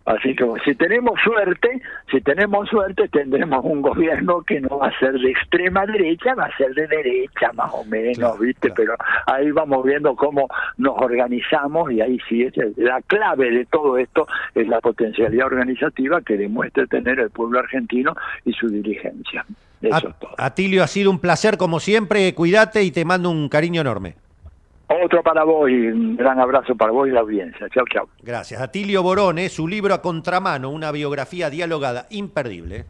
Así 0.05 0.35
que 0.35 0.45
si 0.65 0.75
tenemos 0.75 1.19
suerte, 1.23 1.81
si 2.11 2.21
tenemos 2.21 2.69
suerte, 2.69 3.07
tendremos 3.09 3.63
un 3.63 3.81
gobierno 3.81 4.41
que 4.41 4.61
no 4.61 4.79
va 4.79 4.87
a 4.87 4.99
ser 4.99 5.13
de 5.13 5.31
extrema 5.31 5.85
derecha, 5.85 6.33
va 6.35 6.45
a 6.45 6.57
ser 6.57 6.73
de 6.73 6.87
derecha 6.87 7.51
más 7.53 7.71
o 7.73 7.83
menos, 7.85 8.39
¿viste? 8.39 8.71
Pero 8.75 8.95
ahí 9.25 9.51
vamos 9.51 9.83
viendo 9.85 10.15
cómo 10.15 10.47
nos 10.77 10.95
organizamos 10.97 11.91
y 11.91 12.01
ahí 12.01 12.19
sí 12.27 12.43
es 12.43 12.53
la 12.77 13.01
clave 13.01 13.51
de 13.51 13.65
todo 13.65 13.97
esto 13.97 14.27
es 14.55 14.67
la 14.67 14.79
potencialidad 14.81 15.47
organizativa 15.47 16.21
que 16.21 16.37
demuestra 16.37 16.85
tener 16.87 17.19
el 17.19 17.29
pueblo 17.29 17.59
argentino 17.59 18.15
y 18.45 18.53
su 18.53 18.67
dirigencia. 18.67 19.45
Eso 19.81 20.15
Atilio, 20.37 20.83
ha 20.83 20.87
sido 20.87 21.11
un 21.11 21.19
placer 21.19 21.57
como 21.57 21.79
siempre, 21.79 22.33
cuídate 22.33 22.83
y 22.83 22.91
te 22.91 23.05
mando 23.05 23.29
un 23.29 23.47
cariño 23.49 23.81
enorme. 23.81 24.15
Otro 24.89 25.21
para 25.21 25.43
vos 25.43 25.69
y 25.69 25.87
un 25.87 26.15
gran 26.15 26.39
abrazo 26.39 26.75
para 26.75 26.91
vos 26.91 27.07
y 27.07 27.11
la 27.11 27.19
audiencia. 27.19 27.67
Chao, 27.69 27.83
chao. 27.91 28.07
Gracias. 28.21 28.61
Atilio 28.61 29.03
Borone, 29.03 29.49
su 29.49 29.67
libro 29.67 29.93
A 29.93 30.01
Contramano, 30.01 30.69
una 30.69 30.91
biografía 30.91 31.49
dialogada 31.49 32.05
imperdible. 32.09 32.85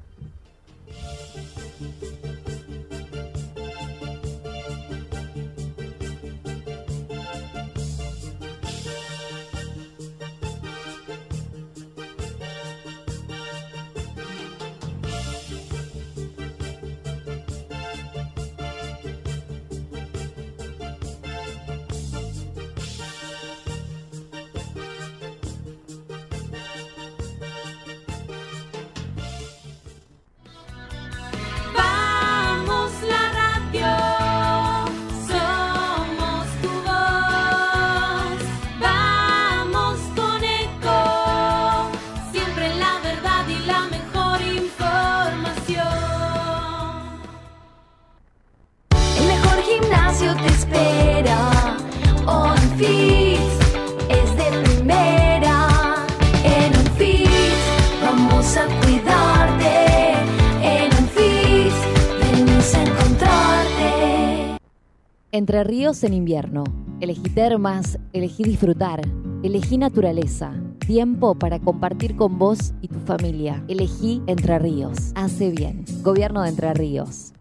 Entre 65.38 65.64
ríos 65.64 66.04
en 66.04 66.14
invierno. 66.16 66.64
Elegí 67.00 67.30
termas, 67.30 68.00
elegí 68.12 68.44
disfrutar, 68.44 69.02
elegí 69.44 69.78
naturaleza. 69.78 70.52
Tiempo 70.80 71.36
para 71.36 71.60
compartir 71.60 72.16
con 72.16 72.40
vos 72.40 72.74
y 72.82 72.88
tu 72.88 73.00
familia. 73.02 73.64
Elegí 73.68 74.24
Entre 74.26 74.58
Ríos. 74.58 75.12
Hace 75.14 75.52
bien. 75.52 75.86
Gobierno 76.02 76.42
de 76.42 76.50
Entre 76.50 76.74
Ríos. 76.74 77.34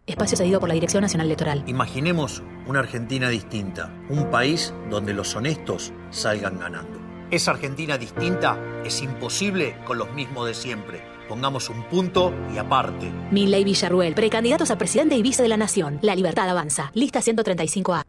Espacio 0.08 0.38
cedido 0.38 0.60
por 0.60 0.70
la 0.70 0.76
Dirección 0.76 1.02
Nacional 1.02 1.26
Electoral. 1.26 1.64
Imaginemos 1.66 2.44
una 2.68 2.80
Argentina 2.80 3.28
distinta, 3.30 3.92
un 4.08 4.30
país 4.30 4.72
donde 4.92 5.16
los 5.16 5.36
honestos 5.36 5.94
salgan 6.12 6.60
ganando. 6.60 7.00
Esa 7.32 7.52
Argentina 7.52 7.98
distinta 7.98 8.60
es 8.86 9.02
imposible 9.02 9.76
con 9.84 9.98
los 9.98 10.14
mismos 10.14 10.46
de 10.46 10.54
siempre. 10.54 11.02
Pongamos 11.28 11.72
un 11.72 11.84
punto 11.86 12.32
y 12.54 12.60
aparte. 12.60 13.12
Milley 13.32 13.64
Villarruel, 13.64 14.14
precandidatos 14.14 14.70
a 14.70 14.78
presidente 14.78 15.16
y 15.16 15.24
vice 15.24 15.42
de 15.42 15.50
la 15.50 15.58
Nación. 15.58 15.98
La 16.04 16.16
libertad 16.16 16.48
avanza. 16.48 16.92
Lista 16.94 17.22
135A. 17.22 18.04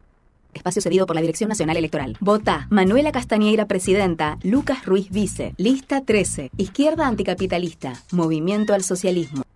Espacio 0.53 0.83
cedido 0.83 1.07
por 1.07 1.15
la 1.15 1.21
Dirección 1.21 1.49
Nacional 1.49 1.77
Electoral. 1.77 2.15
Vota 2.19 2.67
Manuela 2.69 3.11
Castañeira, 3.11 3.65
presidenta. 3.65 4.37
Lucas 4.43 4.85
Ruiz, 4.85 5.09
vice. 5.09 5.55
Lista 5.57 6.01
13. 6.01 6.51
Izquierda 6.57 7.07
anticapitalista. 7.07 7.93
Movimiento 8.11 8.75
al 8.75 8.83
socialismo. 8.83 9.47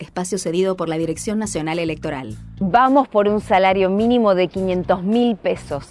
Espacio 0.00 0.38
cedido 0.38 0.76
por 0.76 0.88
la 0.88 0.96
Dirección 0.96 1.38
Nacional 1.38 1.78
Electoral. 1.78 2.36
Vamos 2.58 3.06
por 3.06 3.28
un 3.28 3.40
salario 3.40 3.90
mínimo 3.90 4.34
de 4.34 4.48
500 4.48 5.02
mil 5.04 5.36
pesos. 5.36 5.86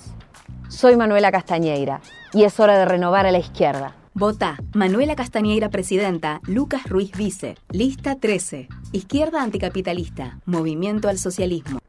Soy 0.67 0.97
Manuela 0.97 1.31
Castañeira 1.31 2.01
y 2.33 2.43
es 2.43 2.59
hora 2.59 2.77
de 2.77 2.85
renovar 2.85 3.27
a 3.27 3.31
la 3.31 3.37
izquierda. 3.37 3.95
Vota 4.15 4.57
Manuela 4.73 5.15
Castañeira, 5.15 5.69
presidenta. 5.69 6.41
Lucas 6.43 6.87
Ruiz, 6.89 7.11
vice. 7.15 7.55
Lista 7.71 8.15
13. 8.15 8.67
Izquierda 8.91 9.43
anticapitalista. 9.43 10.39
Movimiento 10.45 11.07
al 11.07 11.19
socialismo. 11.19 11.79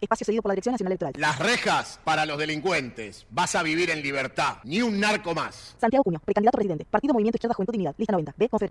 Espacio 0.00 0.26
cedido 0.26 0.42
por 0.42 0.50
la 0.50 0.54
Dirección 0.54 0.74
Nacional 0.74 0.92
Electoral. 0.92 1.14
Las 1.16 1.38
rejas 1.40 1.98
para 2.04 2.24
los 2.24 2.38
delincuentes. 2.38 3.26
Vas 3.30 3.56
a 3.56 3.64
vivir 3.64 3.90
en 3.90 4.00
libertad. 4.00 4.58
Ni 4.62 4.80
un 4.80 5.00
narco 5.00 5.34
más. 5.34 5.74
Santiago 5.80 6.04
Cuño, 6.04 6.20
precandidato 6.24 6.56
a 6.56 6.58
presidente. 6.58 6.84
Partido 6.84 7.14
Movimiento 7.14 7.36
Izquierda 7.36 7.54
Juventud 7.54 7.72
Dignidad. 7.72 7.94
Lista 7.98 8.12
90. 8.12 8.34
B. 8.36 8.48
Confer. 8.48 8.70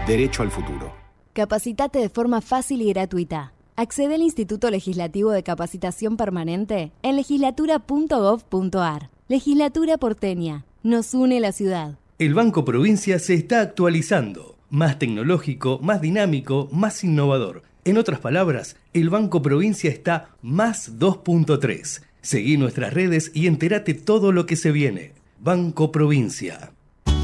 Derecho 0.07 0.41
al 0.41 0.49
futuro. 0.49 0.93
Capacitate 1.33 1.99
de 1.99 2.09
forma 2.09 2.41
fácil 2.41 2.81
y 2.81 2.89
gratuita. 2.91 3.53
Accede 3.75 4.15
al 4.15 4.23
Instituto 4.23 4.71
Legislativo 4.71 5.29
de 5.31 5.43
Capacitación 5.43 6.17
Permanente 6.17 6.91
en 7.03 7.15
legislatura.gov.ar. 7.15 9.09
Legislatura 9.27 9.97
porteña. 9.99 10.65
Nos 10.81 11.13
une 11.13 11.39
la 11.39 11.51
ciudad. 11.51 11.99
El 12.17 12.33
Banco 12.33 12.65
Provincia 12.65 13.19
se 13.19 13.35
está 13.35 13.61
actualizando. 13.61 14.55
Más 14.71 14.97
tecnológico, 14.97 15.79
más 15.83 16.01
dinámico, 16.01 16.67
más 16.71 17.03
innovador. 17.03 17.61
En 17.85 17.99
otras 17.99 18.19
palabras, 18.19 18.77
el 18.93 19.11
Banco 19.11 19.43
Provincia 19.43 19.91
está 19.91 20.29
más 20.41 20.97
2.3. 20.97 22.01
Seguí 22.21 22.57
nuestras 22.57 22.93
redes 22.93 23.31
y 23.35 23.45
entérate 23.45 23.93
todo 23.93 24.31
lo 24.31 24.47
que 24.47 24.55
se 24.55 24.71
viene. 24.71 25.13
Banco 25.39 25.91
Provincia. 25.91 26.71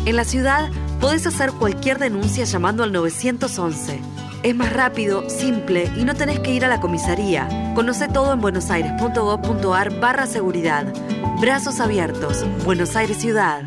En 0.08 0.16
la 0.16 0.24
ciudad 0.24 0.70
podés 1.02 1.28
hacer 1.28 1.52
cualquier 1.52 2.00
denuncia 2.00 2.46
llamando 2.46 2.82
al 2.84 2.94
911. 2.94 4.00
Es 4.42 4.56
más 4.56 4.72
rápido, 4.72 5.30
simple 5.30 5.92
y 5.98 6.06
no 6.06 6.16
tenés 6.16 6.40
que 6.40 6.54
ir 6.54 6.64
a 6.64 6.70
la 6.70 6.80
comisaría. 6.80 7.74
Conoce 7.76 8.08
todo 8.08 8.32
en 8.32 8.40
buenosaires.gov.ar 8.40 10.00
barra 10.00 10.26
seguridad. 10.26 10.94
Brazos 11.42 11.82
abiertos. 11.82 12.46
Buenos 12.64 12.96
Aires 12.96 13.18
Ciudad. 13.18 13.64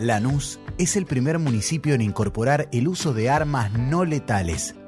Lanús 0.00 0.58
es 0.76 0.96
el 0.96 1.06
primer 1.06 1.38
municipio 1.38 1.94
en 1.94 2.00
incorporar 2.00 2.68
el 2.72 2.88
uso 2.88 3.14
de 3.14 3.30
armas 3.30 3.70
no 3.74 4.04
letales 4.04 4.74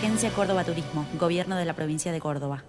Agencia 0.00 0.30
Córdoba 0.30 0.64
Turismo, 0.64 1.04
Gobierno 1.18 1.56
de 1.56 1.66
la 1.66 1.74
Provincia 1.74 2.10
de 2.10 2.20
Córdoba. 2.20 2.64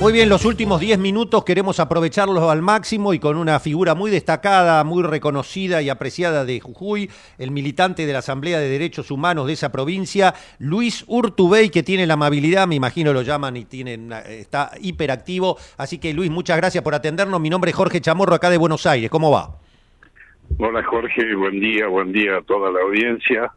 Muy 0.00 0.14
bien, 0.14 0.30
los 0.30 0.46
últimos 0.46 0.80
10 0.80 0.98
minutos 0.98 1.44
queremos 1.44 1.78
aprovecharlos 1.78 2.42
al 2.50 2.62
máximo 2.62 3.12
y 3.12 3.18
con 3.18 3.36
una 3.36 3.60
figura 3.60 3.94
muy 3.94 4.10
destacada, 4.10 4.82
muy 4.82 5.02
reconocida 5.02 5.82
y 5.82 5.90
apreciada 5.90 6.46
de 6.46 6.58
Jujuy, 6.58 7.10
el 7.36 7.50
militante 7.50 8.06
de 8.06 8.12
la 8.14 8.20
Asamblea 8.20 8.58
de 8.60 8.70
Derechos 8.70 9.10
Humanos 9.10 9.46
de 9.46 9.52
esa 9.52 9.70
provincia, 9.70 10.32
Luis 10.58 11.04
Urtubey, 11.06 11.68
que 11.68 11.82
tiene 11.82 12.06
la 12.06 12.14
amabilidad, 12.14 12.66
me 12.66 12.76
imagino 12.76 13.12
lo 13.12 13.20
llaman 13.20 13.58
y 13.58 13.66
tienen, 13.66 14.10
está 14.26 14.70
hiperactivo. 14.80 15.58
Así 15.76 15.98
que 15.98 16.14
Luis, 16.14 16.30
muchas 16.30 16.56
gracias 16.56 16.82
por 16.82 16.94
atendernos. 16.94 17.38
Mi 17.38 17.50
nombre 17.50 17.70
es 17.70 17.76
Jorge 17.76 18.00
Chamorro, 18.00 18.34
acá 18.34 18.48
de 18.48 18.56
Buenos 18.56 18.86
Aires. 18.86 19.10
¿Cómo 19.10 19.30
va? 19.30 19.58
Hola 20.58 20.82
Jorge, 20.82 21.34
buen 21.34 21.60
día, 21.60 21.88
buen 21.88 22.10
día 22.10 22.38
a 22.38 22.42
toda 22.42 22.72
la 22.72 22.80
audiencia. 22.80 23.52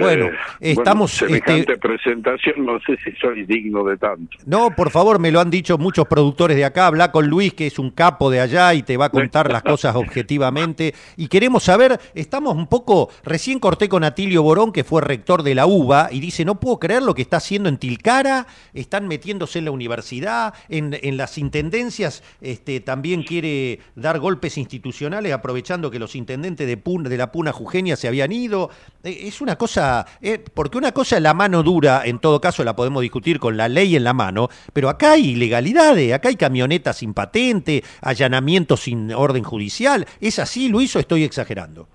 Bueno, 0.00 0.26
Eh, 0.60 0.72
estamos... 0.72 1.18
bueno, 1.20 1.34
semejante 1.34 1.72
este, 1.72 1.78
presentación, 1.78 2.64
no 2.66 2.78
sé 2.80 2.96
si 3.04 3.12
soy 3.20 3.44
digno 3.44 3.84
de 3.84 3.96
tanto. 3.96 4.36
No, 4.46 4.70
por 4.74 4.90
favor, 4.90 5.18
me 5.18 5.30
lo 5.30 5.40
han 5.40 5.50
dicho 5.50 5.78
muchos 5.78 6.06
productores 6.06 6.56
de 6.56 6.64
acá. 6.64 6.86
Habla 6.86 7.12
con 7.12 7.26
Luis, 7.28 7.54
que 7.54 7.66
es 7.66 7.78
un 7.78 7.90
capo 7.90 8.30
de 8.30 8.40
allá 8.40 8.74
y 8.74 8.82
te 8.82 8.96
va 8.96 9.06
a 9.06 9.10
contar 9.10 9.50
las 9.50 9.62
cosas 9.72 9.94
objetivamente. 9.96 10.94
Y 11.16 11.28
queremos 11.28 11.64
saber, 11.64 11.98
estamos 12.14 12.54
un 12.56 12.66
poco. 12.66 13.10
Recién 13.24 13.58
corté 13.58 13.88
con 13.88 14.04
Atilio 14.04 14.42
Borón, 14.42 14.72
que 14.72 14.84
fue 14.84 15.00
rector 15.02 15.42
de 15.42 15.54
la 15.54 15.66
UBA, 15.66 16.08
y 16.12 16.20
dice: 16.20 16.44
No 16.44 16.60
puedo 16.60 16.78
creer 16.78 17.02
lo 17.02 17.14
que 17.14 17.22
está 17.22 17.38
haciendo 17.38 17.68
en 17.68 17.78
Tilcara. 17.78 18.46
Están 18.74 19.08
metiéndose 19.08 19.58
en 19.58 19.64
la 19.66 19.70
universidad, 19.70 20.54
en, 20.68 20.96
en 21.00 21.16
las 21.16 21.38
intendencias. 21.38 22.22
Este, 22.40 22.80
también 22.80 23.22
quiere 23.22 23.80
dar 23.94 24.18
golpes 24.18 24.58
institucionales, 24.58 25.32
aprovechando 25.32 25.90
que 25.90 25.98
los 25.98 26.14
intendentes 26.14 26.66
de, 26.66 26.76
Puna, 26.76 27.08
de 27.08 27.16
la 27.16 27.32
Puna 27.32 27.52
Jujeña 27.52 27.96
se 27.96 28.08
habían 28.08 28.32
ido. 28.32 28.70
Eh, 29.04 29.20
es 29.22 29.40
una 29.40 29.56
cosa. 29.56 29.87
Eh, 30.20 30.42
porque 30.54 30.78
una 30.78 30.92
cosa 30.92 31.16
es 31.16 31.22
la 31.22 31.34
mano 31.34 31.62
dura, 31.62 32.02
en 32.04 32.18
todo 32.18 32.40
caso 32.40 32.64
la 32.64 32.76
podemos 32.76 33.02
discutir 33.02 33.38
con 33.38 33.56
la 33.56 33.68
ley 33.68 33.96
en 33.96 34.04
la 34.04 34.12
mano, 34.12 34.48
pero 34.72 34.88
acá 34.88 35.12
hay 35.12 35.30
ilegalidades, 35.30 36.12
acá 36.12 36.28
hay 36.28 36.36
camionetas 36.36 36.98
sin 36.98 37.14
patente, 37.14 37.82
allanamientos 38.02 38.80
sin 38.80 39.12
orden 39.12 39.42
judicial. 39.42 40.06
¿Es 40.20 40.38
así, 40.38 40.68
Luis, 40.68 40.94
o 40.96 41.00
estoy 41.00 41.24
exagerando? 41.24 41.88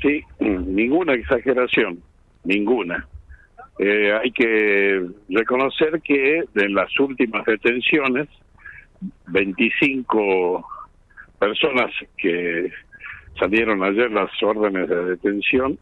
Sí, 0.00 0.22
ninguna 0.40 1.14
exageración, 1.14 2.00
ninguna. 2.44 3.06
Eh, 3.78 4.12
hay 4.12 4.30
que 4.30 5.04
reconocer 5.28 6.00
que 6.02 6.44
en 6.54 6.74
las 6.74 6.98
últimas 7.00 7.44
detenciones, 7.44 8.28
25 9.26 10.64
personas 11.38 11.90
que 12.16 12.70
salieron 13.38 13.82
ayer 13.82 14.10
las 14.10 14.30
órdenes 14.42 14.88
de 14.88 15.04
detención 15.04 15.78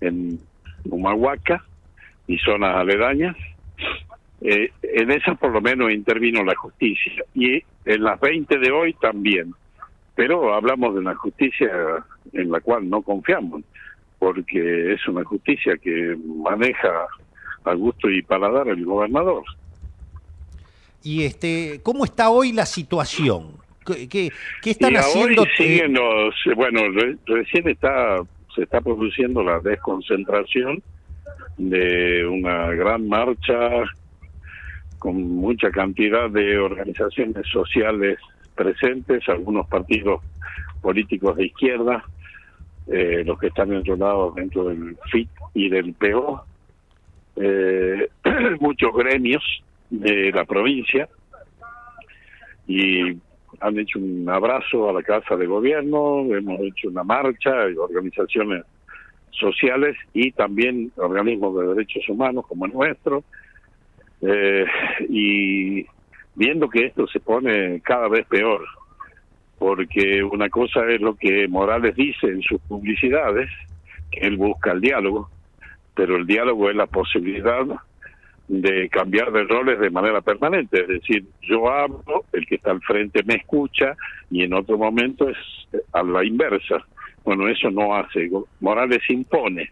en 0.00 0.40
Humahuaca 0.90 1.64
y 2.26 2.38
zonas 2.38 2.76
aledañas. 2.76 3.36
Eh, 4.40 4.70
en 4.82 5.10
esas 5.10 5.36
por 5.38 5.50
lo 5.50 5.60
menos 5.60 5.90
intervino 5.90 6.44
la 6.44 6.54
justicia 6.54 7.24
y 7.34 7.62
en 7.84 8.02
las 8.04 8.20
20 8.20 8.58
de 8.58 8.70
hoy 8.70 8.92
también. 8.94 9.52
Pero 10.14 10.54
hablamos 10.54 10.94
de 10.94 11.00
una 11.00 11.14
justicia 11.14 11.70
en 12.32 12.50
la 12.50 12.60
cual 12.60 12.88
no 12.88 13.02
confiamos, 13.02 13.62
porque 14.18 14.92
es 14.92 15.06
una 15.08 15.24
justicia 15.24 15.76
que 15.76 16.16
maneja 16.42 17.06
a 17.64 17.74
gusto 17.74 18.08
y 18.10 18.22
paladar 18.22 18.68
el 18.68 18.84
gobernador. 18.84 19.44
Y 21.02 21.24
este, 21.24 21.80
¿cómo 21.82 22.04
está 22.04 22.30
hoy 22.30 22.52
la 22.52 22.66
situación? 22.66 23.52
¿Qué, 23.86 24.08
qué, 24.08 24.30
qué 24.62 24.70
están 24.70 24.92
y 24.92 24.96
haciendo? 24.96 25.42
Hoy 25.42 25.48
siguen 25.56 25.94
los, 25.94 26.34
bueno, 26.56 26.80
re- 26.90 27.16
recién 27.26 27.68
está 27.68 28.16
se 28.58 28.64
está 28.64 28.80
produciendo 28.80 29.44
la 29.44 29.60
desconcentración 29.60 30.82
de 31.58 32.26
una 32.26 32.72
gran 32.72 33.08
marcha 33.08 33.84
con 34.98 35.22
mucha 35.36 35.70
cantidad 35.70 36.28
de 36.28 36.58
organizaciones 36.58 37.46
sociales 37.52 38.18
presentes, 38.56 39.28
algunos 39.28 39.68
partidos 39.68 40.22
políticos 40.82 41.36
de 41.36 41.46
izquierda, 41.46 42.02
eh, 42.88 43.22
los 43.24 43.38
que 43.38 43.46
están 43.46 43.72
enrolados 43.72 44.34
dentro 44.34 44.64
del 44.64 44.96
FIT 45.08 45.30
y 45.54 45.68
del 45.68 45.94
PO, 45.94 46.44
eh, 47.36 48.08
muchos 48.60 48.92
gremios 48.92 49.44
de 49.88 50.32
la 50.32 50.44
provincia 50.44 51.08
y 52.66 53.18
han 53.60 53.78
hecho 53.78 53.98
un 53.98 54.28
abrazo 54.28 54.88
a 54.88 54.92
la 54.92 55.02
Casa 55.02 55.36
de 55.36 55.46
Gobierno, 55.46 56.24
hemos 56.34 56.60
hecho 56.60 56.88
una 56.88 57.04
marcha, 57.04 57.50
organizaciones 57.76 58.64
sociales 59.30 59.96
y 60.12 60.32
también 60.32 60.92
organismos 60.96 61.58
de 61.58 61.74
derechos 61.74 62.08
humanos 62.08 62.46
como 62.46 62.66
el 62.66 62.72
nuestro, 62.72 63.24
eh, 64.22 64.64
y 65.08 65.86
viendo 66.34 66.68
que 66.68 66.86
esto 66.86 67.06
se 67.06 67.20
pone 67.20 67.80
cada 67.80 68.08
vez 68.08 68.26
peor, 68.26 68.64
porque 69.58 70.22
una 70.22 70.48
cosa 70.48 70.88
es 70.88 71.00
lo 71.00 71.14
que 71.14 71.48
Morales 71.48 71.94
dice 71.96 72.28
en 72.28 72.42
sus 72.42 72.60
publicidades, 72.62 73.50
que 74.10 74.20
él 74.20 74.36
busca 74.36 74.72
el 74.72 74.80
diálogo, 74.80 75.30
pero 75.94 76.16
el 76.16 76.26
diálogo 76.26 76.70
es 76.70 76.76
la 76.76 76.86
posibilidad 76.86 77.66
de 78.48 78.88
cambiar 78.88 79.30
de 79.30 79.44
roles 79.44 79.78
de 79.78 79.90
manera 79.90 80.22
permanente, 80.22 80.80
es 80.80 80.88
decir, 80.88 81.24
yo 81.42 81.70
hablo, 81.70 82.24
el 82.32 82.46
que 82.46 82.54
está 82.54 82.70
al 82.70 82.80
frente 82.80 83.22
me 83.24 83.34
escucha 83.34 83.94
y 84.30 84.42
en 84.42 84.54
otro 84.54 84.78
momento 84.78 85.28
es 85.28 85.36
a 85.92 86.02
la 86.02 86.24
inversa. 86.24 86.78
Bueno, 87.24 87.46
eso 87.46 87.70
no 87.70 87.94
hace, 87.94 88.30
Morales 88.60 89.02
impone. 89.10 89.70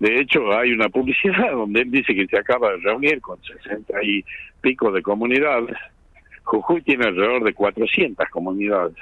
De 0.00 0.20
hecho, 0.20 0.52
hay 0.52 0.72
una 0.72 0.88
publicidad 0.88 1.50
donde 1.52 1.82
él 1.82 1.90
dice 1.90 2.14
que 2.14 2.26
se 2.26 2.38
acaba 2.38 2.70
de 2.70 2.78
reunir 2.78 3.20
con 3.20 3.38
60 3.42 4.02
y 4.02 4.24
pico 4.60 4.90
de 4.90 5.02
comunidades. 5.02 5.76
Jujuy 6.44 6.82
tiene 6.82 7.06
alrededor 7.06 7.44
de 7.44 7.54
400 7.54 8.28
comunidades. 8.30 8.96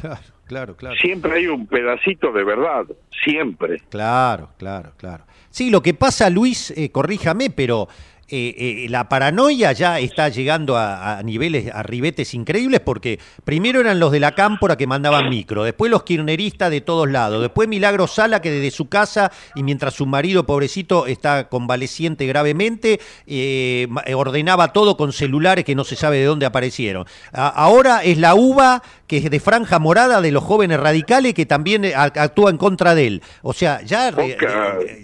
Claro, 0.00 0.20
claro, 0.48 0.76
claro. 0.76 0.96
Siempre 0.96 1.34
hay 1.34 1.46
un 1.46 1.66
pedacito 1.66 2.32
de 2.32 2.42
verdad, 2.42 2.86
siempre. 3.24 3.78
Claro, 3.88 4.50
claro, 4.56 4.92
claro. 4.96 5.24
Sí, 5.50 5.70
lo 5.70 5.82
que 5.82 5.94
pasa, 5.94 6.28
Luis, 6.30 6.72
eh, 6.76 6.90
corríjame, 6.90 7.50
pero 7.50 7.88
eh, 8.30 8.54
eh, 8.84 8.86
la 8.90 9.08
paranoia 9.08 9.72
ya 9.72 9.98
está 10.00 10.28
llegando 10.28 10.76
a, 10.76 11.18
a 11.18 11.22
niveles, 11.22 11.72
a 11.72 11.82
ribetes 11.82 12.34
increíbles, 12.34 12.80
porque 12.80 13.18
primero 13.44 13.80
eran 13.80 13.98
los 14.00 14.12
de 14.12 14.20
la 14.20 14.34
cámpora 14.34 14.76
que 14.76 14.86
mandaban 14.86 15.28
micro, 15.30 15.64
después 15.64 15.90
los 15.90 16.02
kirneristas 16.02 16.70
de 16.70 16.80
todos 16.80 17.10
lados, 17.10 17.40
después 17.40 17.68
Milagro 17.68 18.06
Sala 18.06 18.40
que 18.42 18.50
desde 18.50 18.70
su 18.70 18.88
casa 18.88 19.32
y 19.54 19.62
mientras 19.62 19.94
su 19.94 20.06
marido 20.06 20.44
pobrecito 20.46 21.06
está 21.06 21.48
convaleciente 21.48 22.26
gravemente, 22.26 23.00
eh, 23.26 23.86
eh, 24.06 24.14
ordenaba 24.14 24.72
todo 24.72 24.96
con 24.96 25.12
celulares 25.12 25.64
que 25.64 25.74
no 25.74 25.84
se 25.84 25.96
sabe 25.96 26.18
de 26.18 26.24
dónde 26.24 26.46
aparecieron. 26.46 27.06
A- 27.32 27.48
ahora 27.48 28.02
es 28.04 28.18
la 28.18 28.34
uva 28.34 28.82
que 29.06 29.16
es 29.18 29.30
de 29.30 29.40
franja 29.40 29.78
morada 29.78 30.20
de 30.20 30.32
los 30.32 30.44
jóvenes 30.44 30.78
radicales 30.80 31.32
que 31.34 31.46
también 31.46 31.84
eh, 31.84 31.94
actúa 31.94 32.50
en 32.50 32.58
contra 32.58 32.94
de 32.94 33.06
él. 33.06 33.22
O 33.42 33.52
sea, 33.54 33.80
ya, 33.82 34.10
re- 34.10 34.36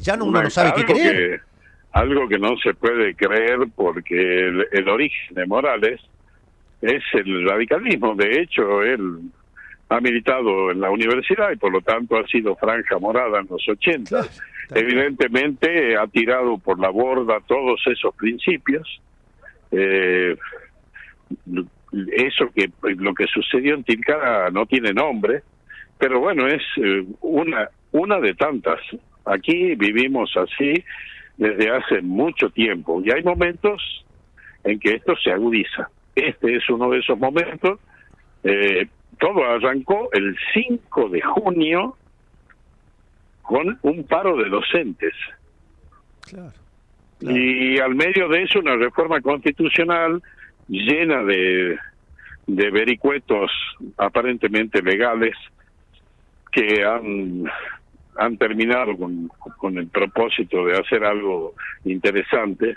ya 0.01 0.17
no, 0.17 0.25
uno 0.27 0.43
no 0.43 0.51
sabe 0.51 0.75
qué 0.75 0.85
creer. 0.85 1.13
que- 1.17 1.54
algo 1.95 2.29
que 2.29 2.39
no 2.39 2.57
se 2.59 2.75
puede 2.75 3.15
creer 3.15 3.61
porque 3.75 4.17
el, 4.17 4.67
el 4.73 4.89
origen 4.89 5.35
de 5.35 5.47
Morales 5.47 6.01
es 6.83 7.03
el 7.15 7.49
radicalismo. 7.49 8.15
De 8.15 8.41
hecho, 8.41 8.83
él 8.83 9.21
ha 9.89 10.01
militado 10.01 10.73
en 10.73 10.81
la 10.81 10.91
universidad 10.91 11.53
y 11.53 11.57
por 11.57 11.73
lo 11.73 11.81
tanto 11.81 12.17
ha 12.17 12.27
sido 12.27 12.57
franja 12.57 12.99
morada 12.99 13.41
en 13.41 13.47
los 13.49 13.67
80. 13.69 14.23
Evidentemente 14.75 15.97
ha 15.97 16.07
tirado 16.09 16.59
por 16.59 16.81
la 16.81 16.91
borda 16.91 17.39
todos 17.47 17.81
esos 17.87 18.15
principios. 18.17 19.01
Eh, 19.71 20.37
eso 22.17 22.51
que 22.55 22.71
lo 22.83 23.15
que 23.15 23.27
sucedió 23.27 23.75
en 23.75 23.85
Tilcara 23.85 24.51
no 24.51 24.67
tiene 24.67 24.93
nombre, 24.93 25.43
pero 25.97 26.19
bueno, 26.19 26.49
es 26.49 26.63
eh, 26.79 27.05
una 27.21 27.69
una 27.93 28.19
de 28.19 28.35
tantas. 28.35 28.81
Aquí 29.25 29.77
vivimos 29.77 30.37
así 30.37 30.85
desde 31.37 31.71
hace 31.71 32.01
mucho 32.03 32.51
tiempo 32.51 33.03
y 33.05 33.11
hay 33.11 33.23
momentos 33.23 34.05
en 34.63 34.79
que 34.79 34.95
esto 34.95 35.15
se 35.17 35.31
agudiza. 35.31 35.89
Este 36.15 36.57
es 36.57 36.69
uno 36.71 36.91
de 36.91 36.99
esos 36.99 37.19
momentos. 37.19 37.81
Eh, 38.45 38.87
todo 39.19 39.45
arrancó 39.45 40.09
el 40.13 40.37
5 40.55 41.09
de 41.09 41.21
junio 41.21 41.97
con 43.43 43.79
un 43.83 44.05
paro 44.05 44.37
de 44.37 44.49
docentes. 44.49 45.13
Y 47.21 47.79
al 47.79 47.95
medio 47.95 48.29
de 48.29 48.43
eso 48.43 48.59
una 48.59 48.77
reforma 48.77 49.21
constitucional 49.21 50.23
llena 50.69 51.23
de, 51.25 51.79
de 52.47 52.71
vericuetos 52.71 53.51
aparentemente 53.99 54.83
legales 54.83 55.35
que 56.53 56.85
han, 56.85 57.45
han 58.17 58.37
terminado 58.37 58.97
con, 58.97 59.29
con 59.59 59.79
el 59.79 59.89
propósito 59.89 60.65
de 60.65 60.79
hacer 60.79 61.05
algo 61.05 61.55
interesante, 61.85 62.77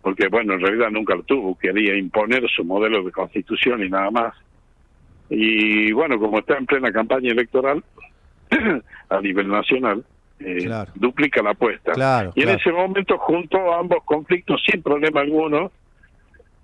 porque 0.00 0.28
bueno, 0.28 0.54
en 0.54 0.60
realidad 0.60 0.90
nunca 0.90 1.14
lo 1.14 1.22
tuvo, 1.22 1.58
quería 1.58 1.96
imponer 1.96 2.48
su 2.50 2.64
modelo 2.64 3.02
de 3.02 3.12
constitución 3.12 3.82
y 3.84 3.88
nada 3.88 4.10
más. 4.10 4.34
Y 5.28 5.92
bueno, 5.92 6.18
como 6.18 6.40
está 6.40 6.58
en 6.58 6.66
plena 6.66 6.92
campaña 6.92 7.30
electoral 7.30 7.82
a 9.08 9.20
nivel 9.20 9.48
nacional, 9.48 10.04
eh, 10.40 10.68
duplica 10.94 11.42
la 11.42 11.50
apuesta. 11.50 11.92
Claro, 11.92 12.32
y 12.34 12.40
en 12.40 12.46
claro. 12.46 12.60
ese 12.60 12.72
momento 12.72 13.18
juntó 13.18 13.74
ambos 13.74 14.02
conflictos 14.04 14.62
sin 14.68 14.82
problema 14.82 15.20
alguno, 15.20 15.70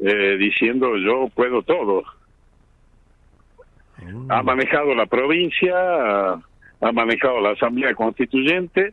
eh, 0.00 0.36
diciendo 0.36 0.96
yo 0.96 1.28
puedo 1.34 1.62
todo. 1.62 2.02
Mm. 4.02 4.30
Ha 4.30 4.42
manejado 4.42 4.94
la 4.94 5.06
provincia, 5.06 5.74
ha, 6.80 6.92
manejado 6.92 7.40
la 7.40 7.50
Asamblea 7.50 7.94
Constituyente 7.94 8.92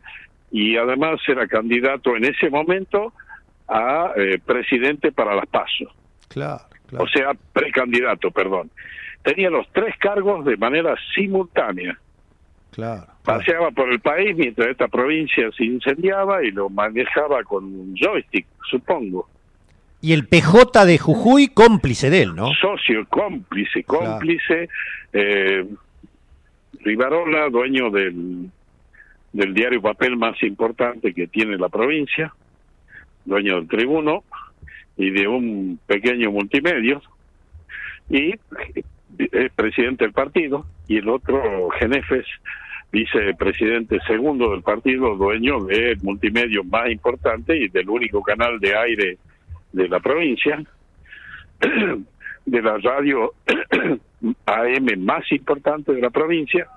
y 0.50 0.76
además 0.76 1.20
era 1.28 1.46
candidato 1.46 2.16
en 2.16 2.24
ese 2.24 2.50
momento 2.50 3.12
a 3.68 4.12
eh, 4.16 4.38
presidente 4.44 5.12
para 5.12 5.34
las 5.34 5.46
PASO. 5.46 5.92
Claro, 6.28 6.64
O 6.98 7.06
sea, 7.08 7.32
precandidato, 7.52 8.30
perdón. 8.30 8.70
Tenía 9.22 9.50
los 9.50 9.66
tres 9.72 9.96
cargos 9.98 10.44
de 10.44 10.56
manera 10.56 10.94
simultánea. 11.14 11.98
Claro. 12.70 13.06
Paseaba 13.24 13.70
por 13.70 13.90
el 13.90 14.00
país 14.00 14.36
mientras 14.36 14.68
esta 14.68 14.86
provincia 14.86 15.50
se 15.56 15.64
incendiaba 15.64 16.44
y 16.44 16.50
lo 16.50 16.68
manejaba 16.68 17.42
con 17.42 17.64
un 17.64 17.96
joystick, 17.96 18.46
supongo. 18.70 19.28
Y 20.00 20.12
el 20.12 20.28
PJ 20.28 20.84
de 20.84 20.98
Jujuy 20.98 21.48
cómplice 21.48 22.10
de 22.10 22.22
él, 22.22 22.36
¿no? 22.36 22.52
Socio, 22.60 23.06
cómplice, 23.08 23.82
cómplice. 23.82 24.68
Eh, 25.12 25.66
Rivarola, 26.86 27.48
dueño 27.48 27.90
del, 27.90 28.48
del 29.32 29.54
diario 29.54 29.82
papel 29.82 30.16
más 30.16 30.40
importante 30.44 31.12
que 31.12 31.26
tiene 31.26 31.58
la 31.58 31.68
provincia, 31.68 32.32
dueño 33.24 33.56
del 33.56 33.66
tribuno 33.66 34.22
y 34.96 35.10
de 35.10 35.26
un 35.26 35.80
pequeño 35.84 36.30
multimedio, 36.30 37.02
y 38.08 38.34
es 39.18 39.52
presidente 39.56 40.04
del 40.04 40.12
partido, 40.12 40.64
y 40.86 40.98
el 40.98 41.08
otro, 41.08 41.70
Genefes, 41.70 42.24
vicepresidente 42.92 43.98
segundo 44.06 44.52
del 44.52 44.62
partido, 44.62 45.16
dueño 45.16 45.64
del 45.64 46.00
multimedio 46.02 46.62
más 46.62 46.88
importante 46.88 47.56
y 47.56 47.66
del 47.66 47.90
único 47.90 48.22
canal 48.22 48.60
de 48.60 48.76
aire 48.76 49.18
de 49.72 49.88
la 49.88 49.98
provincia, 49.98 50.62
de 52.46 52.62
la 52.62 52.78
radio 52.78 53.32
AM 54.46 55.04
más 55.04 55.30
importante 55.32 55.92
de 55.92 56.00
la 56.00 56.10
provincia, 56.10 56.68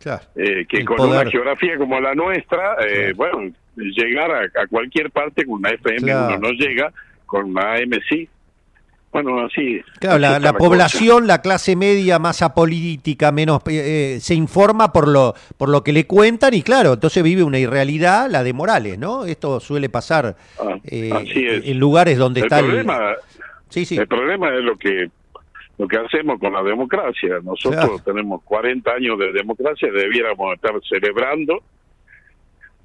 Claro. 0.00 0.22
Eh, 0.36 0.66
que 0.68 0.78
El 0.78 0.84
con 0.84 0.96
poder. 0.96 1.22
una 1.22 1.30
geografía 1.30 1.76
como 1.78 2.00
la 2.00 2.14
nuestra, 2.14 2.76
eh, 2.86 3.12
bueno, 3.16 3.50
llegar 3.76 4.30
a, 4.30 4.40
a 4.62 4.66
cualquier 4.68 5.10
parte 5.10 5.44
con 5.44 5.54
una 5.56 5.70
FM 5.70 5.98
Claro. 6.02 6.36
uno 6.38 6.48
no 6.48 6.50
llega, 6.52 6.92
con 7.26 7.46
una 7.50 7.74
AM 7.74 7.90
sí. 8.08 8.28
Bueno, 9.12 9.46
así. 9.46 9.80
Claro, 9.98 10.16
así 10.26 10.42
la, 10.42 10.52
cosa. 10.52 10.58
población, 10.58 11.26
la 11.26 11.40
clase 11.40 11.74
media 11.74 12.18
más 12.18 12.42
apolítica, 12.42 13.32
menos 13.32 13.62
eh, 13.66 14.16
eh, 14.16 14.20
se 14.20 14.34
informa 14.34 14.92
por 14.92 15.08
lo 15.08 15.34
por 15.56 15.70
lo 15.70 15.82
que 15.82 15.94
le 15.94 16.06
cuentan 16.06 16.52
y 16.52 16.60
claro, 16.60 16.92
entonces 16.94 17.22
vive 17.22 17.42
una 17.42 17.58
irrealidad, 17.58 18.28
la 18.30 18.42
de 18.42 18.52
Morales, 18.52 18.98
¿no? 18.98 19.24
Esto 19.24 19.58
suele 19.60 19.88
pasar 19.88 20.36
eh, 20.84 21.10
Ah, 21.14 21.22
es. 21.24 21.64
en 21.66 21.78
lugares 21.78 22.18
donde 22.18 22.40
el 22.40 22.46
está 22.46 22.58
problema, 22.58 23.14
Sí, 23.70 23.86
sí. 23.86 23.96
El 23.96 24.06
problema 24.06 24.54
es 24.54 24.62
lo 24.62 24.76
que 24.76 25.08
lo 25.78 25.88
que 25.88 25.98
hacemos 25.98 26.38
con 26.40 26.52
la 26.52 26.62
democracia. 26.62 27.38
Nosotros 27.42 28.02
tenemos 28.04 28.42
40 28.44 28.90
años 28.90 29.18
de 29.18 29.32
democracia, 29.32 29.90
debiéramos 29.92 30.54
estar 30.54 30.72
celebrando 30.88 31.62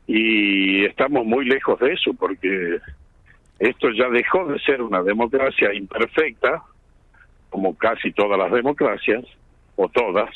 y 0.07 0.85
estamos 0.85 1.25
muy 1.25 1.45
lejos 1.45 1.79
de 1.79 1.93
eso 1.93 2.13
porque 2.13 2.79
esto 3.59 3.89
ya 3.91 4.09
dejó 4.09 4.45
de 4.47 4.59
ser 4.59 4.81
una 4.81 5.03
democracia 5.03 5.73
imperfecta, 5.73 6.63
como 7.49 7.77
casi 7.77 8.11
todas 8.11 8.37
las 8.37 8.51
democracias, 8.51 9.23
o 9.75 9.87
todas, 9.89 10.29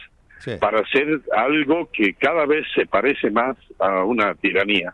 para 0.59 0.85
ser 0.87 1.21
algo 1.35 1.89
que 1.91 2.13
cada 2.13 2.45
vez 2.45 2.65
se 2.73 2.85
parece 2.85 3.31
más 3.31 3.57
a 3.79 4.03
una 4.03 4.35
tiranía. 4.35 4.93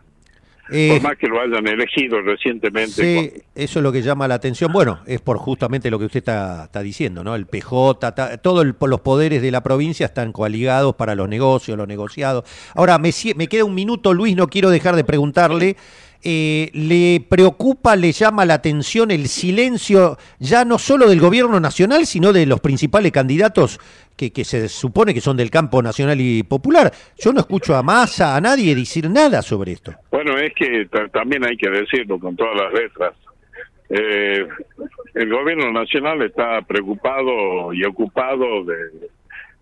Eh, 0.70 0.90
Por 0.94 1.02
más 1.02 1.18
que 1.18 1.26
lo 1.26 1.40
hayan 1.40 1.66
elegido 1.66 2.20
recientemente. 2.22 2.92
Sí, 2.92 3.42
eso 3.54 3.78
es 3.78 3.82
lo 3.82 3.90
que 3.90 4.02
llama 4.02 4.28
la 4.28 4.34
atención. 4.34 4.72
Bueno, 4.72 5.00
es 5.06 5.20
por 5.20 5.38
justamente 5.38 5.90
lo 5.90 5.98
que 5.98 6.04
usted 6.06 6.18
está, 6.18 6.64
está 6.64 6.82
diciendo, 6.82 7.24
¿no? 7.24 7.34
El 7.34 7.46
PJ, 7.46 8.38
todos 8.42 8.66
los 8.80 9.00
poderes 9.00 9.42
de 9.42 9.50
la 9.50 9.62
provincia 9.62 10.06
están 10.06 10.32
coaligados 10.32 10.94
para 10.94 11.14
los 11.14 11.28
negocios, 11.28 11.76
los 11.76 11.88
negociados. 11.88 12.44
Ahora, 12.74 12.98
me, 12.98 13.10
me 13.36 13.48
queda 13.48 13.64
un 13.64 13.74
minuto, 13.74 14.14
Luis, 14.14 14.36
no 14.36 14.46
quiero 14.46 14.70
dejar 14.70 14.96
de 14.96 15.04
preguntarle. 15.04 15.76
Eh, 16.24 16.70
¿Le 16.72 17.24
preocupa, 17.28 17.96
le 17.96 18.12
llama 18.12 18.44
la 18.44 18.54
atención 18.54 19.10
el 19.10 19.26
silencio 19.28 20.18
ya 20.38 20.64
no 20.64 20.78
solo 20.78 21.08
del 21.08 21.20
gobierno 21.20 21.58
nacional, 21.60 22.06
sino 22.06 22.32
de 22.32 22.46
los 22.46 22.60
principales 22.60 23.12
candidatos 23.12 23.80
que, 24.16 24.30
se 24.44 24.68
supone 24.68 25.14
que 25.14 25.20
son 25.20 25.36
del 25.36 25.50
campo 25.50 25.82
nacional 25.82 26.20
y 26.20 26.42
popular? 26.44 26.92
Yo 27.18 27.32
no 27.32 27.40
escucho 27.40 27.74
a 27.74 27.82
Massa, 27.82 28.36
a 28.36 28.40
nadie 28.40 28.74
decir 28.74 29.08
nada 29.10 29.42
sobre 29.42 29.72
esto. 29.72 29.92
Bueno, 30.10 30.38
es 30.38 30.54
que 30.54 30.86
ta- 30.86 31.08
también 31.08 31.44
hay 31.44 31.56
que 31.56 31.68
decirlo 31.70 32.18
con 32.18 32.36
todas 32.36 32.54
las 32.56 32.72
letras. 32.72 33.14
Eh, 33.90 34.46
el 35.14 35.28
gobierno 35.30 35.72
nacional 35.72 36.22
está 36.22 36.62
preocupado 36.62 37.72
y 37.74 37.84
ocupado 37.84 38.64
de, 38.64 38.76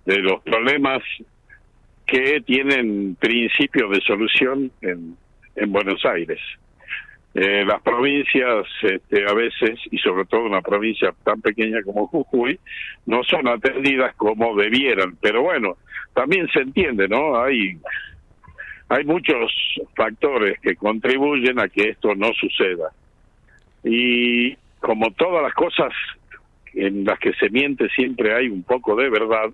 de 0.07 0.19
los 0.19 0.41
problemas 0.43 1.03
que 2.07 2.41
tienen 2.45 3.17
principio 3.19 3.89
de 3.89 4.01
solución 4.03 4.71
en, 4.83 5.17
en 5.57 5.73
Buenos 5.73 6.05
Aires. 6.05 6.41
Eh, 7.33 7.65
las 7.65 7.81
provincias 7.83 8.67
este, 8.83 9.25
a 9.29 9.33
veces, 9.35 9.79
y 9.91 9.99
sobre 9.99 10.25
todo 10.25 10.43
una 10.45 10.63
provincia 10.63 11.15
tan 11.25 11.41
pequeña 11.41 11.83
como 11.85 12.09
Jujuy, 12.09 12.59
no 13.07 13.23
son 13.23 13.47
atendidas 13.47 14.15
como 14.17 14.57
debieran. 14.57 15.17
Pero 15.21 15.43
bueno, 15.43 15.77
también 16.13 16.49
se 16.49 16.61
entiende, 16.61 17.07
¿no? 17.09 17.41
Hay 17.41 17.79
hay 18.91 19.05
muchos 19.05 19.53
factores 19.95 20.59
que 20.59 20.75
contribuyen 20.75 21.61
a 21.61 21.69
que 21.69 21.91
esto 21.91 22.13
no 22.17 22.33
suceda. 22.35 22.91
Y 23.85 24.57
como 24.81 25.13
todas 25.13 25.45
las 25.45 25.55
cosas 25.55 25.93
en 26.75 27.05
las 27.05 27.21
que 27.21 27.33
se 27.35 27.51
miente 27.51 27.89
siempre 27.91 28.35
hay 28.35 28.49
un 28.49 28.65
poco 28.65 28.97
de 28.97 29.09
verdad, 29.09 29.51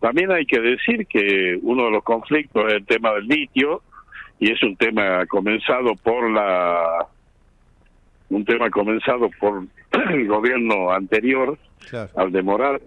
también 0.00 0.32
hay 0.32 0.44
que 0.44 0.60
decir 0.60 1.06
que 1.06 1.56
uno 1.62 1.84
de 1.84 1.92
los 1.92 2.02
conflictos 2.02 2.66
es 2.66 2.74
el 2.74 2.84
tema 2.84 3.12
del 3.12 3.28
litio 3.28 3.82
y 4.38 4.50
es 4.50 4.62
un 4.62 4.76
tema 4.76 5.24
comenzado 5.26 5.94
por 5.96 6.30
la 6.30 7.06
un 8.30 8.44
tema 8.44 8.70
comenzado 8.70 9.30
por 9.38 9.66
el 10.10 10.26
gobierno 10.26 10.90
anterior 10.90 11.58
al 12.16 12.32
de 12.32 12.42
Morales 12.42 12.82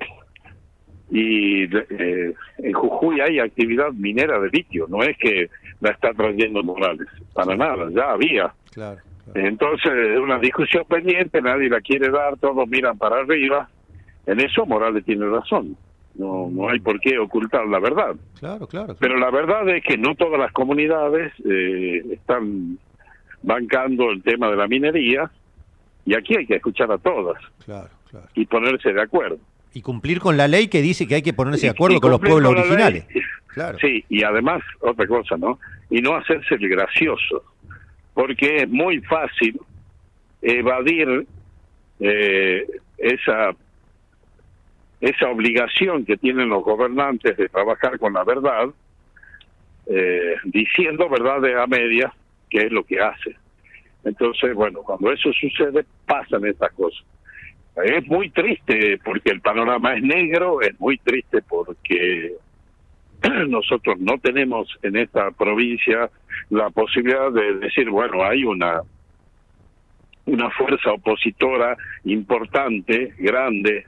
y 1.10 1.64
eh, 1.64 2.34
en 2.58 2.74
Jujuy 2.74 3.22
hay 3.22 3.40
actividad 3.40 3.92
minera 3.94 4.40
de 4.40 4.50
litio, 4.50 4.88
no 4.90 5.04
es 5.04 5.18
que 5.18 5.50
la 5.80 5.92
está 5.92 6.14
trayendo 6.14 6.64
Morales, 6.64 7.08
para 7.34 7.56
nada, 7.56 7.88
ya 7.92 8.12
había. 8.12 8.54
Claro. 8.74 9.00
Entonces, 9.34 9.92
es 9.92 10.20
una 10.20 10.40
discusión 10.40 10.86
pendiente, 10.88 11.42
nadie 11.42 11.70
la 11.70 11.82
quiere 11.82 12.10
dar, 12.10 12.38
todos 12.38 12.68
miran 12.68 12.98
para 12.98 13.20
arriba. 13.20 13.70
En 14.26 14.40
eso 14.40 14.66
Morales 14.66 15.06
tiene 15.06 15.26
razón. 15.28 15.78
No, 16.18 16.50
no 16.52 16.70
hay 16.70 16.80
por 16.80 17.00
qué 17.00 17.20
ocultar 17.20 17.68
la 17.68 17.80
verdad. 17.80 18.16
Claro, 18.40 18.68
claro. 18.68 18.96
Pero 19.00 19.18
la 19.18 19.30
verdad 19.30 19.68
es 19.70 19.84
que 19.84 19.98
no 19.98 20.16
todas 20.16 20.40
las 20.40 20.52
comunidades 20.52 21.32
eh, 21.46 22.04
están 22.12 22.78
bancando 23.44 24.10
el 24.10 24.24
tema 24.24 24.50
de 24.50 24.56
la 24.56 24.68
minería 24.68 25.30
y 26.06 26.16
aquí 26.16 26.36
hay 26.36 26.48
que 26.48 26.56
escuchar 26.56 26.92
a 26.92 26.98
todas 26.98 27.38
Claro, 27.66 27.90
claro. 28.10 28.28
y 28.34 28.46
ponerse 28.46 28.92
de 28.94 29.02
acuerdo. 29.02 29.38
Y 29.74 29.82
cumplir 29.82 30.20
con 30.20 30.38
la 30.38 30.48
ley 30.48 30.70
que 30.70 30.82
dice 30.82 31.08
que 31.08 31.16
hay 31.16 31.22
que 31.22 31.34
ponerse 31.34 31.68
de 31.68 31.72
acuerdo 31.72 31.98
Y 31.98 32.00
con 32.00 32.10
los 32.12 32.20
pueblos 32.20 32.54
con 32.54 32.58
originales. 32.62 33.06
ley. 33.14 33.22
Claro. 33.54 33.78
Sí, 33.80 34.06
y 34.08 34.22
además, 34.24 34.62
otra 34.82 35.08
cosa, 35.08 35.36
¿no? 35.36 35.58
Y 35.90 36.00
no 36.00 36.16
hacerse 36.16 36.54
el 36.56 36.70
gracioso, 36.70 37.44
porque 38.14 38.58
es 38.58 38.70
muy 38.70 39.00
fácil 39.02 39.60
evadir 40.44 41.26
eh, 42.00 42.68
esa 43.00 43.56
esa 45.00 45.30
obligación 45.30 46.06
que 46.06 46.18
tienen 46.18 46.50
los 46.50 46.64
gobernantes 46.64 47.38
de 47.38 47.50
trabajar 47.50 48.00
con 48.00 48.14
la 48.14 48.24
verdad, 48.24 48.70
eh, 49.86 50.36
diciendo 50.46 51.08
verdades 51.10 51.56
a 51.56 51.68
medias, 51.68 52.12
que 52.50 52.66
es 52.66 52.72
lo 52.72 52.84
que 52.84 53.00
hace. 53.00 53.36
Entonces, 54.04 54.54
bueno, 54.54 54.82
cuando 54.82 55.12
eso 55.12 55.32
sucede, 55.34 55.86
pasan 56.06 56.46
estas 56.46 56.72
cosas. 56.74 57.06
Es 57.84 58.08
muy 58.08 58.30
triste 58.32 59.00
porque 59.04 59.32
el 59.32 59.42
panorama 59.42 59.96
es 59.96 60.02
negro, 60.02 60.62
es 60.62 60.80
muy 60.80 60.98
triste 60.98 61.42
porque 61.48 62.34
nosotros 63.48 64.00
no 64.00 64.18
tenemos 64.18 64.68
en 64.82 64.98
esta 64.98 65.30
provincia 65.32 66.10
la 66.50 66.70
posibilidad 66.72 67.32
de 67.32 67.56
decir, 67.58 67.90
bueno, 67.90 68.24
hay 68.24 68.44
una 68.44 68.82
una 70.26 70.50
fuerza 70.52 70.92
opositora 70.92 71.78
importante, 72.04 73.14
grande, 73.18 73.86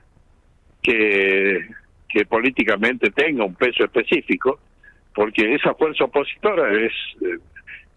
que, 0.82 1.66
que 2.08 2.24
políticamente 2.26 3.10
tenga 3.10 3.44
un 3.44 3.54
peso 3.54 3.84
específico, 3.84 4.58
porque 5.14 5.54
esa 5.54 5.74
fuerza 5.74 6.04
opositora 6.04 6.72
es 6.72 6.92
eh, 7.22 7.38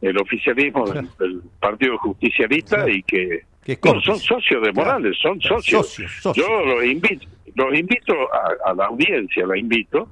el 0.01 0.17
oficialismo 0.17 0.85
del, 0.89 1.07
del 1.17 1.41
Partido 1.59 1.97
Justicialista 1.97 2.89
y 2.89 3.03
que 3.03 3.43
no, 3.85 4.01
son 4.01 4.19
socios 4.19 4.61
de 4.61 4.73
Morales, 4.73 5.17
son 5.21 5.39
Claro, 5.39 5.57
socios. 5.57 5.87
socios, 5.87 6.11
socios. 6.21 6.45
Yo 6.47 6.65
los 6.65 6.83
invito, 6.83 7.25
los 7.55 7.77
invito 7.79 8.13
a, 8.33 8.71
a 8.71 8.73
la 8.73 8.85
audiencia, 8.87 9.45
la 9.47 9.57
invito 9.57 10.09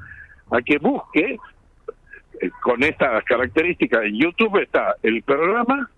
a 0.51 0.61
que 0.61 0.78
busque 0.78 1.38
eh, 2.41 2.49
con 2.61 2.82
estas 2.84 3.24
características. 3.26 4.05
En 4.05 4.15
YouTube 4.17 4.61
está 4.61 4.95
el 5.03 5.22
programa 5.24 5.89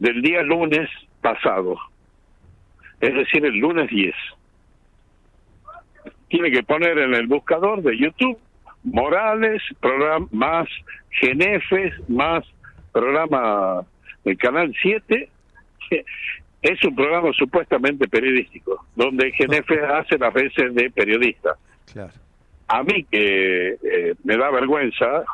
del 0.00 0.20
día 0.22 0.42
lunes 0.42 0.88
pasado, 1.20 1.76
es 3.00 3.14
decir, 3.14 3.44
el 3.46 3.56
lunes 3.56 3.88
10. 3.88 4.12
Tiene 6.32 6.50
que 6.50 6.62
poner 6.62 6.96
en 6.96 7.12
el 7.14 7.26
buscador 7.26 7.82
de 7.82 7.94
YouTube 7.98 8.38
Morales, 8.84 9.60
programa 9.80 10.26
más 10.32 10.66
Genefes, 11.10 11.92
más 12.08 12.42
programa 12.90 13.82
del 14.24 14.38
Canal 14.38 14.74
7. 14.82 15.28
Es 16.62 16.82
un 16.84 16.94
programa 16.94 17.32
supuestamente 17.36 18.06
periodístico, 18.08 18.86
donde 18.94 19.32
Genefe 19.32 19.80
hace 19.84 20.16
las 20.16 20.32
veces 20.32 20.72
de 20.74 20.90
periodista. 20.90 21.56
Claro. 21.92 22.12
A 22.68 22.82
mí 22.84 23.04
que 23.10 23.70
eh, 23.82 24.14
me 24.22 24.36
da 24.36 24.48
vergüenza, 24.52 25.24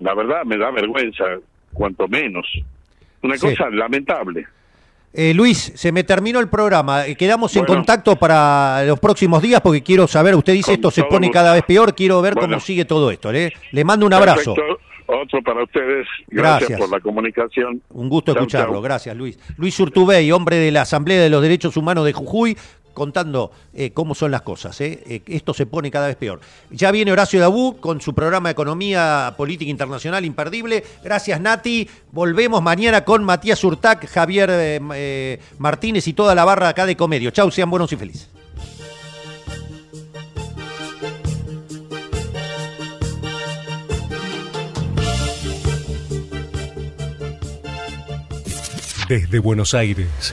la 0.00 0.14
verdad 0.14 0.44
me 0.44 0.58
da 0.58 0.72
vergüenza, 0.72 1.24
cuanto 1.72 2.06
menos. 2.08 2.44
Una 3.22 3.36
Sí. 3.38 3.46
cosa 3.46 3.70
lamentable. 3.70 4.44
Eh, 5.14 5.34
Luis, 5.34 5.72
se 5.74 5.92
me 5.92 6.04
terminó 6.04 6.40
el 6.40 6.48
programa. 6.48 7.06
Eh, 7.06 7.14
Quedamos 7.16 7.54
en 7.56 7.64
contacto 7.66 8.16
para 8.16 8.82
los 8.84 8.98
próximos 8.98 9.42
días 9.42 9.60
porque 9.60 9.82
quiero 9.82 10.06
saber, 10.06 10.34
usted 10.34 10.54
dice 10.54 10.72
esto 10.74 10.90
se 10.90 11.04
pone 11.04 11.30
cada 11.30 11.52
vez 11.52 11.64
peor, 11.64 11.94
quiero 11.94 12.22
ver 12.22 12.34
Bueno. 12.34 12.48
cómo 12.48 12.60
sigue 12.60 12.84
todo 12.86 13.10
esto. 13.10 13.30
¿eh? 13.32 13.52
Le 13.72 13.84
mando 13.84 14.06
un 14.06 14.14
abrazo. 14.14 14.54
Perfecto. 14.54 14.80
Otro 15.06 15.42
para 15.42 15.62
ustedes. 15.64 16.06
Gracias, 16.28 16.68
Gracias. 16.70 16.80
por 16.80 16.90
la 16.90 17.00
comunicación. 17.00 17.82
Un 17.90 18.08
gusto 18.08 18.32
Chau, 18.32 18.40
escucharlo. 18.42 18.74
chau. 18.74 18.82
Gracias, 18.82 19.14
Luis. 19.14 19.38
Luis 19.58 19.78
Urtubey, 19.78 20.32
hombre 20.32 20.56
de 20.56 20.70
la 20.70 20.82
Asamblea 20.82 21.20
de 21.20 21.28
los 21.28 21.42
Derechos 21.42 21.76
Humanos 21.76 22.06
de 22.06 22.14
Jujuy, 22.14 22.56
contando 22.92 23.50
eh, 23.74 23.92
cómo 23.92 24.14
son 24.14 24.30
las 24.30 24.42
cosas. 24.42 24.80
¿eh? 24.80 25.02
Eh, 25.06 25.22
esto 25.26 25.54
se 25.54 25.66
pone 25.66 25.90
cada 25.90 26.06
vez 26.06 26.16
peor. 26.16 26.40
Ya 26.70 26.90
viene 26.90 27.12
Horacio 27.12 27.40
Dabú 27.40 27.78
con 27.80 28.00
su 28.00 28.14
programa 28.14 28.50
Economía 28.50 29.34
Política 29.36 29.70
Internacional 29.70 30.24
imperdible. 30.24 30.84
Gracias, 31.02 31.40
Nati. 31.40 31.88
Volvemos 32.10 32.62
mañana 32.62 33.04
con 33.04 33.24
Matías 33.24 33.62
Urtac, 33.64 34.06
Javier 34.08 34.80
Martínez 35.58 36.06
y 36.08 36.12
toda 36.12 36.34
la 36.34 36.44
barra 36.44 36.68
acá 36.68 36.86
de 36.86 36.96
Comedio. 36.96 37.30
Chau, 37.30 37.50
sean 37.50 37.70
buenos 37.70 37.92
y 37.92 37.96
felices. 37.96 38.28
Desde 49.12 49.40
Buenos 49.40 49.74
Aires, 49.74 50.32